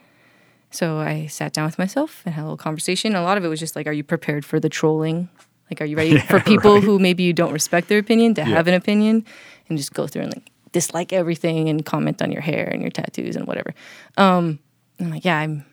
So 0.71 0.99
I 0.99 1.25
sat 1.27 1.51
down 1.51 1.65
with 1.65 1.79
myself 1.79 2.21
and 2.25 2.35
had 2.35 2.41
a 2.41 2.45
little 2.45 2.57
conversation. 2.57 3.15
A 3.15 3.23
lot 3.23 3.37
of 3.37 3.43
it 3.43 3.47
was 3.47 3.59
just 3.59 3.75
like, 3.75 3.87
"Are 3.87 3.93
you 3.93 4.03
prepared 4.03 4.45
for 4.45 4.59
the 4.59 4.69
trolling? 4.69 5.29
Like, 5.69 5.81
are 5.81 5.85
you 5.85 5.97
ready 5.97 6.17
for 6.31 6.39
people 6.39 6.79
who 6.81 6.99
maybe 6.99 7.23
you 7.23 7.33
don't 7.33 7.51
respect 7.51 7.89
their 7.89 7.99
opinion 7.99 8.33
to 8.35 8.43
have 8.43 8.67
an 8.67 8.73
opinion 8.73 9.25
and 9.67 9.77
just 9.77 9.93
go 9.93 10.07
through 10.07 10.23
and 10.23 10.33
like 10.35 10.51
dislike 10.71 11.11
everything 11.11 11.69
and 11.69 11.85
comment 11.85 12.21
on 12.21 12.31
your 12.31 12.41
hair 12.41 12.67
and 12.67 12.81
your 12.81 12.91
tattoos 12.91 13.35
and 13.35 13.47
whatever?" 13.47 13.73
Um, 14.17 14.59
I'm 14.99 15.09
like, 15.09 15.25
"Yeah, 15.25 15.37
I'm 15.37 15.65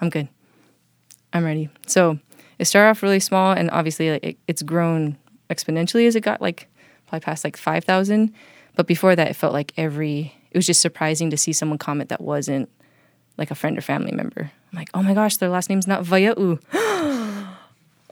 I'm 0.00 0.10
good. 0.10 0.28
I'm 1.32 1.44
ready." 1.44 1.70
So 1.86 2.18
it 2.58 2.66
started 2.66 2.90
off 2.90 3.02
really 3.02 3.20
small, 3.20 3.52
and 3.52 3.70
obviously, 3.70 4.10
like 4.12 4.24
it, 4.24 4.38
it's 4.46 4.62
grown 4.62 5.16
exponentially 5.50 6.06
as 6.06 6.16
it 6.16 6.20
got 6.20 6.40
like 6.40 6.68
probably 7.06 7.24
past 7.24 7.44
like 7.44 7.56
five 7.56 7.84
thousand. 7.84 8.32
But 8.76 8.86
before 8.86 9.14
that, 9.16 9.28
it 9.28 9.34
felt 9.34 9.52
like 9.52 9.72
every 9.76 10.34
it 10.50 10.58
was 10.58 10.66
just 10.66 10.80
surprising 10.80 11.30
to 11.30 11.36
see 11.36 11.52
someone 11.52 11.78
comment 11.78 12.08
that 12.10 12.20
wasn't 12.20 12.68
like 13.36 13.50
a 13.50 13.54
friend 13.54 13.76
or 13.76 13.80
family 13.80 14.12
member. 14.12 14.50
I'm 14.72 14.78
like, 14.78 14.90
oh 14.94 15.02
my 15.02 15.14
gosh, 15.14 15.36
their 15.36 15.48
last 15.48 15.68
name's 15.68 15.86
not 15.86 16.04
Vaya'u. 16.04 16.60
oh 16.72 17.56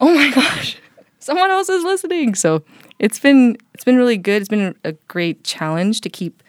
my 0.00 0.30
gosh, 0.30 0.76
someone 1.18 1.50
else 1.50 1.68
is 1.68 1.84
listening. 1.84 2.34
So 2.34 2.62
it's 2.98 3.18
been 3.18 3.56
it's 3.74 3.84
been 3.84 3.96
really 3.96 4.16
good. 4.16 4.42
It's 4.42 4.48
been 4.48 4.74
a 4.84 4.92
great 5.08 5.44
challenge 5.44 6.00
to 6.02 6.10
keep 6.10 6.42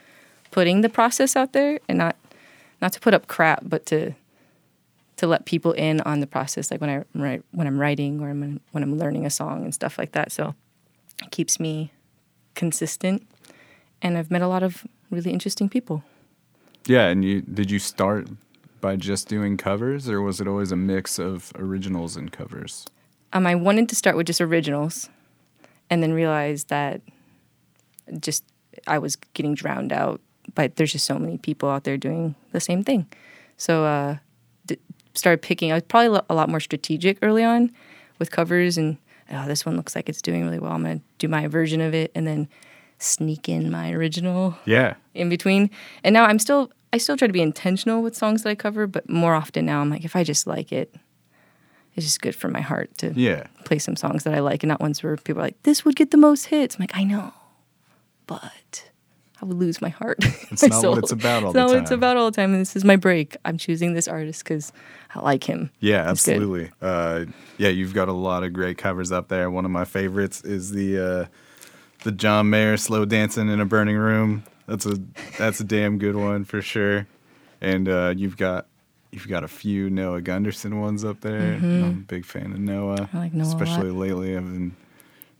putting 0.51 0.81
the 0.81 0.89
process 0.89 1.35
out 1.35 1.53
there 1.53 1.79
and 1.87 1.97
not 1.97 2.15
not 2.81 2.93
to 2.93 2.99
put 2.99 3.13
up 3.13 3.27
crap, 3.27 3.61
but 3.63 3.85
to 3.87 4.13
to 5.23 5.27
let 5.27 5.45
people 5.45 5.71
in 5.71 6.01
on 6.01 6.19
the 6.19 6.27
process, 6.27 6.69
like 6.69 6.81
when 6.81 6.89
I 6.89 6.97
write 7.15 7.43
when 7.51 7.65
I'm 7.65 7.79
writing 7.79 8.19
or 8.19 8.27
when, 8.27 8.59
when 8.73 8.83
I'm 8.83 8.97
learning 8.99 9.25
a 9.25 9.29
song 9.29 9.63
and 9.63 9.73
stuff 9.73 9.97
like 9.97 10.11
that. 10.11 10.33
So 10.33 10.53
it 11.23 11.31
keeps 11.31 11.59
me 11.61 11.93
consistent, 12.55 13.25
and 14.01 14.17
I've 14.17 14.29
met 14.29 14.41
a 14.41 14.47
lot 14.47 14.63
of 14.63 14.85
really 15.09 15.31
interesting 15.31 15.69
people. 15.69 16.03
yeah 16.87 17.07
and 17.07 17.23
you 17.23 17.41
did 17.41 17.71
you 17.71 17.79
start 17.79 18.27
by 18.81 18.97
just 18.97 19.29
doing 19.29 19.55
covers 19.55 20.09
or 20.09 20.21
was 20.21 20.41
it 20.41 20.47
always 20.47 20.71
a 20.73 20.75
mix 20.75 21.17
of 21.17 21.53
originals 21.55 22.17
and 22.17 22.27
covers 22.39 22.85
Um, 23.31 23.47
I 23.47 23.55
wanted 23.55 23.87
to 23.89 23.95
start 23.95 24.17
with 24.17 24.27
just 24.27 24.41
originals, 24.41 25.09
and 25.89 26.03
then 26.03 26.11
realized 26.11 26.67
that 26.67 26.99
just 28.19 28.43
I 28.85 28.99
was 28.99 29.15
getting 29.35 29.55
drowned 29.55 29.93
out. 29.93 30.19
But 30.55 30.75
there's 30.75 30.91
just 30.91 31.05
so 31.05 31.17
many 31.17 31.37
people 31.37 31.69
out 31.69 31.83
there 31.85 31.97
doing 31.97 32.35
the 32.51 32.59
same 32.59 32.83
thing, 32.83 33.07
so 33.55 33.85
uh, 33.85 34.17
started 35.13 35.41
picking. 35.41 35.71
I 35.71 35.75
was 35.75 35.83
probably 35.83 36.19
a 36.29 36.33
lot 36.33 36.49
more 36.49 36.59
strategic 36.59 37.17
early 37.21 37.43
on 37.43 37.71
with 38.19 38.31
covers, 38.31 38.77
and 38.77 38.97
oh, 39.31 39.47
this 39.47 39.65
one 39.65 39.75
looks 39.75 39.95
like 39.95 40.09
it's 40.09 40.21
doing 40.21 40.43
really 40.43 40.59
well. 40.59 40.71
I'm 40.71 40.83
gonna 40.83 41.01
do 41.17 41.27
my 41.27 41.47
version 41.47 41.81
of 41.81 41.93
it, 41.93 42.11
and 42.15 42.25
then 42.27 42.47
sneak 42.99 43.49
in 43.49 43.69
my 43.69 43.91
original 43.91 44.55
yeah 44.65 44.95
in 45.13 45.27
between. 45.29 45.69
And 46.03 46.13
now 46.13 46.25
I'm 46.25 46.39
still 46.39 46.71
I 46.93 46.97
still 46.97 47.17
try 47.17 47.27
to 47.27 47.33
be 47.33 47.41
intentional 47.41 48.01
with 48.01 48.15
songs 48.15 48.43
that 48.43 48.49
I 48.49 48.55
cover, 48.55 48.87
but 48.87 49.09
more 49.09 49.33
often 49.33 49.65
now 49.65 49.81
I'm 49.81 49.89
like 49.89 50.05
if 50.05 50.15
I 50.15 50.23
just 50.23 50.47
like 50.47 50.71
it, 50.71 50.93
it's 51.95 52.05
just 52.05 52.21
good 52.21 52.35
for 52.35 52.47
my 52.47 52.61
heart 52.61 52.97
to 52.99 53.11
yeah 53.13 53.47
play 53.65 53.79
some 53.79 53.95
songs 53.95 54.23
that 54.23 54.33
I 54.33 54.39
like 54.39 54.63
and 54.63 54.69
not 54.69 54.79
ones 54.79 55.03
where 55.03 55.17
people 55.17 55.41
are 55.41 55.45
like, 55.45 55.61
This 55.63 55.83
would 55.85 55.95
get 55.95 56.11
the 56.11 56.17
most 56.17 56.45
hits. 56.45 56.75
I'm 56.75 56.81
like, 56.81 56.95
I 56.95 57.03
know. 57.03 57.33
But 58.25 58.89
I 59.41 59.45
would 59.45 59.57
lose 59.57 59.81
my 59.81 59.89
heart. 59.89 60.19
It's 60.51 60.61
my 60.61 60.69
not 60.69 60.83
what 60.83 60.97
it's 60.99 61.11
about 61.11 61.43
all 61.43 61.49
it's 61.49 61.53
the 61.53 61.59
not 61.59 61.69
what 61.69 61.77
it's 61.79 61.89
time. 61.89 61.97
about 61.99 62.15
all 62.17 62.31
the 62.31 62.35
time. 62.35 62.53
And 62.53 62.61
this 62.61 62.75
is 62.75 62.85
my 62.85 62.95
break. 62.95 63.35
I'm 63.43 63.57
choosing 63.57 63.93
this 63.93 64.07
artist 64.07 64.43
because 64.43 64.71
I 65.15 65.21
like 65.21 65.43
him. 65.43 65.69
Yeah, 65.79 66.03
good. 66.03 66.09
absolutely. 66.09 66.71
Uh, 66.81 67.25
yeah, 67.57 67.69
you've 67.69 67.93
got 67.93 68.07
a 68.07 68.13
lot 68.13 68.43
of 68.43 68.53
great 68.53 68.77
covers 68.77 69.11
up 69.11 69.27
there. 69.27 69.49
One 69.49 69.65
of 69.65 69.71
my 69.71 69.85
favorites 69.85 70.41
is 70.41 70.71
the 70.71 70.99
uh, 70.99 71.25
the 72.03 72.11
John 72.11 72.49
Mayer 72.49 72.77
"Slow 72.77 73.05
Dancing 73.05 73.49
in 73.49 73.59
a 73.59 73.65
Burning 73.65 73.97
Room." 73.97 74.43
That's 74.67 74.85
a 74.85 74.97
that's 75.37 75.59
a 75.59 75.63
damn 75.63 75.97
good 75.97 76.15
one 76.15 76.45
for 76.45 76.61
sure. 76.61 77.07
And 77.61 77.87
uh, 77.87 78.13
you've 78.15 78.37
got 78.37 78.67
you've 79.11 79.27
got 79.27 79.43
a 79.43 79.47
few 79.47 79.89
Noah 79.89 80.21
Gundersen 80.21 80.79
ones 80.81 81.05
up 81.05 81.21
there. 81.21 81.53
I'm 81.55 81.83
a 81.85 81.91
big 81.91 82.25
fan 82.25 82.51
of 82.51 82.59
Noah. 82.59 82.97
Mm-hmm. 82.97 83.17
I 83.17 83.19
like 83.19 83.33
Noah. 83.33 83.47
Especially 83.47 83.91
lately, 83.91 84.35
I've 84.35 84.43
been 84.43 84.75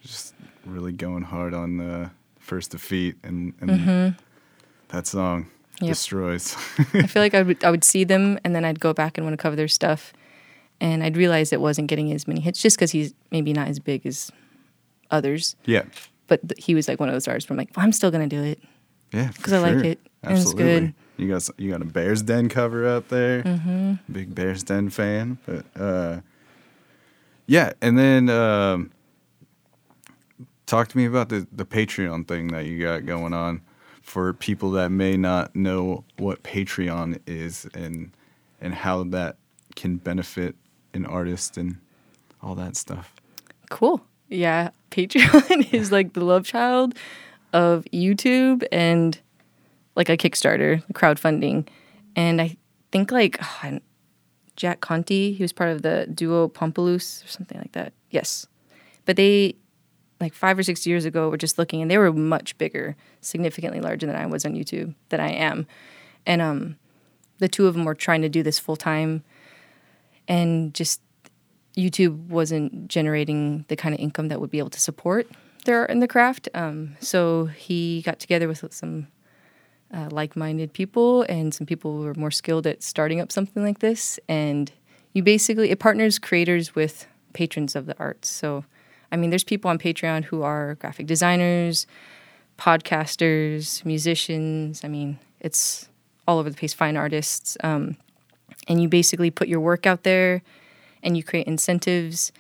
just 0.01 0.35
really 0.65 0.91
going 0.91 1.23
hard 1.23 1.53
on 1.53 1.77
the 1.77 2.11
first 2.39 2.71
defeat 2.71 3.15
and, 3.23 3.53
and 3.61 4.15
that 4.89 5.07
song 5.07 5.43
Mm-hmm. 5.43 5.49
Yep. 5.81 5.89
destroys. 5.89 6.55
I 6.93 7.07
feel 7.07 7.21
like 7.21 7.33
I 7.33 7.41
would 7.41 7.63
I 7.63 7.71
would 7.71 7.83
see 7.83 8.03
them 8.03 8.39
and 8.43 8.55
then 8.55 8.63
I'd 8.63 8.79
go 8.79 8.93
back 8.93 9.17
and 9.17 9.25
want 9.25 9.33
to 9.37 9.41
cover 9.41 9.55
their 9.55 9.67
stuff, 9.67 10.13
and 10.79 11.03
I'd 11.03 11.17
realize 11.17 11.51
it 11.51 11.61
wasn't 11.61 11.87
getting 11.87 12.11
as 12.11 12.27
many 12.27 12.41
hits 12.41 12.61
just 12.61 12.77
because 12.77 12.91
he's 12.91 13.13
maybe 13.31 13.53
not 13.53 13.67
as 13.67 13.79
big 13.79 14.05
as 14.05 14.31
others. 15.11 15.55
yeah. 15.65 15.83
But 16.27 16.47
th- 16.47 16.63
he 16.63 16.73
was 16.73 16.87
like 16.87 16.99
one 16.99 17.09
of 17.09 17.13
those 17.15 17.27
artists 17.27 17.49
where 17.49 17.55
I'm 17.55 17.57
like, 17.57 17.75
well, 17.75 17.85
I'm 17.85 17.91
still 17.91 18.11
gonna 18.11 18.27
do 18.27 18.41
it. 18.43 18.59
Yeah, 19.11 19.29
'Cause 19.41 19.51
I 19.53 19.59
like 19.59 19.83
it, 19.85 19.99
and 20.23 20.31
it's 20.37 20.41
Absolutely. 20.47 20.63
good. 20.63 20.93
You 21.17 21.27
got 21.27 21.49
you 21.57 21.71
got 21.71 21.81
a 21.81 21.85
Bear's 21.85 22.21
Den 22.23 22.49
cover 22.49 22.87
up 22.87 23.09
there. 23.09 23.43
Mm-hmm. 23.43 23.93
Big 24.11 24.33
Bear's 24.33 24.63
Den 24.63 24.89
fan, 24.89 25.37
but 25.45 25.65
uh, 25.79 26.21
yeah. 27.45 27.73
And 27.81 27.99
then 27.99 28.29
um, 28.29 28.91
talk 30.65 30.87
to 30.89 30.97
me 30.97 31.05
about 31.05 31.29
the 31.29 31.45
the 31.51 31.65
Patreon 31.65 32.27
thing 32.27 32.47
that 32.47 32.65
you 32.65 32.81
got 32.81 33.05
going 33.05 33.33
on 33.33 33.61
for 34.03 34.33
people 34.33 34.69
that 34.71 34.91
may 34.91 35.17
not 35.17 35.55
know 35.55 36.03
what 36.17 36.43
Patreon 36.43 37.19
is 37.25 37.67
and 37.73 38.11
and 38.61 38.73
how 38.73 39.03
that 39.05 39.37
can 39.75 39.97
benefit 39.97 40.55
an 40.93 41.05
artist 41.05 41.57
and 41.57 41.77
all 42.41 42.53
that 42.55 42.75
stuff. 42.75 43.15
Cool. 43.69 44.05
Yeah, 44.29 44.69
Patreon 44.91 45.73
is 45.73 45.91
like 45.91 46.13
the 46.13 46.23
love 46.23 46.45
child 46.45 46.95
of 47.53 47.85
YouTube 47.91 48.63
and 48.71 49.19
like 49.95 50.09
a 50.09 50.17
Kickstarter, 50.17 50.83
crowdfunding. 50.93 51.67
And 52.15 52.41
I 52.41 52.57
think 52.91 53.11
like 53.11 53.37
ah, 53.41 53.79
Jack 54.55 54.81
Conte, 54.81 55.33
he 55.33 55.43
was 55.43 55.53
part 55.53 55.71
of 55.71 55.81
the 55.81 56.07
duo 56.13 56.49
Pomplamoose 56.49 57.25
or 57.25 57.27
something 57.27 57.57
like 57.57 57.71
that. 57.71 57.93
Yes. 58.11 58.47
But 59.05 59.15
they 59.15 59.55
like 60.23 60.33
5 60.33 60.59
or 60.59 60.63
6 60.63 60.87
years 60.87 61.05
ago 61.05 61.29
were 61.29 61.37
just 61.37 61.57
looking 61.57 61.81
and 61.81 61.91
they 61.91 61.97
were 61.97 62.11
much 62.11 62.57
bigger, 62.57 62.95
significantly 63.21 63.81
larger 63.81 64.07
than 64.07 64.15
I 64.15 64.25
was 64.25 64.45
on 64.45 64.53
YouTube, 64.53 64.95
than 65.09 65.19
I 65.19 65.29
am. 65.29 65.67
And 66.25 66.41
um 66.41 66.77
the 67.39 67.47
two 67.47 67.67
of 67.67 67.73
them 67.73 67.83
were 67.83 67.95
trying 67.95 68.21
to 68.21 68.29
do 68.29 68.41
this 68.41 68.57
full 68.57 68.77
time 68.77 69.23
and 70.27 70.73
just 70.73 71.01
YouTube 71.75 72.27
wasn't 72.27 72.87
generating 72.87 73.65
the 73.67 73.75
kind 73.75 73.93
of 73.93 73.99
income 73.99 74.27
that 74.27 74.39
would 74.39 74.51
be 74.51 74.59
able 74.59 74.69
to 74.69 74.79
support 74.79 75.27
their 75.65 75.79
art 75.79 75.89
in 75.89 75.99
the 75.99 76.07
craft. 76.07 76.49
Um, 76.53 76.95
so 76.99 77.45
he 77.45 78.01
got 78.03 78.19
together 78.19 78.47
with 78.47 78.63
some 78.73 79.07
uh, 79.93 80.09
like-minded 80.11 80.73
people 80.73 81.23
and 81.23 81.53
some 81.53 81.65
people 81.65 81.97
who 81.97 82.03
were 82.03 82.13
more 82.13 82.31
skilled 82.31 82.67
at 82.67 82.83
starting 82.83 83.19
up 83.19 83.31
something 83.31 83.63
like 83.63 83.79
this. 83.79 84.19
And 84.27 84.71
you 85.13 85.23
basically 85.23 85.71
it 85.71 85.79
partners 85.79 86.19
creators 86.19 86.75
with 86.75 87.07
patrons 87.33 87.75
of 87.75 87.85
the 87.85 87.97
arts. 87.97 88.27
So, 88.27 88.65
I 89.13 89.15
mean, 89.15 89.29
there's 89.29 89.43
people 89.43 89.69
on 89.69 89.77
Patreon 89.77 90.25
who 90.25 90.41
are 90.41 90.75
graphic 90.75 91.05
designers, 91.05 91.85
podcasters, 92.57 93.85
musicians. 93.85 94.83
I 94.83 94.87
mean, 94.87 95.19
it's 95.39 95.87
all 96.27 96.39
over 96.39 96.49
the 96.49 96.57
place. 96.57 96.73
Fine 96.73 96.97
artists. 96.97 97.55
Um, 97.63 97.95
and 98.67 98.81
you 98.81 98.89
basically 98.89 99.29
put 99.29 99.47
your 99.47 99.59
work 99.59 99.85
out 99.85 100.03
there 100.03 100.41
and 101.03 101.15
you 101.15 101.23
create 101.23 101.45
incentives 101.45 102.31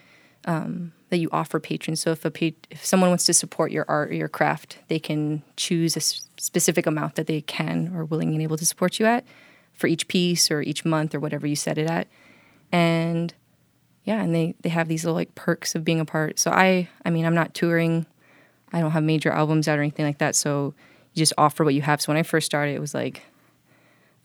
um, 0.45 0.93
that 1.09 1.17
you 1.17 1.29
offer 1.31 1.59
patrons. 1.59 2.01
So 2.01 2.11
if 2.11 2.25
a 2.25 2.31
pa- 2.31 2.57
if 2.71 2.83
someone 2.83 3.09
wants 3.09 3.25
to 3.25 3.33
support 3.33 3.71
your 3.71 3.85
art 3.87 4.09
or 4.09 4.15
your 4.15 4.27
craft, 4.27 4.79
they 4.87 4.99
can 4.99 5.43
choose 5.55 5.95
a 5.95 5.99
s- 5.99 6.27
specific 6.37 6.87
amount 6.87 7.15
that 7.15 7.27
they 7.27 7.41
can 7.41 7.93
or 7.95 8.03
willing 8.03 8.33
and 8.33 8.41
able 8.41 8.57
to 8.57 8.65
support 8.65 8.99
you 8.99 9.05
at 9.05 9.25
for 9.73 9.87
each 9.87 10.07
piece 10.07 10.49
or 10.49 10.61
each 10.61 10.85
month 10.85 11.13
or 11.13 11.19
whatever 11.19 11.45
you 11.45 11.55
set 11.55 11.77
it 11.77 11.89
at. 11.89 12.07
And 12.71 13.33
yeah, 14.03 14.21
and 14.21 14.33
they 14.35 14.55
they 14.61 14.69
have 14.69 14.87
these 14.87 15.03
little 15.03 15.15
like 15.15 15.33
perks 15.35 15.75
of 15.75 15.83
being 15.83 15.99
a 15.99 16.05
part. 16.05 16.39
So 16.39 16.51
I 16.51 16.89
I 17.05 17.09
mean 17.09 17.25
I'm 17.25 17.35
not 17.35 17.53
touring. 17.53 18.05
I 18.71 18.79
don't 18.79 18.91
have 18.91 19.03
major 19.03 19.31
albums 19.31 19.67
out 19.67 19.77
or 19.77 19.81
anything 19.81 20.05
like 20.05 20.17
that. 20.17 20.35
So 20.35 20.73
you 21.13 21.19
just 21.19 21.33
offer 21.37 21.63
what 21.63 21.73
you 21.73 21.81
have. 21.83 22.01
So 22.01 22.11
when 22.11 22.17
I 22.17 22.23
first 22.23 22.45
started, 22.45 22.75
it 22.75 22.79
was 22.79 22.93
like 22.93 23.23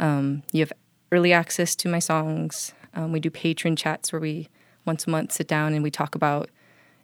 um, 0.00 0.42
you 0.52 0.60
have 0.60 0.72
early 1.12 1.32
access 1.32 1.74
to 1.76 1.88
my 1.88 1.98
songs. 1.98 2.72
Um, 2.94 3.12
we 3.12 3.20
do 3.20 3.30
patron 3.30 3.76
chats 3.76 4.12
where 4.12 4.20
we 4.20 4.48
once 4.84 5.06
a 5.06 5.10
month 5.10 5.32
sit 5.32 5.48
down 5.48 5.74
and 5.74 5.82
we 5.82 5.90
talk 5.90 6.14
about. 6.14 6.50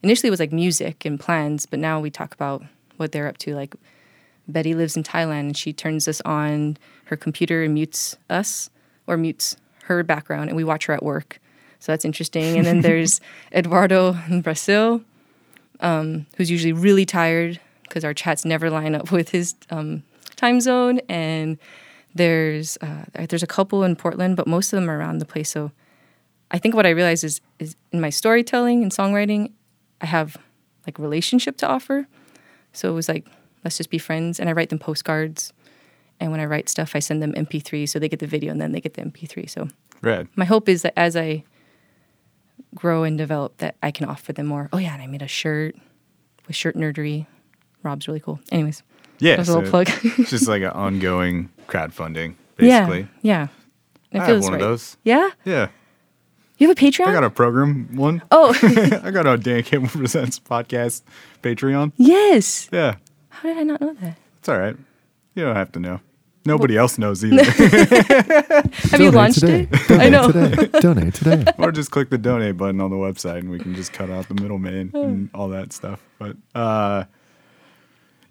Initially, 0.02 0.28
it 0.28 0.30
was 0.30 0.40
like 0.40 0.52
music 0.52 1.04
and 1.04 1.18
plans, 1.18 1.66
but 1.66 1.78
now 1.78 2.00
we 2.00 2.10
talk 2.10 2.34
about 2.34 2.62
what 2.96 3.12
they're 3.12 3.28
up 3.28 3.38
to. 3.38 3.54
Like 3.54 3.74
Betty 4.48 4.74
lives 4.74 4.96
in 4.96 5.02
Thailand 5.02 5.40
and 5.40 5.56
she 5.56 5.72
turns 5.72 6.08
us 6.08 6.20
on 6.22 6.76
her 7.06 7.16
computer 7.16 7.62
and 7.62 7.74
mutes 7.74 8.16
us 8.28 8.70
or 9.06 9.16
mutes 9.16 9.56
her 9.84 10.02
background, 10.02 10.48
and 10.48 10.56
we 10.56 10.64
watch 10.64 10.86
her 10.86 10.94
at 10.94 11.02
work. 11.02 11.38
So 11.84 11.92
that's 11.92 12.06
interesting. 12.06 12.56
And 12.56 12.66
then 12.66 12.80
there's 12.80 13.20
Eduardo 13.52 14.16
in 14.30 14.40
Brazil, 14.40 15.02
um, 15.80 16.24
who's 16.38 16.50
usually 16.50 16.72
really 16.72 17.04
tired 17.04 17.60
because 17.82 18.06
our 18.06 18.14
chats 18.14 18.46
never 18.46 18.70
line 18.70 18.94
up 18.94 19.12
with 19.12 19.28
his 19.28 19.54
um, 19.68 20.02
time 20.34 20.62
zone. 20.62 21.00
And 21.10 21.58
there's 22.14 22.78
uh, 22.80 23.04
there's 23.28 23.42
a 23.42 23.46
couple 23.46 23.84
in 23.84 23.96
Portland, 23.96 24.34
but 24.34 24.46
most 24.46 24.72
of 24.72 24.80
them 24.80 24.88
are 24.88 24.98
around 24.98 25.18
the 25.18 25.26
place. 25.26 25.50
So 25.50 25.72
I 26.50 26.56
think 26.56 26.74
what 26.74 26.86
I 26.86 26.88
realized 26.88 27.22
is 27.22 27.42
is 27.58 27.76
in 27.92 28.00
my 28.00 28.08
storytelling 28.08 28.82
and 28.82 28.90
songwriting, 28.90 29.52
I 30.00 30.06
have 30.06 30.38
like 30.86 30.98
a 30.98 31.02
relationship 31.02 31.58
to 31.58 31.68
offer. 31.68 32.06
So 32.72 32.88
it 32.88 32.94
was 32.94 33.10
like 33.10 33.26
let's 33.62 33.76
just 33.76 33.90
be 33.90 33.98
friends, 33.98 34.40
and 34.40 34.48
I 34.48 34.52
write 34.52 34.70
them 34.70 34.78
postcards. 34.78 35.52
And 36.18 36.30
when 36.30 36.40
I 36.40 36.46
write 36.46 36.70
stuff, 36.70 36.96
I 36.96 37.00
send 37.00 37.22
them 37.22 37.34
MP3, 37.34 37.86
so 37.86 37.98
they 37.98 38.08
get 38.08 38.20
the 38.20 38.26
video 38.26 38.52
and 38.52 38.58
then 38.58 38.72
they 38.72 38.80
get 38.80 38.94
the 38.94 39.02
MP3. 39.02 39.50
So 39.50 39.68
Red. 40.00 40.28
my 40.34 40.46
hope 40.46 40.66
is 40.70 40.80
that 40.80 40.94
as 40.96 41.14
I 41.14 41.44
grow 42.74 43.04
and 43.04 43.16
develop, 43.18 43.58
that 43.58 43.76
I 43.82 43.90
can 43.90 44.06
offer 44.06 44.32
them 44.32 44.46
more. 44.46 44.68
Oh 44.72 44.78
yeah, 44.78 44.92
and 44.94 45.02
I 45.02 45.06
made 45.06 45.22
a 45.22 45.28
shirt 45.28 45.76
with 46.46 46.56
shirt 46.56 46.76
nerdery. 46.76 47.26
Rob's 47.82 48.06
really 48.08 48.20
cool. 48.20 48.40
Anyways, 48.50 48.82
Yeah. 49.18 49.36
that's 49.36 49.48
a 49.48 49.54
little 49.54 49.70
plug. 49.70 49.88
it's 50.02 50.30
just 50.30 50.48
like 50.48 50.62
an 50.62 50.70
ongoing 50.74 51.50
crowdfunding, 51.68 52.34
basically. 52.56 53.08
Yeah, 53.22 53.48
yeah. 54.12 54.18
It 54.18 54.20
I 54.20 54.26
have 54.26 54.42
one 54.42 54.52
right. 54.52 54.60
of 54.62 54.68
those. 54.68 54.96
Yeah, 55.04 55.30
Yeah. 55.44 55.68
you 56.58 56.68
have 56.68 56.76
a 56.76 56.80
Patreon. 56.80 57.06
I 57.08 57.12
got 57.12 57.24
a 57.24 57.30
program 57.30 57.94
one. 57.96 58.22
oh 58.30 58.54
I 59.02 59.10
got 59.10 59.26
a 59.26 59.36
Dan 59.36 59.62
Cable 59.64 59.88
Presents 59.88 60.38
podcast 60.38 61.02
Patreon. 61.42 61.92
yes. 61.96 62.68
Yeah. 62.72 62.96
How 63.28 63.48
did 63.48 63.58
I 63.58 63.62
not 63.64 63.80
know 63.80 63.94
that? 63.94 64.16
It's 64.38 64.48
all 64.48 64.58
right. 64.58 64.76
You 65.34 65.44
don't 65.44 65.56
have 65.56 65.72
to 65.72 65.80
know. 65.80 66.00
Nobody 66.46 66.76
else 66.76 66.98
knows 66.98 67.24
either. 67.24 67.42
Have 67.42 69.00
you 69.00 69.10
launched 69.10 69.40
today. 69.40 69.66
it? 69.70 69.90
I 69.90 70.08
know. 70.10 70.30
Today. 70.30 70.66
Donate 70.80 71.14
today. 71.14 71.44
or 71.58 71.72
just 71.72 71.90
click 71.90 72.10
the 72.10 72.18
donate 72.18 72.56
button 72.56 72.80
on 72.80 72.90
the 72.90 72.96
website 72.96 73.38
and 73.38 73.50
we 73.50 73.58
can 73.58 73.74
just 73.74 73.92
cut 73.92 74.10
out 74.10 74.28
the 74.28 74.34
middleman 74.34 74.90
and 74.94 75.30
all 75.34 75.48
that 75.48 75.72
stuff. 75.72 76.00
But 76.18 76.36
uh, 76.54 77.04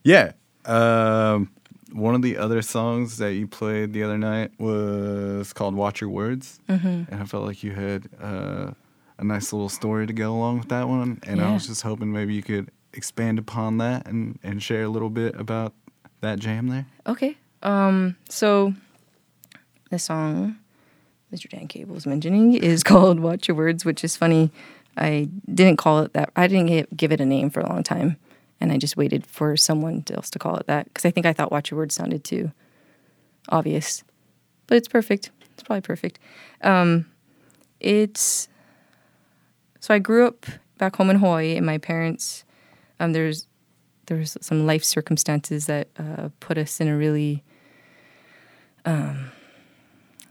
yeah, 0.03 0.34
um, 0.66 1.49
one 1.91 2.14
of 2.16 2.22
the 2.22 2.38
other 2.38 2.61
songs 2.61 3.18
that 3.18 3.34
you 3.34 3.47
played 3.47 3.93
the 3.93 4.03
other 4.03 4.18
night 4.18 4.51
was 4.59 5.53
called 5.53 5.76
"Watch 5.76 6.01
Your 6.01 6.09
Words," 6.09 6.59
and 6.68 7.07
I 7.11 7.26
felt 7.26 7.45
like 7.45 7.64
you 7.64 7.72
had 7.72 8.09
uh, 8.22 8.72
a 9.18 9.24
nice 9.24 9.53
little 9.53 9.70
story 9.70 10.05
to 10.07 10.14
go 10.14 10.34
along 10.36 10.59
with 10.59 10.70
that 10.70 10.88
one. 10.88 11.20
And 11.24 11.41
I 11.41 11.53
was 11.53 11.68
just 11.68 11.82
hoping 11.82 12.11
maybe 12.11 12.34
you 12.34 12.43
could 12.43 12.70
expand 12.93 13.39
upon 13.39 13.78
that 13.80 14.07
and 14.07 14.38
and 14.43 14.61
share 14.61 14.84
a 14.84 14.89
little 14.89 15.09
bit 15.09 15.36
about 15.39 15.74
that 16.22 16.39
jam 16.39 16.68
there. 16.68 16.86
Okay. 17.07 17.38
Um. 17.64 18.16
So, 18.30 18.74
the 19.89 19.97
song 19.97 20.57
Mr. 21.34 21.49
Dan 21.49 21.68
Cable 21.68 21.95
was 21.95 22.05
mentioning 22.05 22.53
is 22.53 22.84
called 22.91 23.20
"Watch 23.20 23.47
Your 23.47 23.57
Words," 23.57 23.84
which 23.84 24.03
is 24.03 24.16
funny. 24.16 24.51
I 24.95 25.30
didn't 25.51 25.78
call 25.78 26.01
it 26.01 26.14
that. 26.14 26.30
I 26.36 26.47
didn't 26.47 26.95
give 26.95 27.11
it 27.11 27.20
a 27.20 27.26
name 27.26 27.49
for 27.49 27.61
a 27.61 27.68
long 27.68 27.82
time, 27.82 28.18
and 28.61 28.72
I 28.72 28.78
just 28.78 28.95
waited 28.95 29.26
for 29.26 29.57
someone 29.57 30.03
else 30.11 30.30
to 30.32 30.39
call 30.39 30.57
it 30.57 30.68
that 30.68 30.86
because 30.86 31.05
I 31.05 31.11
think 31.11 31.26
I 31.26 31.34
thought 31.34 31.51
"Watch 31.51 31.72
Your 31.72 31.80
Words" 31.80 31.95
sounded 31.95 32.24
too 32.24 32.51
obvious, 33.49 34.03
but 34.68 34.78
it's 34.78 34.88
perfect. 34.88 35.32
It's 35.53 35.64
probably 35.64 35.82
perfect. 35.82 36.20
Um, 36.61 37.07
it's 37.80 38.47
so 39.80 39.93
I 39.93 39.99
grew 39.99 40.28
up 40.28 40.45
back 40.78 40.95
home 40.95 41.09
in 41.09 41.18
Hawaii, 41.18 41.55
and 41.55 41.66
my 41.66 41.78
parents. 41.78 42.45
Um, 42.99 43.14
there's 43.14 43.47
there's 44.05 44.38
some 44.41 44.66
life 44.68 44.84
circumstances 44.84 45.66
that 45.66 45.88
uh, 45.97 46.30
put 46.39 46.57
us 46.57 46.80
in 46.80 46.88
a 46.88 46.95
really 46.95 47.43
um, 48.86 49.31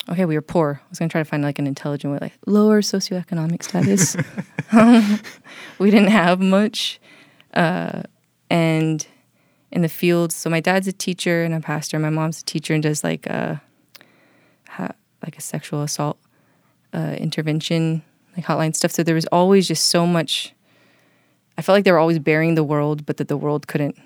okay 0.08 0.24
we 0.24 0.34
were 0.34 0.42
poor. 0.42 0.80
I 0.84 0.88
was 0.90 0.98
going 0.98 1.08
to 1.08 1.12
try 1.12 1.20
to 1.20 1.28
find 1.28 1.42
like 1.42 1.58
an 1.58 1.66
intelligent 1.66 2.12
way 2.12 2.18
like 2.20 2.32
lower 2.46 2.80
socioeconomic 2.82 3.62
status. 3.62 4.16
We 5.78 5.90
didn't 5.90 6.10
have 6.10 6.40
much 6.40 7.00
uh, 7.54 8.02
and 8.48 9.06
in 9.70 9.82
the 9.82 9.88
fields 9.88 10.34
so 10.34 10.48
my 10.50 10.60
dad's 10.60 10.86
a 10.86 10.92
teacher 10.92 11.42
and 11.44 11.54
a 11.54 11.60
pastor. 11.60 11.98
My 11.98 12.10
mom's 12.10 12.40
a 12.40 12.44
teacher 12.44 12.74
and 12.74 12.82
does 12.82 13.02
like 13.02 13.26
a 13.26 13.62
ha- 14.68 14.94
like 15.22 15.36
a 15.36 15.40
sexual 15.40 15.82
assault 15.82 16.18
uh, 16.92 17.16
intervention 17.18 18.02
like 18.36 18.46
hotline 18.46 18.74
stuff. 18.74 18.92
So 18.92 19.02
there 19.02 19.14
was 19.14 19.26
always 19.26 19.68
just 19.68 19.84
so 19.88 20.06
much 20.06 20.54
I 21.56 21.62
felt 21.62 21.76
like 21.76 21.84
they 21.84 21.92
were 21.92 21.98
always 21.98 22.18
bearing 22.18 22.54
the 22.54 22.64
world, 22.64 23.04
but 23.04 23.18
that 23.18 23.28
the 23.28 23.36
world 23.36 23.66
couldn't 23.66 23.96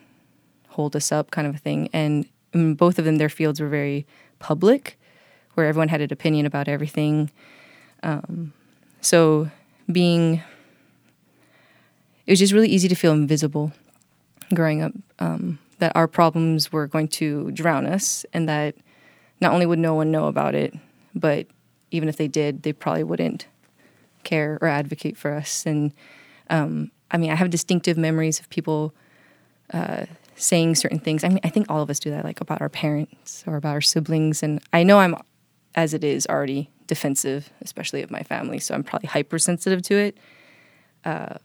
hold 0.68 0.96
us 0.96 1.12
up, 1.12 1.30
kind 1.30 1.46
of 1.46 1.54
a 1.54 1.58
thing. 1.58 1.88
And 1.92 2.28
in 2.52 2.74
both 2.74 2.98
of 2.98 3.04
them, 3.04 3.16
their 3.16 3.28
fields 3.28 3.60
were 3.60 3.68
very 3.68 4.06
public, 4.38 4.98
where 5.54 5.66
everyone 5.66 5.88
had 5.88 6.00
an 6.00 6.12
opinion 6.12 6.46
about 6.46 6.68
everything. 6.68 7.30
Um, 8.02 8.52
so 9.00 9.50
being, 9.90 10.42
it 12.26 12.32
was 12.32 12.38
just 12.38 12.52
really 12.52 12.68
easy 12.68 12.88
to 12.88 12.94
feel 12.94 13.12
invisible 13.12 13.72
growing 14.54 14.82
up. 14.82 14.92
Um, 15.18 15.58
that 15.78 15.92
our 15.94 16.08
problems 16.08 16.72
were 16.72 16.86
going 16.86 17.08
to 17.08 17.50
drown 17.52 17.86
us, 17.86 18.24
and 18.32 18.48
that 18.48 18.74
not 19.40 19.52
only 19.52 19.66
would 19.66 19.78
no 19.78 19.94
one 19.94 20.10
know 20.10 20.26
about 20.26 20.54
it, 20.54 20.74
but 21.14 21.46
even 21.90 22.08
if 22.08 22.16
they 22.16 22.28
did, 22.28 22.62
they 22.62 22.72
probably 22.72 23.04
wouldn't 23.04 23.46
care 24.24 24.58
or 24.60 24.68
advocate 24.68 25.16
for 25.16 25.32
us. 25.32 25.66
And 25.66 25.92
um, 26.50 26.90
I 27.10 27.18
mean, 27.18 27.30
I 27.30 27.34
have 27.34 27.50
distinctive 27.50 27.96
memories 27.96 28.40
of 28.40 28.48
people 28.48 28.94
uh, 29.72 30.06
saying 30.36 30.74
certain 30.74 30.98
things. 30.98 31.24
I 31.24 31.28
mean, 31.28 31.40
I 31.44 31.48
think 31.48 31.66
all 31.68 31.82
of 31.82 31.90
us 31.90 31.98
do 31.98 32.10
that, 32.10 32.24
like 32.24 32.40
about 32.40 32.60
our 32.60 32.68
parents 32.68 33.44
or 33.46 33.56
about 33.56 33.72
our 33.72 33.80
siblings. 33.80 34.42
And 34.42 34.60
I 34.72 34.82
know 34.82 34.98
I'm, 34.98 35.16
as 35.74 35.94
it 35.94 36.04
is, 36.04 36.26
already 36.26 36.70
defensive, 36.86 37.50
especially 37.62 38.02
of 38.02 38.10
my 38.10 38.22
family. 38.22 38.58
So 38.58 38.74
I'm 38.74 38.84
probably 38.84 39.08
hypersensitive 39.08 39.82
to 39.82 39.94
it. 39.96 40.18
Uh, 41.04 41.36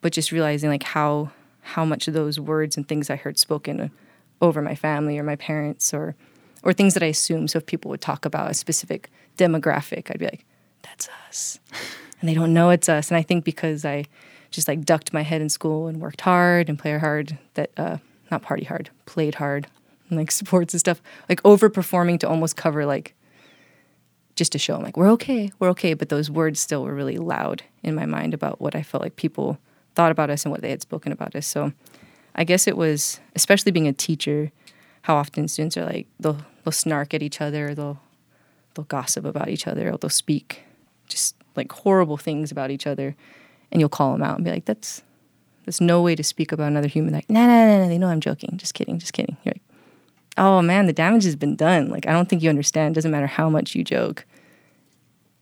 but 0.00 0.12
just 0.12 0.32
realizing 0.32 0.68
like 0.68 0.82
how 0.82 1.30
how 1.64 1.84
much 1.84 2.08
of 2.08 2.14
those 2.14 2.40
words 2.40 2.76
and 2.76 2.88
things 2.88 3.08
I 3.08 3.14
heard 3.14 3.38
spoken 3.38 3.92
over 4.40 4.60
my 4.60 4.74
family 4.74 5.16
or 5.18 5.22
my 5.22 5.36
parents 5.36 5.94
or 5.94 6.16
or 6.64 6.72
things 6.72 6.94
that 6.94 7.02
I 7.02 7.06
assume. 7.06 7.48
So 7.48 7.58
if 7.58 7.66
people 7.66 7.88
would 7.90 8.00
talk 8.00 8.24
about 8.24 8.50
a 8.50 8.54
specific 8.54 9.10
demographic, 9.36 10.10
I'd 10.10 10.18
be 10.18 10.26
like, 10.26 10.44
"That's 10.82 11.08
us," 11.28 11.60
and 12.20 12.28
they 12.28 12.34
don't 12.34 12.52
know 12.52 12.70
it's 12.70 12.88
us. 12.88 13.10
And 13.10 13.16
I 13.16 13.22
think 13.22 13.44
because 13.44 13.84
I 13.84 14.04
just 14.52 14.68
like 14.68 14.84
ducked 14.84 15.12
my 15.12 15.22
head 15.22 15.40
in 15.40 15.48
school 15.48 15.88
and 15.88 16.00
worked 16.00 16.20
hard 16.20 16.68
and 16.68 16.78
played 16.78 17.00
hard, 17.00 17.38
that 17.54 17.70
uh, 17.76 17.96
not 18.30 18.42
party 18.42 18.64
hard, 18.64 18.90
played 19.06 19.34
hard, 19.36 19.66
and 20.08 20.18
like 20.18 20.30
sports 20.42 20.72
and 20.72 20.80
stuff, 20.80 21.02
like 21.28 21.42
overperforming 21.42 22.20
to 22.20 22.28
almost 22.28 22.56
cover 22.56 22.86
like 22.86 23.14
just 24.36 24.52
to 24.52 24.58
show 24.58 24.74
them 24.74 24.82
like 24.82 24.96
we're 24.96 25.10
okay, 25.10 25.50
we're 25.58 25.70
okay. 25.70 25.94
But 25.94 26.08
those 26.08 26.30
words 26.30 26.60
still 26.60 26.84
were 26.84 26.94
really 26.94 27.18
loud 27.18 27.64
in 27.82 27.94
my 27.94 28.06
mind 28.06 28.34
about 28.34 28.60
what 28.60 28.76
I 28.76 28.82
felt 28.82 29.02
like 29.02 29.16
people 29.16 29.58
thought 29.94 30.12
about 30.12 30.30
us 30.30 30.44
and 30.44 30.52
what 30.52 30.62
they 30.62 30.70
had 30.70 30.80
spoken 30.80 31.12
about 31.12 31.34
us. 31.34 31.46
So 31.46 31.72
I 32.34 32.44
guess 32.44 32.66
it 32.66 32.76
was, 32.76 33.20
especially 33.34 33.72
being 33.72 33.88
a 33.88 33.92
teacher, 33.92 34.50
how 35.02 35.16
often 35.16 35.48
students 35.48 35.76
are 35.76 35.84
like 35.84 36.06
they'll 36.20 36.38
they'll 36.64 36.72
snark 36.72 37.14
at 37.14 37.22
each 37.22 37.40
other, 37.40 37.74
they'll 37.74 38.00
they'll 38.74 38.84
gossip 38.84 39.24
about 39.24 39.48
each 39.48 39.66
other, 39.66 39.90
or 39.90 39.96
they'll 39.96 40.10
speak 40.10 40.64
just 41.08 41.36
like 41.56 41.70
horrible 41.72 42.16
things 42.16 42.50
about 42.50 42.70
each 42.70 42.86
other, 42.86 43.14
and 43.72 43.80
you'll 43.80 43.88
call 43.88 44.12
them 44.12 44.22
out 44.22 44.36
and 44.36 44.44
be 44.44 44.50
like, 44.52 44.66
"That's 44.66 45.02
there's 45.64 45.80
no 45.80 46.00
way 46.02 46.14
to 46.14 46.22
speak 46.22 46.52
about 46.52 46.68
another 46.68 46.88
human." 46.88 47.12
Like, 47.12 47.28
no, 47.28 47.44
no, 47.46 47.66
no, 47.66 47.82
no, 47.82 47.88
they 47.88 47.98
know 47.98 48.08
I'm 48.08 48.20
joking. 48.20 48.56
Just 48.58 48.74
kidding, 48.74 48.98
just 48.98 49.12
kidding. 49.12 49.36
You're 49.44 49.54
like, 49.54 49.62
oh 50.38 50.62
man, 50.62 50.86
the 50.86 50.92
damage 50.92 51.24
has 51.24 51.36
been 51.36 51.56
done. 51.56 51.88
Like, 51.90 52.06
I 52.06 52.12
don't 52.12 52.28
think 52.28 52.42
you 52.42 52.50
understand. 52.50 52.94
Doesn't 52.94 53.10
matter 53.10 53.26
how 53.26 53.50
much 53.50 53.74
you 53.74 53.82
joke, 53.84 54.24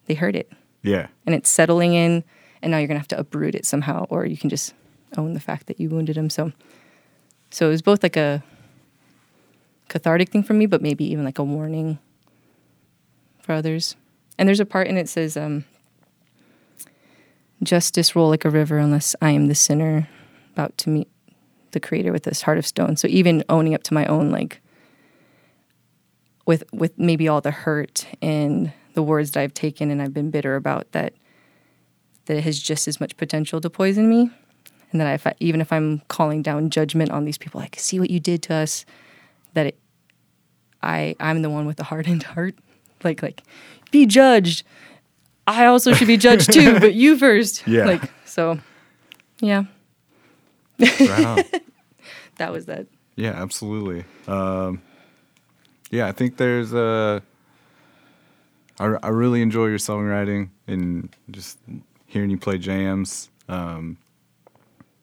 they 0.07 0.15
heard 0.15 0.35
it, 0.37 0.51
Yeah. 0.83 1.09
and 1.27 1.35
it's 1.35 1.49
settling 1.51 1.95
in, 1.95 2.25
and 2.63 2.71
now 2.71 2.79
you're 2.79 2.89
gonna 2.89 2.99
have 2.99 3.09
to 3.09 3.19
uproot 3.19 3.55
it 3.55 3.65
somehow, 3.67 4.07
or 4.11 4.25
you 4.27 4.37
can 4.37 4.51
just 4.51 4.75
own 5.17 5.35
the 5.35 5.41
fact 5.41 5.67
that 5.67 5.79
you 5.81 5.89
wounded 5.91 6.17
him. 6.17 6.31
So, 6.31 6.53
so 7.51 7.67
it 7.67 7.71
was 7.71 7.83
both 7.83 8.03
like 8.03 8.17
a 8.17 8.43
cathartic 9.89 10.29
thing 10.31 10.43
for 10.45 10.55
me, 10.55 10.67
but 10.67 10.83
maybe 10.83 11.05
even 11.05 11.25
like 11.25 11.39
a 11.39 11.45
warning 11.45 11.99
for 13.43 13.53
others. 13.55 13.97
And 14.39 14.49
there's 14.49 14.61
a 14.61 14.65
part 14.67 14.87
in 14.87 14.97
it 14.97 15.09
says, 15.09 15.37
um, 15.37 15.65
"Justice 17.63 18.17
roll 18.17 18.29
like 18.29 18.45
a 18.45 18.51
river, 18.51 18.79
unless 18.79 19.15
I 19.21 19.31
am 19.31 19.49
the 19.49 19.55
sinner 19.55 20.09
about 20.53 20.77
to 20.79 20.91
meet 20.91 21.09
the 21.73 21.81
Creator 21.81 22.13
with 22.13 22.25
this 22.25 22.43
heart 22.43 22.59
of 22.59 22.67
stone." 22.67 22.97
So 22.97 23.09
even 23.09 23.45
owning 23.49 23.75
up 23.75 23.83
to 23.85 23.95
my 23.95 24.07
own 24.07 24.31
like, 24.31 24.61
with 26.47 26.65
with 26.73 26.99
maybe 26.99 27.29
all 27.29 27.41
the 27.41 27.51
hurt 27.51 28.07
and 28.21 28.73
the 28.95 29.03
words 29.03 29.33
that 29.33 29.41
I've 29.41 29.55
taken 29.55 29.91
and 29.91 30.03
I've 30.03 30.15
been 30.15 30.31
bitter 30.31 30.57
about 30.57 30.91
that, 30.93 31.15
that 32.27 32.37
it 32.37 32.45
has 32.45 32.59
just 32.59 32.89
as 32.89 33.01
much 33.01 33.17
potential 33.17 33.61
to 33.61 33.71
poison 33.71 34.09
me, 34.09 34.31
and 34.93 35.01
that 35.01 35.15
if 35.15 35.27
I, 35.27 35.35
even 35.41 35.61
if 35.61 35.73
I'm 35.73 36.01
calling 36.09 36.43
down 36.43 36.71
judgment 36.71 37.11
on 37.11 37.25
these 37.25 37.39
people, 37.39 37.61
like 37.61 37.77
see 37.79 38.01
what 38.01 38.11
you 38.11 38.21
did 38.21 38.43
to 38.45 38.55
us, 38.55 38.85
that 39.55 39.67
it, 39.67 39.79
I 40.83 41.15
I'm 41.21 41.43
the 41.43 41.51
one 41.51 41.67
with 41.67 41.77
the 41.77 41.85
hardened 41.85 42.23
heart, 42.35 42.55
like 43.05 43.23
like 43.23 43.43
be 43.91 44.07
judged. 44.07 44.65
I 45.51 45.67
also 45.67 45.93
should 45.93 46.07
be 46.07 46.17
judged 46.17 46.53
too, 46.53 46.79
but 46.81 46.95
you 46.95 47.19
first. 47.19 47.67
Yeah. 47.67 47.85
Like 47.85 48.11
so, 48.25 48.59
yeah, 49.41 49.65
Right 50.79 51.63
that 52.37 52.53
was 52.53 52.67
that. 52.67 52.87
Yeah, 53.17 53.33
absolutely. 53.33 54.05
Um, 54.27 54.83
yeah, 55.91 56.07
I 56.07 56.13
think 56.13 56.37
there's 56.37 56.73
a. 56.73 57.23
I, 58.79 58.97
I 59.03 59.09
really 59.09 59.43
enjoy 59.43 59.67
your 59.67 59.79
songwriting 59.79 60.51
and 60.67 61.15
just 61.31 61.59
hearing 62.07 62.31
you 62.31 62.39
play 62.39 62.57
jams. 62.57 63.29
Um, 63.49 63.99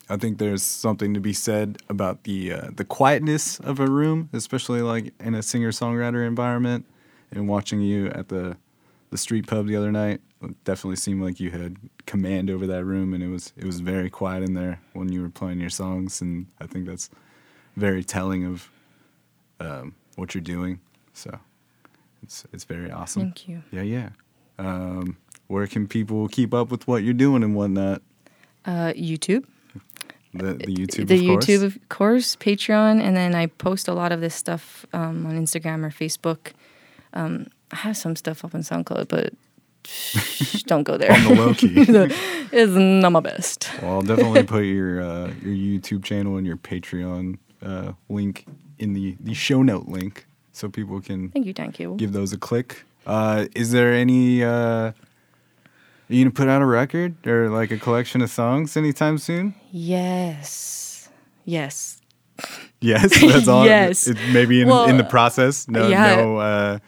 I 0.10 0.18
think 0.18 0.38
there's 0.38 0.64
something 0.64 1.14
to 1.14 1.20
be 1.20 1.34
said 1.34 1.78
about 1.90 2.24
the 2.24 2.54
uh, 2.54 2.70
the 2.74 2.86
quietness 2.86 3.60
of 3.60 3.80
a 3.80 3.88
room, 3.88 4.30
especially 4.34 4.82
like 4.82 5.14
in 5.20 5.36
a 5.36 5.44
singer 5.44 5.72
songwriter 5.72 6.26
environment. 6.26 6.86
And 7.30 7.50
watching 7.50 7.82
you 7.82 8.08
at 8.08 8.30
the 8.30 8.56
the 9.10 9.18
street 9.18 9.48
pub 9.48 9.68
the 9.68 9.76
other 9.76 9.92
night 9.92 10.22
it 10.42 10.64
definitely 10.64 10.98
seemed 10.98 11.24
like 11.24 11.40
you 11.40 11.52
had 11.52 11.78
command 12.06 12.50
over 12.50 12.68
that 12.68 12.86
room, 12.86 13.14
and 13.14 13.24
it 13.24 13.28
was 13.28 13.54
it 13.58 13.66
was 13.66 13.80
very 13.80 14.10
quiet 14.10 14.44
in 14.44 14.54
there 14.54 14.80
when 14.94 15.12
you 15.12 15.22
were 15.22 15.30
playing 15.30 15.60
your 15.60 15.70
songs. 15.70 16.22
And 16.22 16.48
I 16.62 16.68
think 16.68 16.86
that's 16.86 17.10
very 17.76 18.04
telling 18.04 18.46
of 18.46 18.70
um, 19.60 19.96
what 20.16 20.36
you're 20.36 20.42
doing. 20.42 20.80
So 21.14 21.40
it's 22.22 22.46
it's 22.54 22.66
very 22.66 22.92
awesome. 22.92 23.24
Thank 23.24 23.48
you. 23.48 23.64
Yeah, 23.72 23.82
yeah. 23.82 24.10
Um, 24.60 25.18
where 25.48 25.68
can 25.68 25.88
people 25.88 26.28
keep 26.28 26.54
up 26.54 26.70
with 26.70 26.88
what 26.88 27.04
you're 27.04 27.14
doing 27.14 27.44
and 27.44 27.56
whatnot? 27.56 28.02
Uh, 28.66 28.94
YouTube. 28.94 29.46
The 30.34 30.54
the 30.54 30.76
YouTube, 30.76 31.08
the 31.08 31.16
of 31.16 31.26
course. 31.26 31.46
YouTube, 31.46 31.64
of 31.64 31.90
course, 31.90 32.36
Patreon, 32.36 33.02
and 33.02 33.18
then 33.18 33.34
I 33.34 33.48
post 33.48 33.88
a 33.88 33.94
lot 33.94 34.12
of 34.12 34.22
this 34.22 34.36
stuff 34.36 34.86
um, 34.94 35.26
on 35.26 35.42
Instagram 35.42 35.84
or 35.84 35.90
Facebook. 35.90 36.52
Um, 37.14 37.48
I 37.72 37.76
have 37.78 37.98
some 37.98 38.16
stuff 38.16 38.46
up 38.46 38.56
on 38.56 38.62
SoundCloud, 38.62 39.08
but 39.08 39.34
shh, 39.86 40.64
don't 40.68 40.84
go 40.84 40.98
there. 40.98 41.12
on 41.12 41.24
the 41.24 41.36
low 41.36 41.54
key. 41.54 41.74
it's 42.52 42.72
not 42.74 43.12
my 43.12 43.20
best. 43.20 43.70
well, 43.82 43.94
I'll 43.96 44.02
definitely 44.02 44.44
put 44.44 44.64
your 44.66 45.02
uh, 45.02 45.28
your 45.44 45.54
YouTube 45.56 46.04
channel 46.04 46.38
and 46.38 46.46
your 46.48 46.58
Patreon 46.58 47.38
uh, 47.62 47.94
link 48.10 48.46
in 48.80 48.94
the 48.94 49.16
the 49.20 49.34
show 49.34 49.62
note 49.64 49.88
link 49.88 50.26
so 50.54 50.70
people 50.70 51.02
can 51.02 51.30
Thank 51.32 51.46
you, 51.46 51.54
thank 51.54 51.80
you. 51.80 51.96
give 51.98 52.14
those 52.14 52.34
a 52.34 52.38
click. 52.38 52.86
Uh, 53.06 53.46
is 53.56 53.72
there 53.72 53.94
any? 53.94 54.44
Uh, 54.44 54.50
are 54.52 56.14
you 56.14 56.24
gonna 56.24 56.34
put 56.34 56.48
out 56.48 56.62
a 56.62 56.66
record 56.66 57.28
or 57.28 57.50
like 57.50 57.70
a 57.72 57.78
collection 57.78 58.22
of 58.22 58.30
songs 58.30 58.78
anytime 58.78 59.18
soon? 59.18 59.56
Yes, 59.72 61.10
yes. 61.46 62.00
Yes, 62.80 63.20
that's 63.20 63.48
all. 63.48 63.66
Yes. 63.76 64.08
It's 64.08 64.20
maybe 64.32 64.62
in, 64.62 64.68
Well, 64.68 64.86
in 64.86 64.98
the 64.98 65.04
process. 65.04 65.68
No, 65.68 65.88
yeah. 65.88 66.16
no. 66.18 66.38
Uh, 66.38 66.80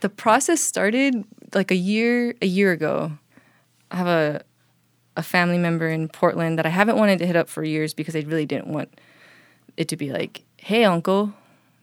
The 0.00 0.08
process 0.08 0.60
started 0.60 1.24
like 1.54 1.70
a 1.70 1.76
year 1.76 2.34
a 2.40 2.46
year 2.46 2.72
ago. 2.72 3.12
I 3.90 3.96
have 3.96 4.06
a 4.06 4.42
a 5.16 5.22
family 5.22 5.58
member 5.58 5.88
in 5.88 6.08
Portland 6.08 6.58
that 6.58 6.66
I 6.66 6.70
haven't 6.70 6.96
wanted 6.96 7.18
to 7.18 7.26
hit 7.26 7.36
up 7.36 7.48
for 7.48 7.62
years 7.62 7.92
because 7.92 8.16
I 8.16 8.20
really 8.20 8.46
didn't 8.46 8.68
want 8.68 8.88
it 9.76 9.88
to 9.88 9.96
be 9.96 10.10
like, 10.12 10.42
"Hey, 10.56 10.84
uncle, 10.84 11.34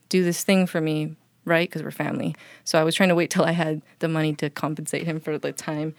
do 0.09 0.23
this 0.23 0.43
thing 0.43 0.65
for 0.67 0.81
me." 0.81 1.15
Right, 1.45 1.69
because 1.69 1.81
we're 1.81 1.91
family. 1.91 2.35
So 2.65 2.77
I 2.77 2.83
was 2.83 2.93
trying 2.93 3.09
to 3.09 3.15
wait 3.15 3.29
till 3.29 3.45
I 3.45 3.51
had 3.51 3.81
the 3.99 4.09
money 4.09 4.33
to 4.35 4.49
compensate 4.49 5.05
him 5.05 5.19
for 5.21 5.37
the 5.37 5.53
time, 5.53 5.93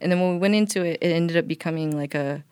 and 0.00 0.12
then 0.12 0.20
when 0.20 0.32
we 0.32 0.38
went 0.38 0.54
into 0.54 0.84
it, 0.84 0.98
it 1.00 1.10
ended 1.10 1.36
up 1.36 1.48
becoming 1.48 1.96
like 1.96 2.14
a 2.14 2.44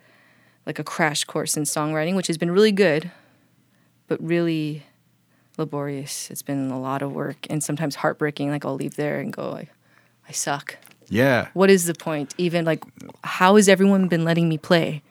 like 0.67 0.79
a 0.79 0.85
crash 0.85 1.25
course 1.25 1.57
in 1.57 1.65
songwriting, 1.65 2.17
which 2.17 2.27
has 2.27 2.39
been 2.39 2.51
really 2.51 2.73
good, 2.73 3.11
but 4.09 4.21
really 4.23 4.85
laborious. 5.61 6.29
It's 6.31 6.43
been 6.43 6.71
a 6.71 6.81
lot 6.81 7.03
of 7.03 7.13
work 7.13 7.47
and 7.49 7.63
sometimes 7.63 7.95
heartbreaking. 7.95 8.51
Like 8.51 8.65
I'll 8.65 8.75
leave 8.75 8.97
there 8.97 9.21
and 9.21 9.33
go 9.33 9.51
like, 9.51 9.69
I 10.29 10.33
suck. 10.33 10.77
yeah. 11.09 11.49
What 11.55 11.71
is 11.71 11.85
the 11.85 11.95
point? 11.95 12.35
Even 12.39 12.65
like, 12.65 12.83
how 13.23 13.55
has 13.57 13.69
everyone 13.69 14.09
been 14.09 14.25
letting 14.25 14.49
me 14.49 14.59
play? 14.59 15.03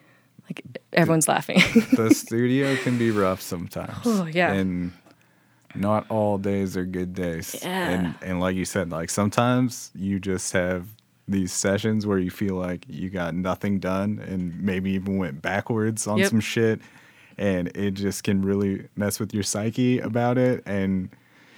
Like 0.44 0.62
everyone's 0.92 1.28
laughing. 1.28 1.60
the 1.96 2.10
studio 2.14 2.76
can 2.76 2.98
be 2.98 3.10
rough 3.10 3.40
sometimes. 3.40 3.96
Oh, 4.04 4.26
yeah. 4.26 4.52
And 4.52 4.92
not 5.74 6.04
all 6.10 6.36
days 6.38 6.76
are 6.76 6.84
good 6.84 7.14
days. 7.14 7.54
Yeah. 7.62 7.88
And 7.90 8.14
and 8.22 8.40
like 8.40 8.56
you 8.56 8.64
said, 8.64 8.90
like 8.90 9.08
sometimes 9.10 9.90
you 9.94 10.18
just 10.18 10.52
have 10.52 10.88
these 11.28 11.52
sessions 11.52 12.06
where 12.06 12.18
you 12.18 12.30
feel 12.30 12.56
like 12.56 12.84
you 12.88 13.08
got 13.08 13.34
nothing 13.36 13.78
done 13.78 14.18
and 14.26 14.60
maybe 14.60 14.90
even 14.90 15.16
went 15.18 15.40
backwards 15.40 16.08
on 16.08 16.18
Yep. 16.18 16.28
some 16.30 16.40
shit. 16.40 16.80
And 17.40 17.68
it 17.74 17.92
just 17.94 18.22
can 18.22 18.42
really 18.42 18.86
mess 18.96 19.18
with 19.18 19.32
your 19.32 19.42
psyche 19.42 19.98
about 19.98 20.36
it. 20.36 20.62
And 20.66 21.08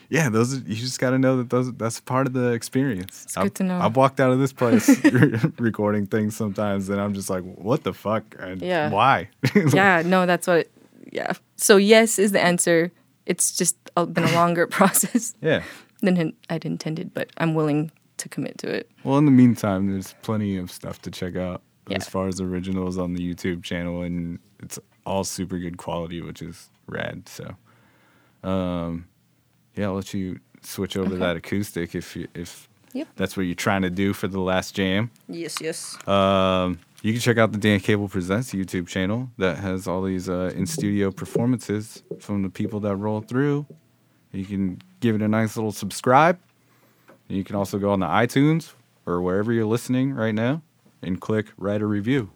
yeah, 0.09 0.29
those 0.29 0.55
are- 0.55 0.61
you 0.65 0.77
just 0.77 1.01
got 1.01 1.11
to 1.11 1.19
know 1.19 1.37
that 1.39 1.51
those 1.51 1.73
that's 1.73 1.99
part 2.01 2.27
of 2.29 2.35
the 2.35 2.53
experience. 2.53 3.25
It's 3.25 3.37
I've, 3.37 3.45
good 3.45 3.55
to 3.57 3.65
know. 3.65 3.79
I've 3.81 3.97
walked 3.97 4.21
out 4.21 4.31
of 4.31 4.39
this 4.39 4.53
place 4.53 4.89
recording 5.59 6.07
things 6.07 6.37
sometimes, 6.37 6.89
and 6.89 7.01
I'm 7.01 7.15
just 7.15 7.29
like, 7.29 7.43
what 7.43 7.83
the 7.83 7.93
fuck? 7.93 8.37
And 8.39 8.63
Yeah. 8.63 8.91
Why? 8.91 9.29
yeah, 9.75 10.03
no, 10.07 10.25
that's 10.25 10.47
what. 10.47 10.59
It, 10.59 10.73
yeah. 11.13 11.33
So 11.57 11.77
yes 11.79 12.19
is 12.19 12.31
the 12.33 12.41
answer. 12.41 12.93
it's 13.27 13.57
just 13.57 13.77
a, 13.97 14.07
been 14.07 14.25
a 14.25 14.33
longer 14.33 14.67
process 14.69 15.35
Yeah. 15.43 15.63
than 16.01 16.33
I'd 16.49 16.65
intended, 16.65 17.13
but 17.13 17.29
I'm 17.39 17.55
willing 17.55 17.91
to 18.19 18.29
commit 18.29 18.59
to 18.59 18.69
it. 18.69 18.89
Well, 19.05 19.19
in 19.19 19.25
the 19.25 19.31
meantime, 19.33 19.91
there's 19.91 20.15
plenty 20.23 20.57
of 20.59 20.71
stuff 20.71 21.03
to 21.03 21.11
check 21.11 21.35
out 21.37 21.61
Yeah. 21.89 21.97
as 21.97 22.09
far 22.09 22.29
as 22.29 22.41
originals 22.41 22.99
on 22.99 23.15
the 23.15 23.21
YouTube 23.35 23.63
channel, 23.65 24.03
and 24.03 24.39
it's 24.63 24.79
all 25.07 25.25
super 25.25 25.59
good 25.59 25.77
quality, 25.77 26.21
which 26.21 26.43
is 26.43 26.71
rad. 26.87 27.29
So, 27.29 27.57
um, 28.49 29.07
yeah, 29.77 29.87
I'll 29.87 29.95
let 29.95 30.13
you 30.15 30.39
switch 30.63 30.97
over 30.97 31.09
to 31.11 31.15
Okay. 31.17 31.21
that 31.25 31.37
acoustic 31.37 31.95
if 31.95 32.15
you, 32.17 32.29
if 32.35 32.69
Yep. 32.93 33.09
that's 33.17 33.37
what 33.37 33.45
you're 33.47 33.55
trying 33.55 33.83
to 33.83 33.91
do 33.91 34.13
for 34.13 34.29
the 34.29 34.41
last 34.41 34.75
jam. 34.75 35.11
Yes, 35.29 35.61
yes. 35.61 35.97
Um, 36.07 36.79
you 37.03 37.13
can 37.13 37.21
check 37.21 37.39
out 37.39 37.51
the 37.53 37.59
Dan 37.59 37.81
Cable 37.81 38.07
Presents 38.09 38.53
YouTube 38.53 38.87
channel 38.87 39.31
that 39.39 39.59
has 39.59 39.89
all 39.89 40.03
these 40.03 40.29
uh, 40.29 40.53
in 40.55 40.67
studio 40.67 41.11
performances 41.11 42.03
from 42.21 42.43
the 42.43 42.51
people 42.51 42.81
that 42.81 42.95
roll 42.97 43.21
through. 43.23 43.67
You 44.31 44.45
can 44.45 44.81
give 45.01 45.15
it 45.17 45.23
a 45.23 45.29
nice 45.29 45.57
little 45.57 45.73
subscribe. 45.73 46.39
You 47.29 47.43
can 47.45 47.57
also 47.57 47.79
go 47.79 47.91
on 47.91 48.01
the 48.01 48.07
iTunes 48.07 48.73
or 49.07 49.21
wherever 49.23 49.53
you're 49.53 49.67
listening 49.67 50.13
right 50.15 50.35
now 50.35 50.63
and 51.03 51.21
click 51.21 51.47
write 51.57 51.81
a 51.83 51.87
review 51.87 52.31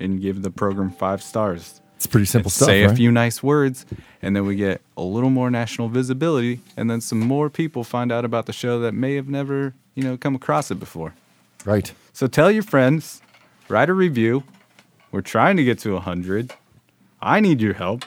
and 0.00 0.20
give 0.20 0.42
the 0.42 0.50
program 0.50 0.90
five 0.90 1.22
stars. 1.22 1.79
It's 2.00 2.06
pretty 2.06 2.24
simple 2.24 2.50
stuff. 2.50 2.64
Say 2.64 2.82
right? 2.82 2.90
a 2.90 2.96
few 2.96 3.12
nice 3.12 3.42
words, 3.42 3.84
and 4.22 4.34
then 4.34 4.46
we 4.46 4.56
get 4.56 4.80
a 4.96 5.02
little 5.02 5.28
more 5.28 5.50
national 5.50 5.90
visibility, 5.90 6.60
and 6.74 6.90
then 6.90 7.02
some 7.02 7.20
more 7.20 7.50
people 7.50 7.84
find 7.84 8.10
out 8.10 8.24
about 8.24 8.46
the 8.46 8.54
show 8.54 8.80
that 8.80 8.94
may 8.94 9.16
have 9.16 9.28
never, 9.28 9.74
you 9.94 10.02
know, 10.04 10.16
come 10.16 10.34
across 10.34 10.70
it 10.70 10.76
before. 10.76 11.12
Right. 11.66 11.92
So 12.14 12.26
tell 12.26 12.50
your 12.50 12.62
friends, 12.62 13.20
write 13.68 13.90
a 13.90 13.92
review. 13.92 14.44
We're 15.12 15.20
trying 15.20 15.58
to 15.58 15.62
get 15.62 15.78
to 15.80 15.92
100. 15.92 16.54
I 17.20 17.38
need 17.38 17.60
your 17.60 17.74
help. 17.74 18.06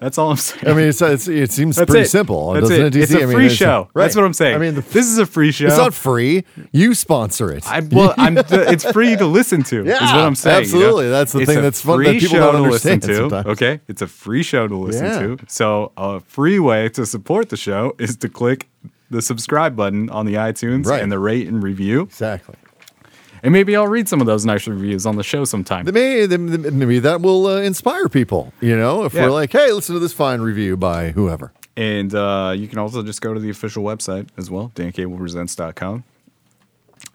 That's 0.00 0.16
all 0.16 0.30
I'm 0.30 0.36
saying. 0.36 0.68
I 0.68 0.74
mean, 0.76 0.88
it's, 0.88 1.02
it's 1.02 1.26
it 1.26 1.50
seems 1.50 1.74
That's 1.76 1.90
pretty 1.90 2.04
it. 2.04 2.08
simple, 2.10 2.52
That's 2.52 2.68
doesn't 2.68 2.86
it. 2.86 2.96
it? 2.96 3.02
It's 3.02 3.12
DC? 3.12 3.16
a 3.16 3.22
I 3.22 3.26
mean, 3.26 3.34
free 3.34 3.44
it's- 3.46 3.58
show. 3.58 3.88
right. 3.94 4.04
That's 4.04 4.14
what 4.14 4.24
I'm 4.24 4.32
saying. 4.32 4.54
I 4.54 4.58
mean, 4.58 4.74
the, 4.76 4.80
this 4.82 5.06
is 5.06 5.18
a 5.18 5.26
free 5.26 5.50
show. 5.50 5.66
it's 5.66 5.76
not 5.76 5.92
free. 5.92 6.44
You 6.70 6.94
sponsor 6.94 7.50
it. 7.52 7.66
I, 7.66 7.80
well, 7.80 8.14
I'm. 8.16 8.38
it's 8.48 8.88
free 8.92 9.16
to 9.16 9.26
listen 9.26 9.64
to. 9.64 9.80
is 9.86 10.00
what 10.00 10.02
I'm 10.02 10.34
saying. 10.36 10.54
you 10.66 10.72
know? 10.72 10.78
absolutely. 10.78 11.08
That's 11.10 11.32
the 11.32 11.38
It's 11.40 11.48
thing 11.50 11.58
a 11.58 11.62
that's 11.62 11.80
fun 11.80 12.02
that 12.04 12.12
people 12.12 12.28
show 12.28 12.38
don't 12.52 12.62
to 12.64 12.70
listen 12.70 12.92
understand 12.92 13.02
to. 13.02 13.16
sometimes. 13.16 13.46
Okay, 13.48 13.80
it's 13.88 14.02
a 14.02 14.06
free 14.06 14.42
show 14.44 14.68
to 14.68 14.76
listen 14.76 15.04
Yeah. 15.04 15.18
to. 15.18 15.38
So 15.48 15.90
a 15.96 16.20
free 16.20 16.58
way 16.60 16.88
to 16.90 17.04
support 17.04 17.48
the 17.48 17.56
show 17.56 17.94
is 17.98 18.16
to 18.18 18.28
click 18.28 18.68
the 19.10 19.20
subscribe 19.20 19.74
button 19.74 20.10
on 20.10 20.26
the 20.26 20.34
iTunes 20.34 20.86
Right. 20.86 21.02
and 21.02 21.10
the 21.10 21.18
rate 21.18 21.48
and 21.48 21.60
review. 21.62 22.02
exactly. 22.02 22.54
And 23.42 23.52
maybe 23.52 23.76
I'll 23.76 23.86
read 23.88 24.08
some 24.08 24.20
of 24.20 24.26
those 24.26 24.44
nice 24.44 24.66
reviews 24.66 25.06
on 25.06 25.16
the 25.16 25.22
show 25.22 25.44
sometime. 25.44 25.84
Maybe, 25.92 26.36
maybe 26.36 26.98
that 27.00 27.20
will 27.20 27.46
uh, 27.46 27.60
inspire 27.60 28.08
people. 28.08 28.52
You 28.60 28.76
know, 28.76 29.04
if 29.04 29.14
Yeah. 29.14 29.24
we're 29.24 29.30
like, 29.30 29.52
hey, 29.52 29.72
listen 29.72 29.94
to 29.94 30.00
this 30.00 30.12
fine 30.12 30.40
review 30.40 30.76
by 30.76 31.10
whoever. 31.12 31.52
And 31.76 32.12
uh, 32.14 32.54
you 32.56 32.66
can 32.68 32.78
also 32.78 33.02
just 33.02 33.20
go 33.20 33.32
to 33.34 33.40
the 33.40 33.50
official 33.50 33.84
website 33.84 34.28
as 34.36 34.50
well, 34.50 34.72
dancablepresents.com. 34.74 36.04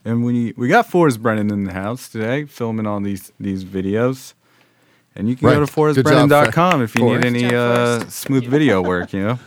And 0.05 0.23
we 0.23 0.53
we 0.57 0.67
got 0.67 0.85
Forrest 0.89 1.21
Brennan 1.21 1.51
in 1.51 1.63
the 1.65 1.73
house 1.73 2.07
today, 2.09 2.45
filming 2.45 2.85
all 2.87 2.99
these 3.01 3.31
these 3.39 3.63
videos. 3.65 4.33
And 5.15 5.29
you 5.29 5.35
can 5.35 5.47
go 5.49 5.59
Right. 5.59 5.67
to 5.67 5.93
Good 5.93 6.05
job, 6.05 6.29
forrestbrennan.com 6.29 6.81
if 6.81 6.95
you 6.95 7.01
Forrest. 7.01 7.29
need 7.31 7.43
any 7.45 7.55
uh, 7.55 7.99
smooth 8.09 8.45
video 8.45 8.81
work, 8.81 9.13
you 9.13 9.21
know? 9.23 9.39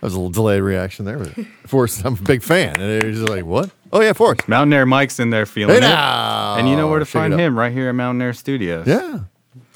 That 0.00 0.06
was 0.06 0.14
a 0.14 0.16
little 0.18 0.30
delayed 0.30 0.62
reaction 0.62 1.04
there. 1.04 1.18
But 1.18 1.34
Forrest, 1.66 2.04
I'm 2.04 2.14
a 2.14 2.22
big 2.22 2.42
fan. 2.42 2.80
And 2.80 3.02
it's 3.02 3.18
just 3.18 3.28
like, 3.28 3.44
what? 3.44 3.70
Oh, 3.92 4.00
yeah, 4.00 4.12
Forrest. 4.12 4.46
Mountaineer 4.48 4.86
Mike's 4.86 5.18
in 5.18 5.30
there 5.30 5.44
feeling 5.46 5.72
Hey 5.74 5.78
it. 5.78 5.88
now. 5.90 6.54
And 6.56 6.68
you 6.68 6.76
know 6.76 6.88
where 6.88 6.98
to 7.00 7.04
Shake 7.04 7.10
it 7.10 7.18
find 7.30 7.34
him 7.40 7.58
right 7.58 7.72
here 7.72 7.88
at 7.88 7.92
Mountaineer 7.94 8.32
Studios. 8.32 8.86
Yeah. 8.86 9.20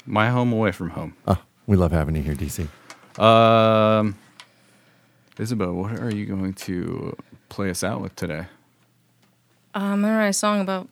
My 0.05 0.29
home 0.29 0.53
away 0.53 0.71
from 0.71 0.91
home. 0.91 1.15
Oh, 1.27 1.37
we 1.67 1.75
love 1.75 1.91
having 1.91 2.15
you 2.15 2.21
here, 2.21 2.35
DC. 2.35 2.67
Um, 3.21 4.17
Isabel, 5.37 5.73
what 5.73 5.99
are 5.99 6.13
you 6.13 6.25
going 6.25 6.53
to 6.53 7.15
play 7.49 7.69
us 7.69 7.83
out 7.83 8.01
with 8.01 8.15
today? 8.15 8.45
Uh, 9.75 9.79
I'm 9.79 10.01
gonna 10.01 10.15
write 10.17 10.27
a 10.27 10.33
song 10.33 10.61
about. 10.61 10.87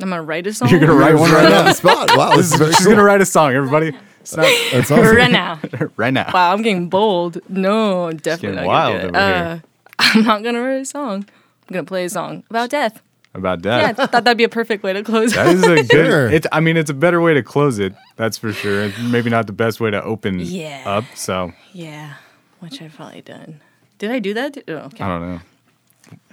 I'm 0.00 0.08
gonna 0.08 0.22
write 0.22 0.46
a 0.46 0.52
song. 0.54 0.68
You're 0.70 0.80
gonna 0.80 0.94
write 0.94 1.14
one 1.14 1.30
right 1.30 1.44
on 1.44 1.50
now. 1.50 1.62
the 1.64 1.72
spot. 1.74 2.10
Wow, 2.16 2.34
this 2.36 2.52
is 2.52 2.58
very 2.58 2.72
She's 2.72 2.84
cool. 2.86 2.92
gonna 2.94 3.04
write 3.04 3.20
a 3.20 3.26
song, 3.26 3.52
everybody. 3.52 3.92
It's 4.20 4.36
not 4.36 4.46
That's 4.72 4.90
awesome. 4.90 5.16
right 5.16 5.30
now. 5.30 5.58
right 5.96 6.12
now. 6.12 6.30
Wow, 6.32 6.52
I'm 6.52 6.62
getting 6.62 6.88
bold. 6.88 7.38
No, 7.48 8.10
definitely 8.12 8.56
getting 8.56 8.56
not 8.56 8.66
wild 8.66 8.92
gonna 8.92 9.02
do 9.12 9.18
it. 9.18 9.20
over 9.20 9.34
here. 9.34 9.62
Uh, 9.62 9.82
I'm 9.98 10.24
not 10.24 10.42
gonna 10.42 10.60
write 10.62 10.80
a 10.82 10.84
song. 10.84 11.24
I'm 11.68 11.72
gonna 11.74 11.84
play 11.84 12.04
a 12.04 12.10
song 12.10 12.44
about 12.50 12.70
death. 12.70 13.00
About 13.32 13.62
death. 13.62 13.82
Yeah, 13.82 13.88
I 14.04 14.06
thought 14.06 14.24
that'd 14.24 14.36
be 14.36 14.44
a 14.44 14.48
perfect 14.48 14.82
way 14.82 14.92
to 14.92 15.04
close. 15.04 15.32
It. 15.32 15.36
That 15.36 15.46
is 15.54 15.62
a 15.62 15.76
good. 15.84 16.06
Sure. 16.06 16.28
It, 16.30 16.46
I 16.50 16.58
mean, 16.60 16.76
it's 16.76 16.90
a 16.90 16.94
better 16.94 17.20
way 17.20 17.32
to 17.34 17.42
close 17.44 17.78
it. 17.78 17.94
That's 18.16 18.36
for 18.36 18.52
sure. 18.52 18.82
It's 18.84 18.98
maybe 18.98 19.30
not 19.30 19.46
the 19.46 19.52
best 19.52 19.80
way 19.80 19.90
to 19.92 20.02
open 20.02 20.40
Yeah. 20.40 20.82
up. 20.84 21.04
So 21.14 21.52
yeah, 21.72 22.14
which 22.58 22.82
I've 22.82 22.94
probably 22.94 23.20
done. 23.22 23.60
Did 23.98 24.10
I 24.10 24.18
do 24.18 24.34
that? 24.34 24.56
Oh, 24.66 24.72
okay. 24.72 25.04
I 25.04 25.08
don't 25.08 25.28
know. 25.30 25.40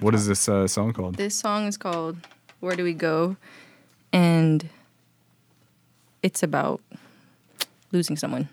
What 0.00 0.14
is 0.14 0.26
this 0.26 0.48
uh, 0.48 0.66
song 0.66 0.92
called? 0.92 1.14
This 1.16 1.36
song 1.36 1.66
is 1.68 1.76
called 1.76 2.16
"Where 2.58 2.74
Do 2.74 2.82
We 2.82 2.94
Go," 2.94 3.36
and 4.12 4.68
it's 6.22 6.42
about 6.42 6.80
losing 7.92 8.16
someone. 8.16 8.48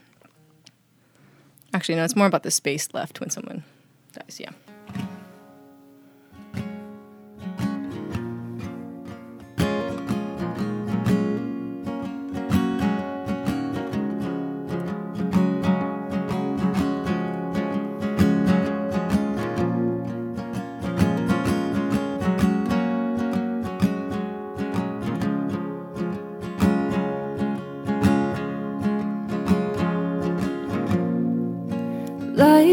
Actually, 1.73 1.95
no, 1.95 2.03
it's 2.03 2.15
more 2.15 2.27
about 2.27 2.43
the 2.43 2.51
space 2.51 2.93
left 2.93 3.19
when 3.19 3.29
someone 3.29 3.63
dies. 4.13 4.39
Yeah. 4.39 4.51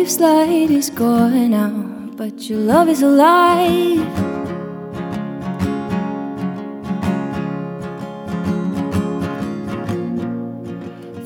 Life's 0.03 0.19
light 0.19 0.71
is 0.73 0.91
gone 0.91 1.53
now, 1.53 1.71
but 2.17 2.51
your 2.51 2.59
love 2.59 2.89
is 2.89 3.03
alive. 3.03 4.05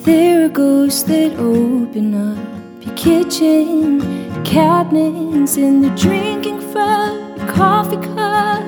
There 0.04 0.44
are 0.44 0.48
ghosts 0.50 1.04
that 1.04 1.32
open 1.38 2.12
up 2.12 2.84
your 2.84 2.94
kitchen 2.96 4.44
cabinets 4.44 5.56
and 5.56 5.82
they're 5.82 5.96
drinking 5.96 6.60
from 6.70 7.38
your 7.38 7.48
coffee 7.48 7.96
cup. 7.96 8.62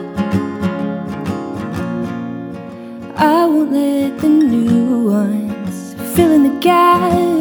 I 3.14 3.44
won't 3.44 3.72
let 3.72 4.18
the 4.20 4.28
new 4.30 5.10
ones 5.10 5.94
fill 6.16 6.32
in 6.32 6.44
the 6.44 6.60
gaps. 6.60 7.37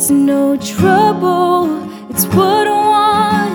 It's 0.00 0.10
no 0.10 0.56
trouble, 0.56 1.82
it's 2.08 2.24
what 2.26 2.68
I 2.68 2.70
want. 2.70 3.54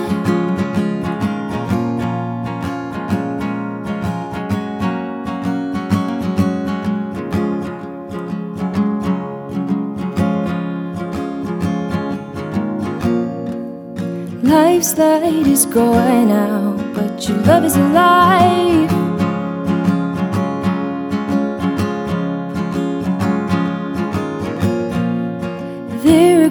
Life's 14.42 14.98
light 14.98 15.46
is 15.46 15.64
gone 15.64 16.30
out, 16.30 16.76
but 16.94 17.26
your 17.26 17.38
love 17.38 17.64
is 17.64 17.74
alive. 17.74 18.93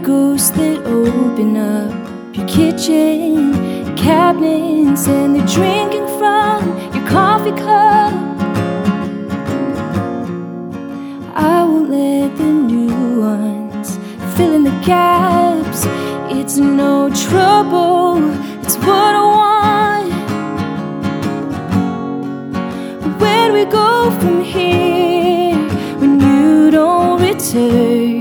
Ghosts 0.04 0.50
that 0.52 0.86
open 0.86 1.56
up 1.56 2.36
your 2.36 2.46
kitchen 2.46 3.54
cabinets 3.96 5.08
and 5.08 5.34
they're 5.34 5.48
drinking 5.48 6.06
from 6.18 6.60
your 6.94 7.08
coffee 7.08 7.52
cup. 7.52 8.14
I 11.34 11.64
won't 11.64 11.90
let 11.90 12.36
the 12.36 12.44
new 12.44 13.22
ones 13.22 13.98
fill 14.36 14.54
in 14.54 14.64
the 14.64 14.78
gaps. 14.86 15.86
It's 16.38 16.58
no 16.58 17.10
trouble, 17.10 18.30
it's 18.62 18.76
what 18.76 19.16
I 19.16 19.24
want. 19.40 20.12
Where 23.22 23.48
do 23.48 23.54
we 23.54 23.66
go 23.66 24.12
from 24.20 24.42
here 24.44 25.56
when 26.00 26.20
you 26.20 26.72
don't 26.72 27.22
return? 27.22 28.13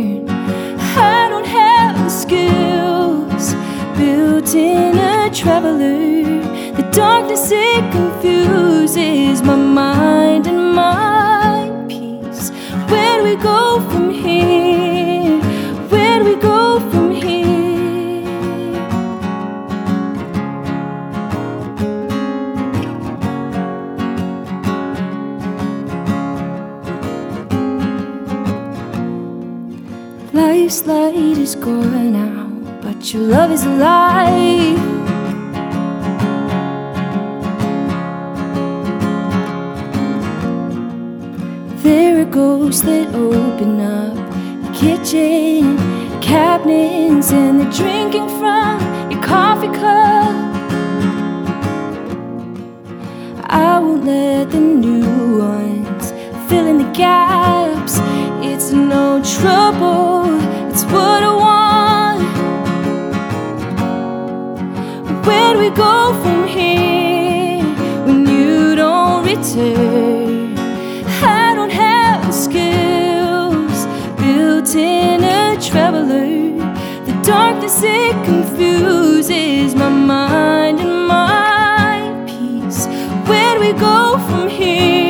color. 5.72 6.74
The 6.78 6.88
darkness 6.92 7.50
it 7.50 7.84
confuses 7.92 9.42
my 9.42 9.56
mind 9.56 10.46
and 10.46 10.74
my 10.74 11.70
peace. 11.88 12.50
Where 12.90 13.18
do 13.18 13.24
we 13.24 13.36
go 13.36 13.80
from 13.90 14.10
here? 14.10 15.40
Where 15.92 16.18
do 16.18 16.24
we 16.24 16.36
go 16.36 16.80
from 16.90 17.10
here? 17.10 17.40
Life's 30.32 30.86
light 30.86 31.38
is 31.46 31.54
gone 31.54 32.16
out, 32.16 32.82
but 32.82 33.12
your 33.12 33.22
love 33.22 33.50
is 33.52 33.64
alive. 33.64 35.21
Ghosts 42.32 42.80
that 42.80 43.14
open 43.14 43.78
up 43.78 44.16
your 44.64 44.74
kitchen 44.74 45.76
cabinets 46.22 47.30
and 47.30 47.60
they're 47.60 47.70
drinking 47.70 48.26
from 48.38 48.80
your 49.10 49.22
coffee 49.22 49.66
cup. 49.66 50.34
I 53.50 53.78
won't 53.78 54.06
let 54.06 54.50
the 54.50 54.60
new 54.60 55.40
ones 55.40 56.12
fill 56.48 56.66
in 56.66 56.78
the 56.78 56.90
gaps. 56.94 57.98
It's 58.42 58.72
no 58.72 59.22
trouble, 59.36 60.40
it's 60.70 60.84
what 60.84 61.22
I 61.22 61.34
want. 61.44 62.22
Where 65.26 65.52
do 65.52 65.58
we 65.58 65.68
go 65.68 66.14
from 66.22 66.46
here 66.46 67.62
when 68.06 68.26
you 68.26 68.74
don't 68.74 69.22
return? 69.26 69.91
Darkness 77.72 77.82
it 77.84 78.24
confuses 78.24 79.74
my 79.74 79.88
mind 79.88 80.80
and 80.80 81.06
my 81.06 82.24
peace. 82.26 82.86
Where 83.28 83.54
do 83.54 83.60
we 83.60 83.72
go 83.72 84.18
from 84.28 84.48
here? 84.48 85.01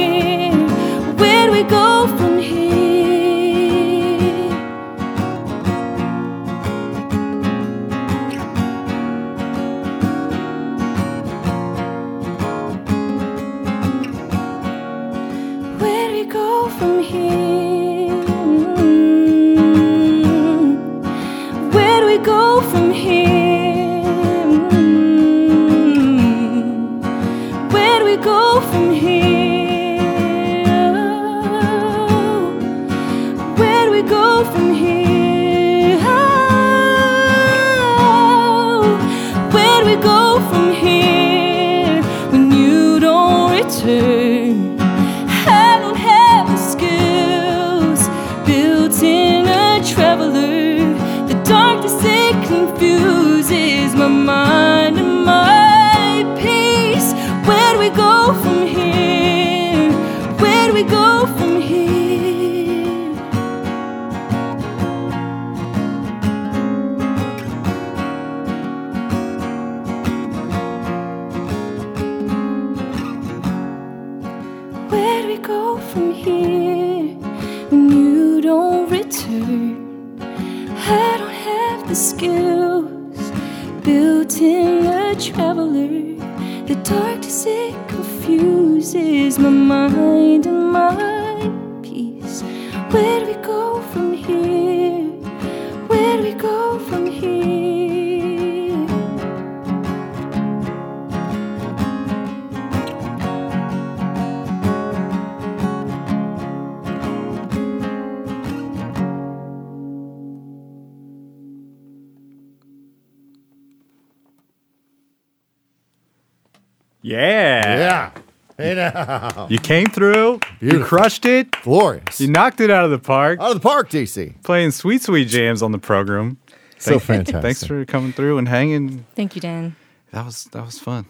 Hey. 118.90 119.46
You 119.48 119.58
came 119.58 119.86
through. 119.86 120.40
You 120.60 120.82
crushed 120.84 121.24
it. 121.24 121.50
Glorious. 121.62 122.20
You 122.20 122.28
knocked 122.28 122.60
it 122.60 122.70
out 122.70 122.84
of 122.84 122.90
the 122.90 122.98
park. 122.98 123.40
Out 123.40 123.50
of 123.50 123.54
the 123.54 123.60
park, 123.60 123.90
DC. 123.90 124.42
Playing 124.42 124.70
sweet, 124.70 125.02
sweet 125.02 125.28
jams 125.28 125.62
on 125.62 125.72
the 125.72 125.78
program. 125.78 126.38
So 126.78 126.98
fantastic. 126.98 127.42
Thanks 127.42 127.64
for 127.64 127.84
coming 127.84 128.12
through 128.12 128.38
and 128.38 128.48
hanging. 128.48 129.04
Thank 129.14 129.34
you, 129.36 129.40
Dan. 129.40 129.76
That 130.10 130.24
was 130.24 130.44
that 130.52 130.64
was 130.64 130.78
fun. 130.78 131.06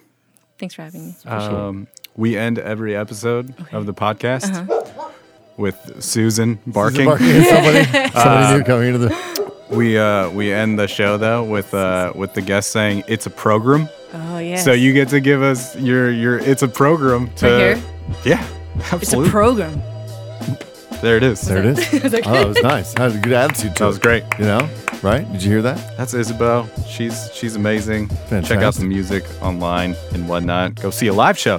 Thanks 0.59 0.75
for 0.75 0.83
having 0.83 1.07
me. 1.07 1.14
Um, 1.25 1.87
we 2.14 2.37
end 2.37 2.59
every 2.59 2.95
episode 2.95 3.55
of 3.73 3.87
the 3.87 3.95
podcast 3.95 4.55
Uh-huh. 4.55 5.09
with 5.57 6.03
Susan 6.03 6.59
barking. 6.66 7.07
Barking 7.07 7.31
at 7.31 7.49
somebody. 7.49 8.11
somebody 8.12 8.59
new 8.59 8.64
coming 8.64 8.87
into 8.95 8.99
the. 8.99 9.41
We 9.73 9.97
uh, 9.99 10.31
we 10.31 10.53
end 10.53 10.79
the 10.79 10.87
show 10.87 11.16
though 11.16 11.43
with 11.45 11.73
uh, 11.75 12.12
with 12.14 12.35
the 12.35 12.43
guest 12.43 12.70
saying 12.73 13.05
it's 13.09 13.27
a 13.27 13.31
program. 13.31 13.89
Oh 14.14 14.39
yeah. 14.39 14.57
So 14.57 14.73
you 14.73 14.93
get 14.93 15.09
to 15.09 15.20
give 15.20 15.43
us 15.43 15.75
your 15.77 16.11
your 16.11 16.39
it's 16.39 16.62
a 16.62 16.68
program 16.68 17.31
to 17.37 17.47
Right 17.47 17.77
here? 17.77 17.83
Yeah, 18.25 18.47
Absolutely. 18.77 18.83
It's 18.83 18.93
a 18.93 18.95
absolutely. 18.95 19.31
program. 19.31 19.83
there 21.01 21.16
it 21.16 21.23
is. 21.23 21.41
There 21.43 21.59
it 21.59 21.66
is. 21.79 21.93
It's 21.95 22.12
like- 22.14 22.27
Oh, 22.27 22.33
that 22.33 22.49
was 22.49 22.62
nice. 22.62 22.93
Had 22.99 23.12
a 23.12 23.18
good 23.18 23.33
attitude 23.33 23.75
to 23.77 23.85
That 23.85 23.87
was 23.89 23.99
great. 23.99 24.25
You 24.39 24.45
know, 24.45 24.68
right? 25.03 25.31
Did 25.33 25.43
you 25.43 25.51
hear 25.51 25.62
that? 25.62 25.97
That's 25.97 26.12
Isabel. 26.14 26.68
She's 26.87 27.31
she's 27.33 27.57
amazing. 27.57 28.09
Fantastic. 28.09 28.29
Check 28.29 28.59
out 28.59 28.75
Fantastic. 28.75 28.83
the 28.83 28.89
music 28.89 29.25
online 29.43 29.97
and 30.12 30.29
whatnot. 30.29 30.75
Go 30.77 30.91
see 30.91 31.07
a 31.07 31.12
live 31.14 31.39
show. 31.39 31.59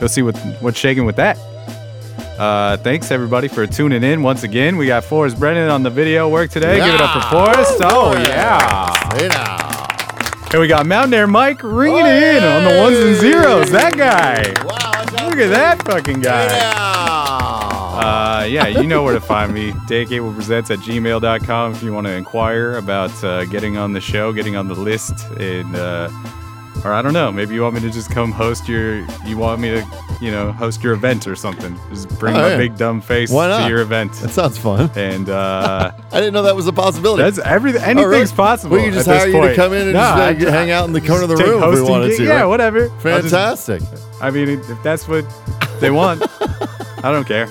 Go 0.00 0.08
see 0.08 0.22
what 0.22 0.36
what's 0.60 0.78
shaking 0.78 1.04
with 1.04 1.16
that. 1.16 1.38
Uh, 2.38 2.76
thanks 2.78 3.10
everybody 3.10 3.46
for 3.48 3.66
tuning 3.66 4.02
in 4.02 4.22
once 4.22 4.42
again. 4.42 4.76
We 4.76 4.86
got 4.86 5.04
Forrest 5.04 5.38
Brennan 5.38 5.70
on 5.70 5.82
the 5.82 5.90
video 5.90 6.28
work 6.28 6.50
today. 6.50 6.76
Give 6.76 6.94
it 6.94 7.00
up 7.00 7.22
for 7.22 7.28
Forrest. 7.30 7.80
Oh 7.82 8.12
Forrest. 8.12 8.28
yeah. 8.30 9.14
Hey. 9.14 10.52
And 10.52 10.60
we 10.60 10.66
got 10.68 10.84
Mountain 10.86 11.14
Air 11.14 11.26
Mike 11.26 11.62
ringing 11.62 12.04
in 12.04 12.44
on 12.44 12.64
the 12.64 12.78
ones 12.78 12.98
and 12.98 13.16
zeros. 13.16 13.70
That 13.70 13.96
guy. 13.96 14.52
Wow. 14.64 15.28
Look 15.28 15.38
at 15.38 15.48
that 15.48 15.82
fucking 15.84 16.20
guy. 16.20 16.44
Yeah. 16.46 16.72
Uh, 17.92 18.44
yeah, 18.48 18.66
you 18.66 18.86
know 18.86 19.02
where 19.02 19.14
to 19.14 19.20
find 19.20 19.54
me. 19.54 19.72
DanCablePresents 19.88 20.70
at 20.70 20.78
gmail.com 20.80 21.72
if 21.72 21.82
you 21.82 21.92
want 21.92 22.06
to 22.06 22.12
inquire 22.12 22.72
about 22.76 23.24
uh, 23.24 23.44
getting 23.46 23.76
on 23.76 23.92
the 23.92 24.00
show, 24.00 24.32
getting 24.32 24.56
on 24.56 24.68
the 24.68 24.74
list, 24.74 25.26
and 25.38 25.74
uh, 25.76 26.08
or 26.84 26.92
I 26.92 27.00
don't 27.02 27.12
know, 27.12 27.30
maybe 27.30 27.54
you 27.54 27.62
want 27.62 27.74
me 27.74 27.80
to 27.82 27.90
just 27.90 28.10
come 28.10 28.32
host 28.32 28.68
your, 28.68 28.98
you 29.24 29.36
want 29.38 29.60
me 29.60 29.70
to, 29.70 29.86
you 30.20 30.30
know, 30.30 30.50
host 30.52 30.82
your 30.82 30.92
event 30.94 31.26
or 31.26 31.36
something. 31.36 31.78
Just 31.90 32.08
bring 32.18 32.34
Oh, 32.34 32.40
my 32.40 32.48
yeah. 32.50 32.56
big 32.56 32.76
dumb 32.76 33.00
face 33.00 33.30
to 33.30 33.66
your 33.68 33.80
event, 33.80 34.12
that 34.14 34.30
sounds 34.30 34.58
fun. 34.58 34.90
and 34.96 35.28
uh, 35.28 35.92
I 36.12 36.18
didn't 36.20 36.34
know 36.34 36.42
that 36.42 36.56
was 36.56 36.66
a 36.66 36.72
possibility. 36.72 37.22
that's 37.22 37.38
everything. 37.38 37.82
Anything's 37.82 38.32
possible. 38.32 38.76
We 38.76 38.84
could 38.84 38.94
just 38.94 39.06
hire 39.06 39.26
you 39.28 39.40
to 39.40 39.54
come 39.54 39.72
in 39.72 39.82
and 39.82 39.92
No, 39.92 40.00
just 40.00 40.46
uh, 40.46 40.48
I- 40.48 40.50
hang 40.52 40.70
out 40.70 40.86
in 40.86 40.92
the 40.92 41.00
corner 41.00 41.22
of 41.24 41.28
the 41.28 41.36
room 41.36 41.62
if 41.62 41.74
we 41.74 41.82
wanted 41.82 42.08
gig- 42.08 42.18
to. 42.18 42.24
Yeah, 42.24 42.40
right? 42.40 42.44
whatever. 42.46 42.84
I'll 42.84 42.88
just- 43.22 43.30
Fantastic. 43.30 43.82
I 44.20 44.30
mean, 44.30 44.48
if 44.48 44.82
that's 44.82 45.06
what 45.08 45.24
they 45.80 45.90
want, 45.90 46.22
I 47.04 47.10
don't 47.12 47.26
care. 47.26 47.48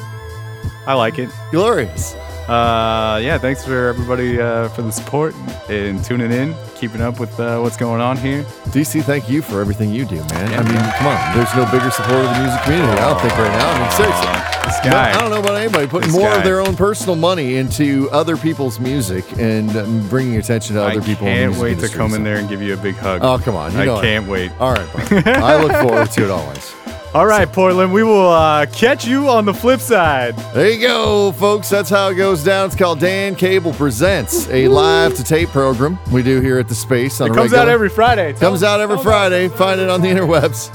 I 0.87 0.93
like 0.95 1.19
it. 1.19 1.29
Glorious. 1.51 2.15
Uh, 2.51 3.17
yeah, 3.23 3.37
thanks 3.37 3.63
for 3.63 3.87
everybody 3.87 4.37
uh, 4.37 4.67
for 4.69 4.81
the 4.81 4.91
support 4.91 5.33
and 5.69 6.03
tuning 6.03 6.33
in, 6.33 6.53
keeping 6.75 6.99
up 6.99 7.17
with 7.17 7.39
uh, 7.39 7.57
what's 7.59 7.77
going 7.77 8.01
on 8.01 8.17
here. 8.17 8.43
DC, 8.75 9.01
thank 9.03 9.29
you 9.29 9.41
for 9.41 9.61
everything 9.61 9.89
you 9.93 10.03
do, 10.03 10.17
man. 10.17 10.53
I 10.59 10.63
mean, 10.63 10.91
come 10.97 11.07
on. 11.07 11.37
There's 11.37 11.55
no 11.55 11.63
bigger 11.71 11.89
supporter 11.89 12.17
of 12.27 12.35
the 12.35 12.39
music 12.41 12.61
community, 12.63 12.91
I 12.91 13.09
don't 13.09 13.21
think, 13.21 13.37
right 13.37 13.51
now. 13.53 13.71
I 13.71 13.79
mean, 13.79 13.91
seriously. 13.91 14.67
This 14.67 14.83
No, 14.83 14.91
guy, 14.91 15.11
I 15.13 15.19
don't 15.21 15.29
know 15.29 15.39
about 15.39 15.55
anybody 15.57 15.87
putting 15.87 16.11
more 16.11 16.27
guy. 16.29 16.37
of 16.39 16.43
their 16.43 16.59
own 16.59 16.75
personal 16.75 17.15
money 17.15 17.55
into 17.55 18.09
other 18.11 18.35
people's 18.35 18.81
music 18.81 19.23
and 19.39 19.73
um, 19.77 20.05
bringing 20.09 20.35
attention 20.35 20.75
to 20.75 20.81
I 20.81 20.91
other 20.91 21.01
people. 21.01 21.27
in 21.27 21.51
the 21.51 21.55
can't 21.55 21.63
wait 21.63 21.79
to 21.79 21.87
come 21.87 22.09
so- 22.11 22.17
in 22.17 22.23
there 22.25 22.35
and 22.35 22.49
give 22.49 22.61
you 22.61 22.73
a 22.73 22.77
big 22.77 22.95
hug. 22.95 23.21
Oh, 23.23 23.39
come 23.39 23.55
on. 23.55 23.71
You 23.71 23.79
I 23.79 23.85
know 23.85 23.99
it. 23.99 24.03
can't 24.03 24.27
wait. 24.27 24.51
All 24.59 24.73
right. 24.73 24.89
I 25.25 25.63
look 25.63 25.71
forward 25.71 26.11
to 26.11 26.25
it 26.25 26.29
always. 26.29 26.75
All 27.13 27.27
right, 27.27 27.51
Portland. 27.51 27.91
We 27.91 28.03
will 28.03 28.29
uh, 28.29 28.65
catch 28.67 29.05
you 29.05 29.27
on 29.27 29.43
the 29.43 29.53
flip 29.53 29.81
side. 29.81 30.33
There 30.53 30.69
you 30.71 30.79
go, 30.79 31.33
folks. 31.33 31.69
That's 31.69 31.89
how 31.89 32.07
it 32.07 32.15
goes 32.15 32.41
down. 32.41 32.67
It's 32.67 32.75
called 32.75 32.99
Dan 32.99 33.35
Cable 33.35 33.73
Presents, 33.73 34.47
a 34.47 34.69
live 34.69 35.15
to 35.15 35.23
tape 35.23 35.49
program 35.49 35.99
we 36.09 36.23
do 36.23 36.39
here 36.39 36.57
at 36.57 36.69
the 36.69 36.75
Space 36.75 37.19
on 37.19 37.29
It 37.29 37.33
comes 37.33 37.53
out 37.53 37.67
every 37.67 37.89
Friday. 37.89 38.31
Tell 38.31 38.51
Comes 38.51 38.63
out 38.63 38.79
every 38.79 38.97
Friday. 38.99 39.49
Find 39.49 39.81
it 39.81 39.89
on 39.89 39.99
the 40.01 40.07
interwebs. 40.07 40.73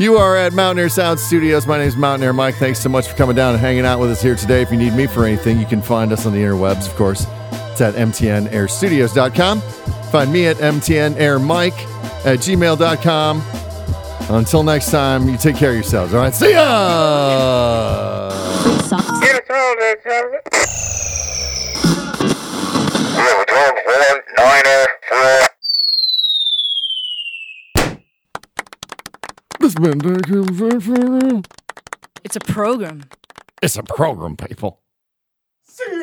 You 0.00 0.16
are 0.16 0.36
at 0.36 0.52
Mountain 0.54 0.82
Air 0.82 0.88
Sound 0.88 1.20
Studios. 1.20 1.68
My 1.68 1.78
name 1.78 1.86
is 1.86 1.96
Mountain 1.96 2.24
Air 2.24 2.32
Mike. 2.32 2.56
Thanks 2.56 2.80
so 2.80 2.88
much 2.88 3.06
for 3.06 3.14
coming 3.14 3.36
down 3.36 3.54
and 3.54 3.60
hanging 3.60 3.86
out 3.86 4.00
with 4.00 4.10
us 4.10 4.20
here 4.20 4.34
today. 4.34 4.60
If 4.60 4.72
you 4.72 4.76
need 4.76 4.94
me 4.94 5.06
for 5.06 5.24
anything, 5.24 5.60
you 5.60 5.66
can 5.66 5.80
find 5.80 6.12
us 6.12 6.26
on 6.26 6.32
the 6.32 6.40
interwebs, 6.40 6.88
of 6.88 6.96
course. 6.96 7.26
It's 7.70 7.80
at 7.80 7.94
mtnairstudios.com. 7.94 9.60
Find 10.10 10.32
me 10.32 10.46
at 10.46 10.56
mtnairmike 10.56 12.26
at 12.26 12.38
gmail.com. 12.40 13.63
Until 14.30 14.62
next 14.62 14.90
time, 14.90 15.28
you 15.28 15.36
take 15.36 15.56
care 15.56 15.70
of 15.70 15.74
yourselves. 15.74 16.14
All 16.14 16.20
right, 16.20 16.34
see 16.34 16.52
ya. 16.52 18.30
This 29.60 29.74
been 29.74 29.98
Dan 29.98 30.20
Cable 30.22 31.42
It's 32.24 32.36
a 32.36 32.40
program. 32.40 33.04
It's 33.62 33.76
a 33.76 33.82
program, 33.82 34.36
people. 34.36 34.80
See 35.64 36.00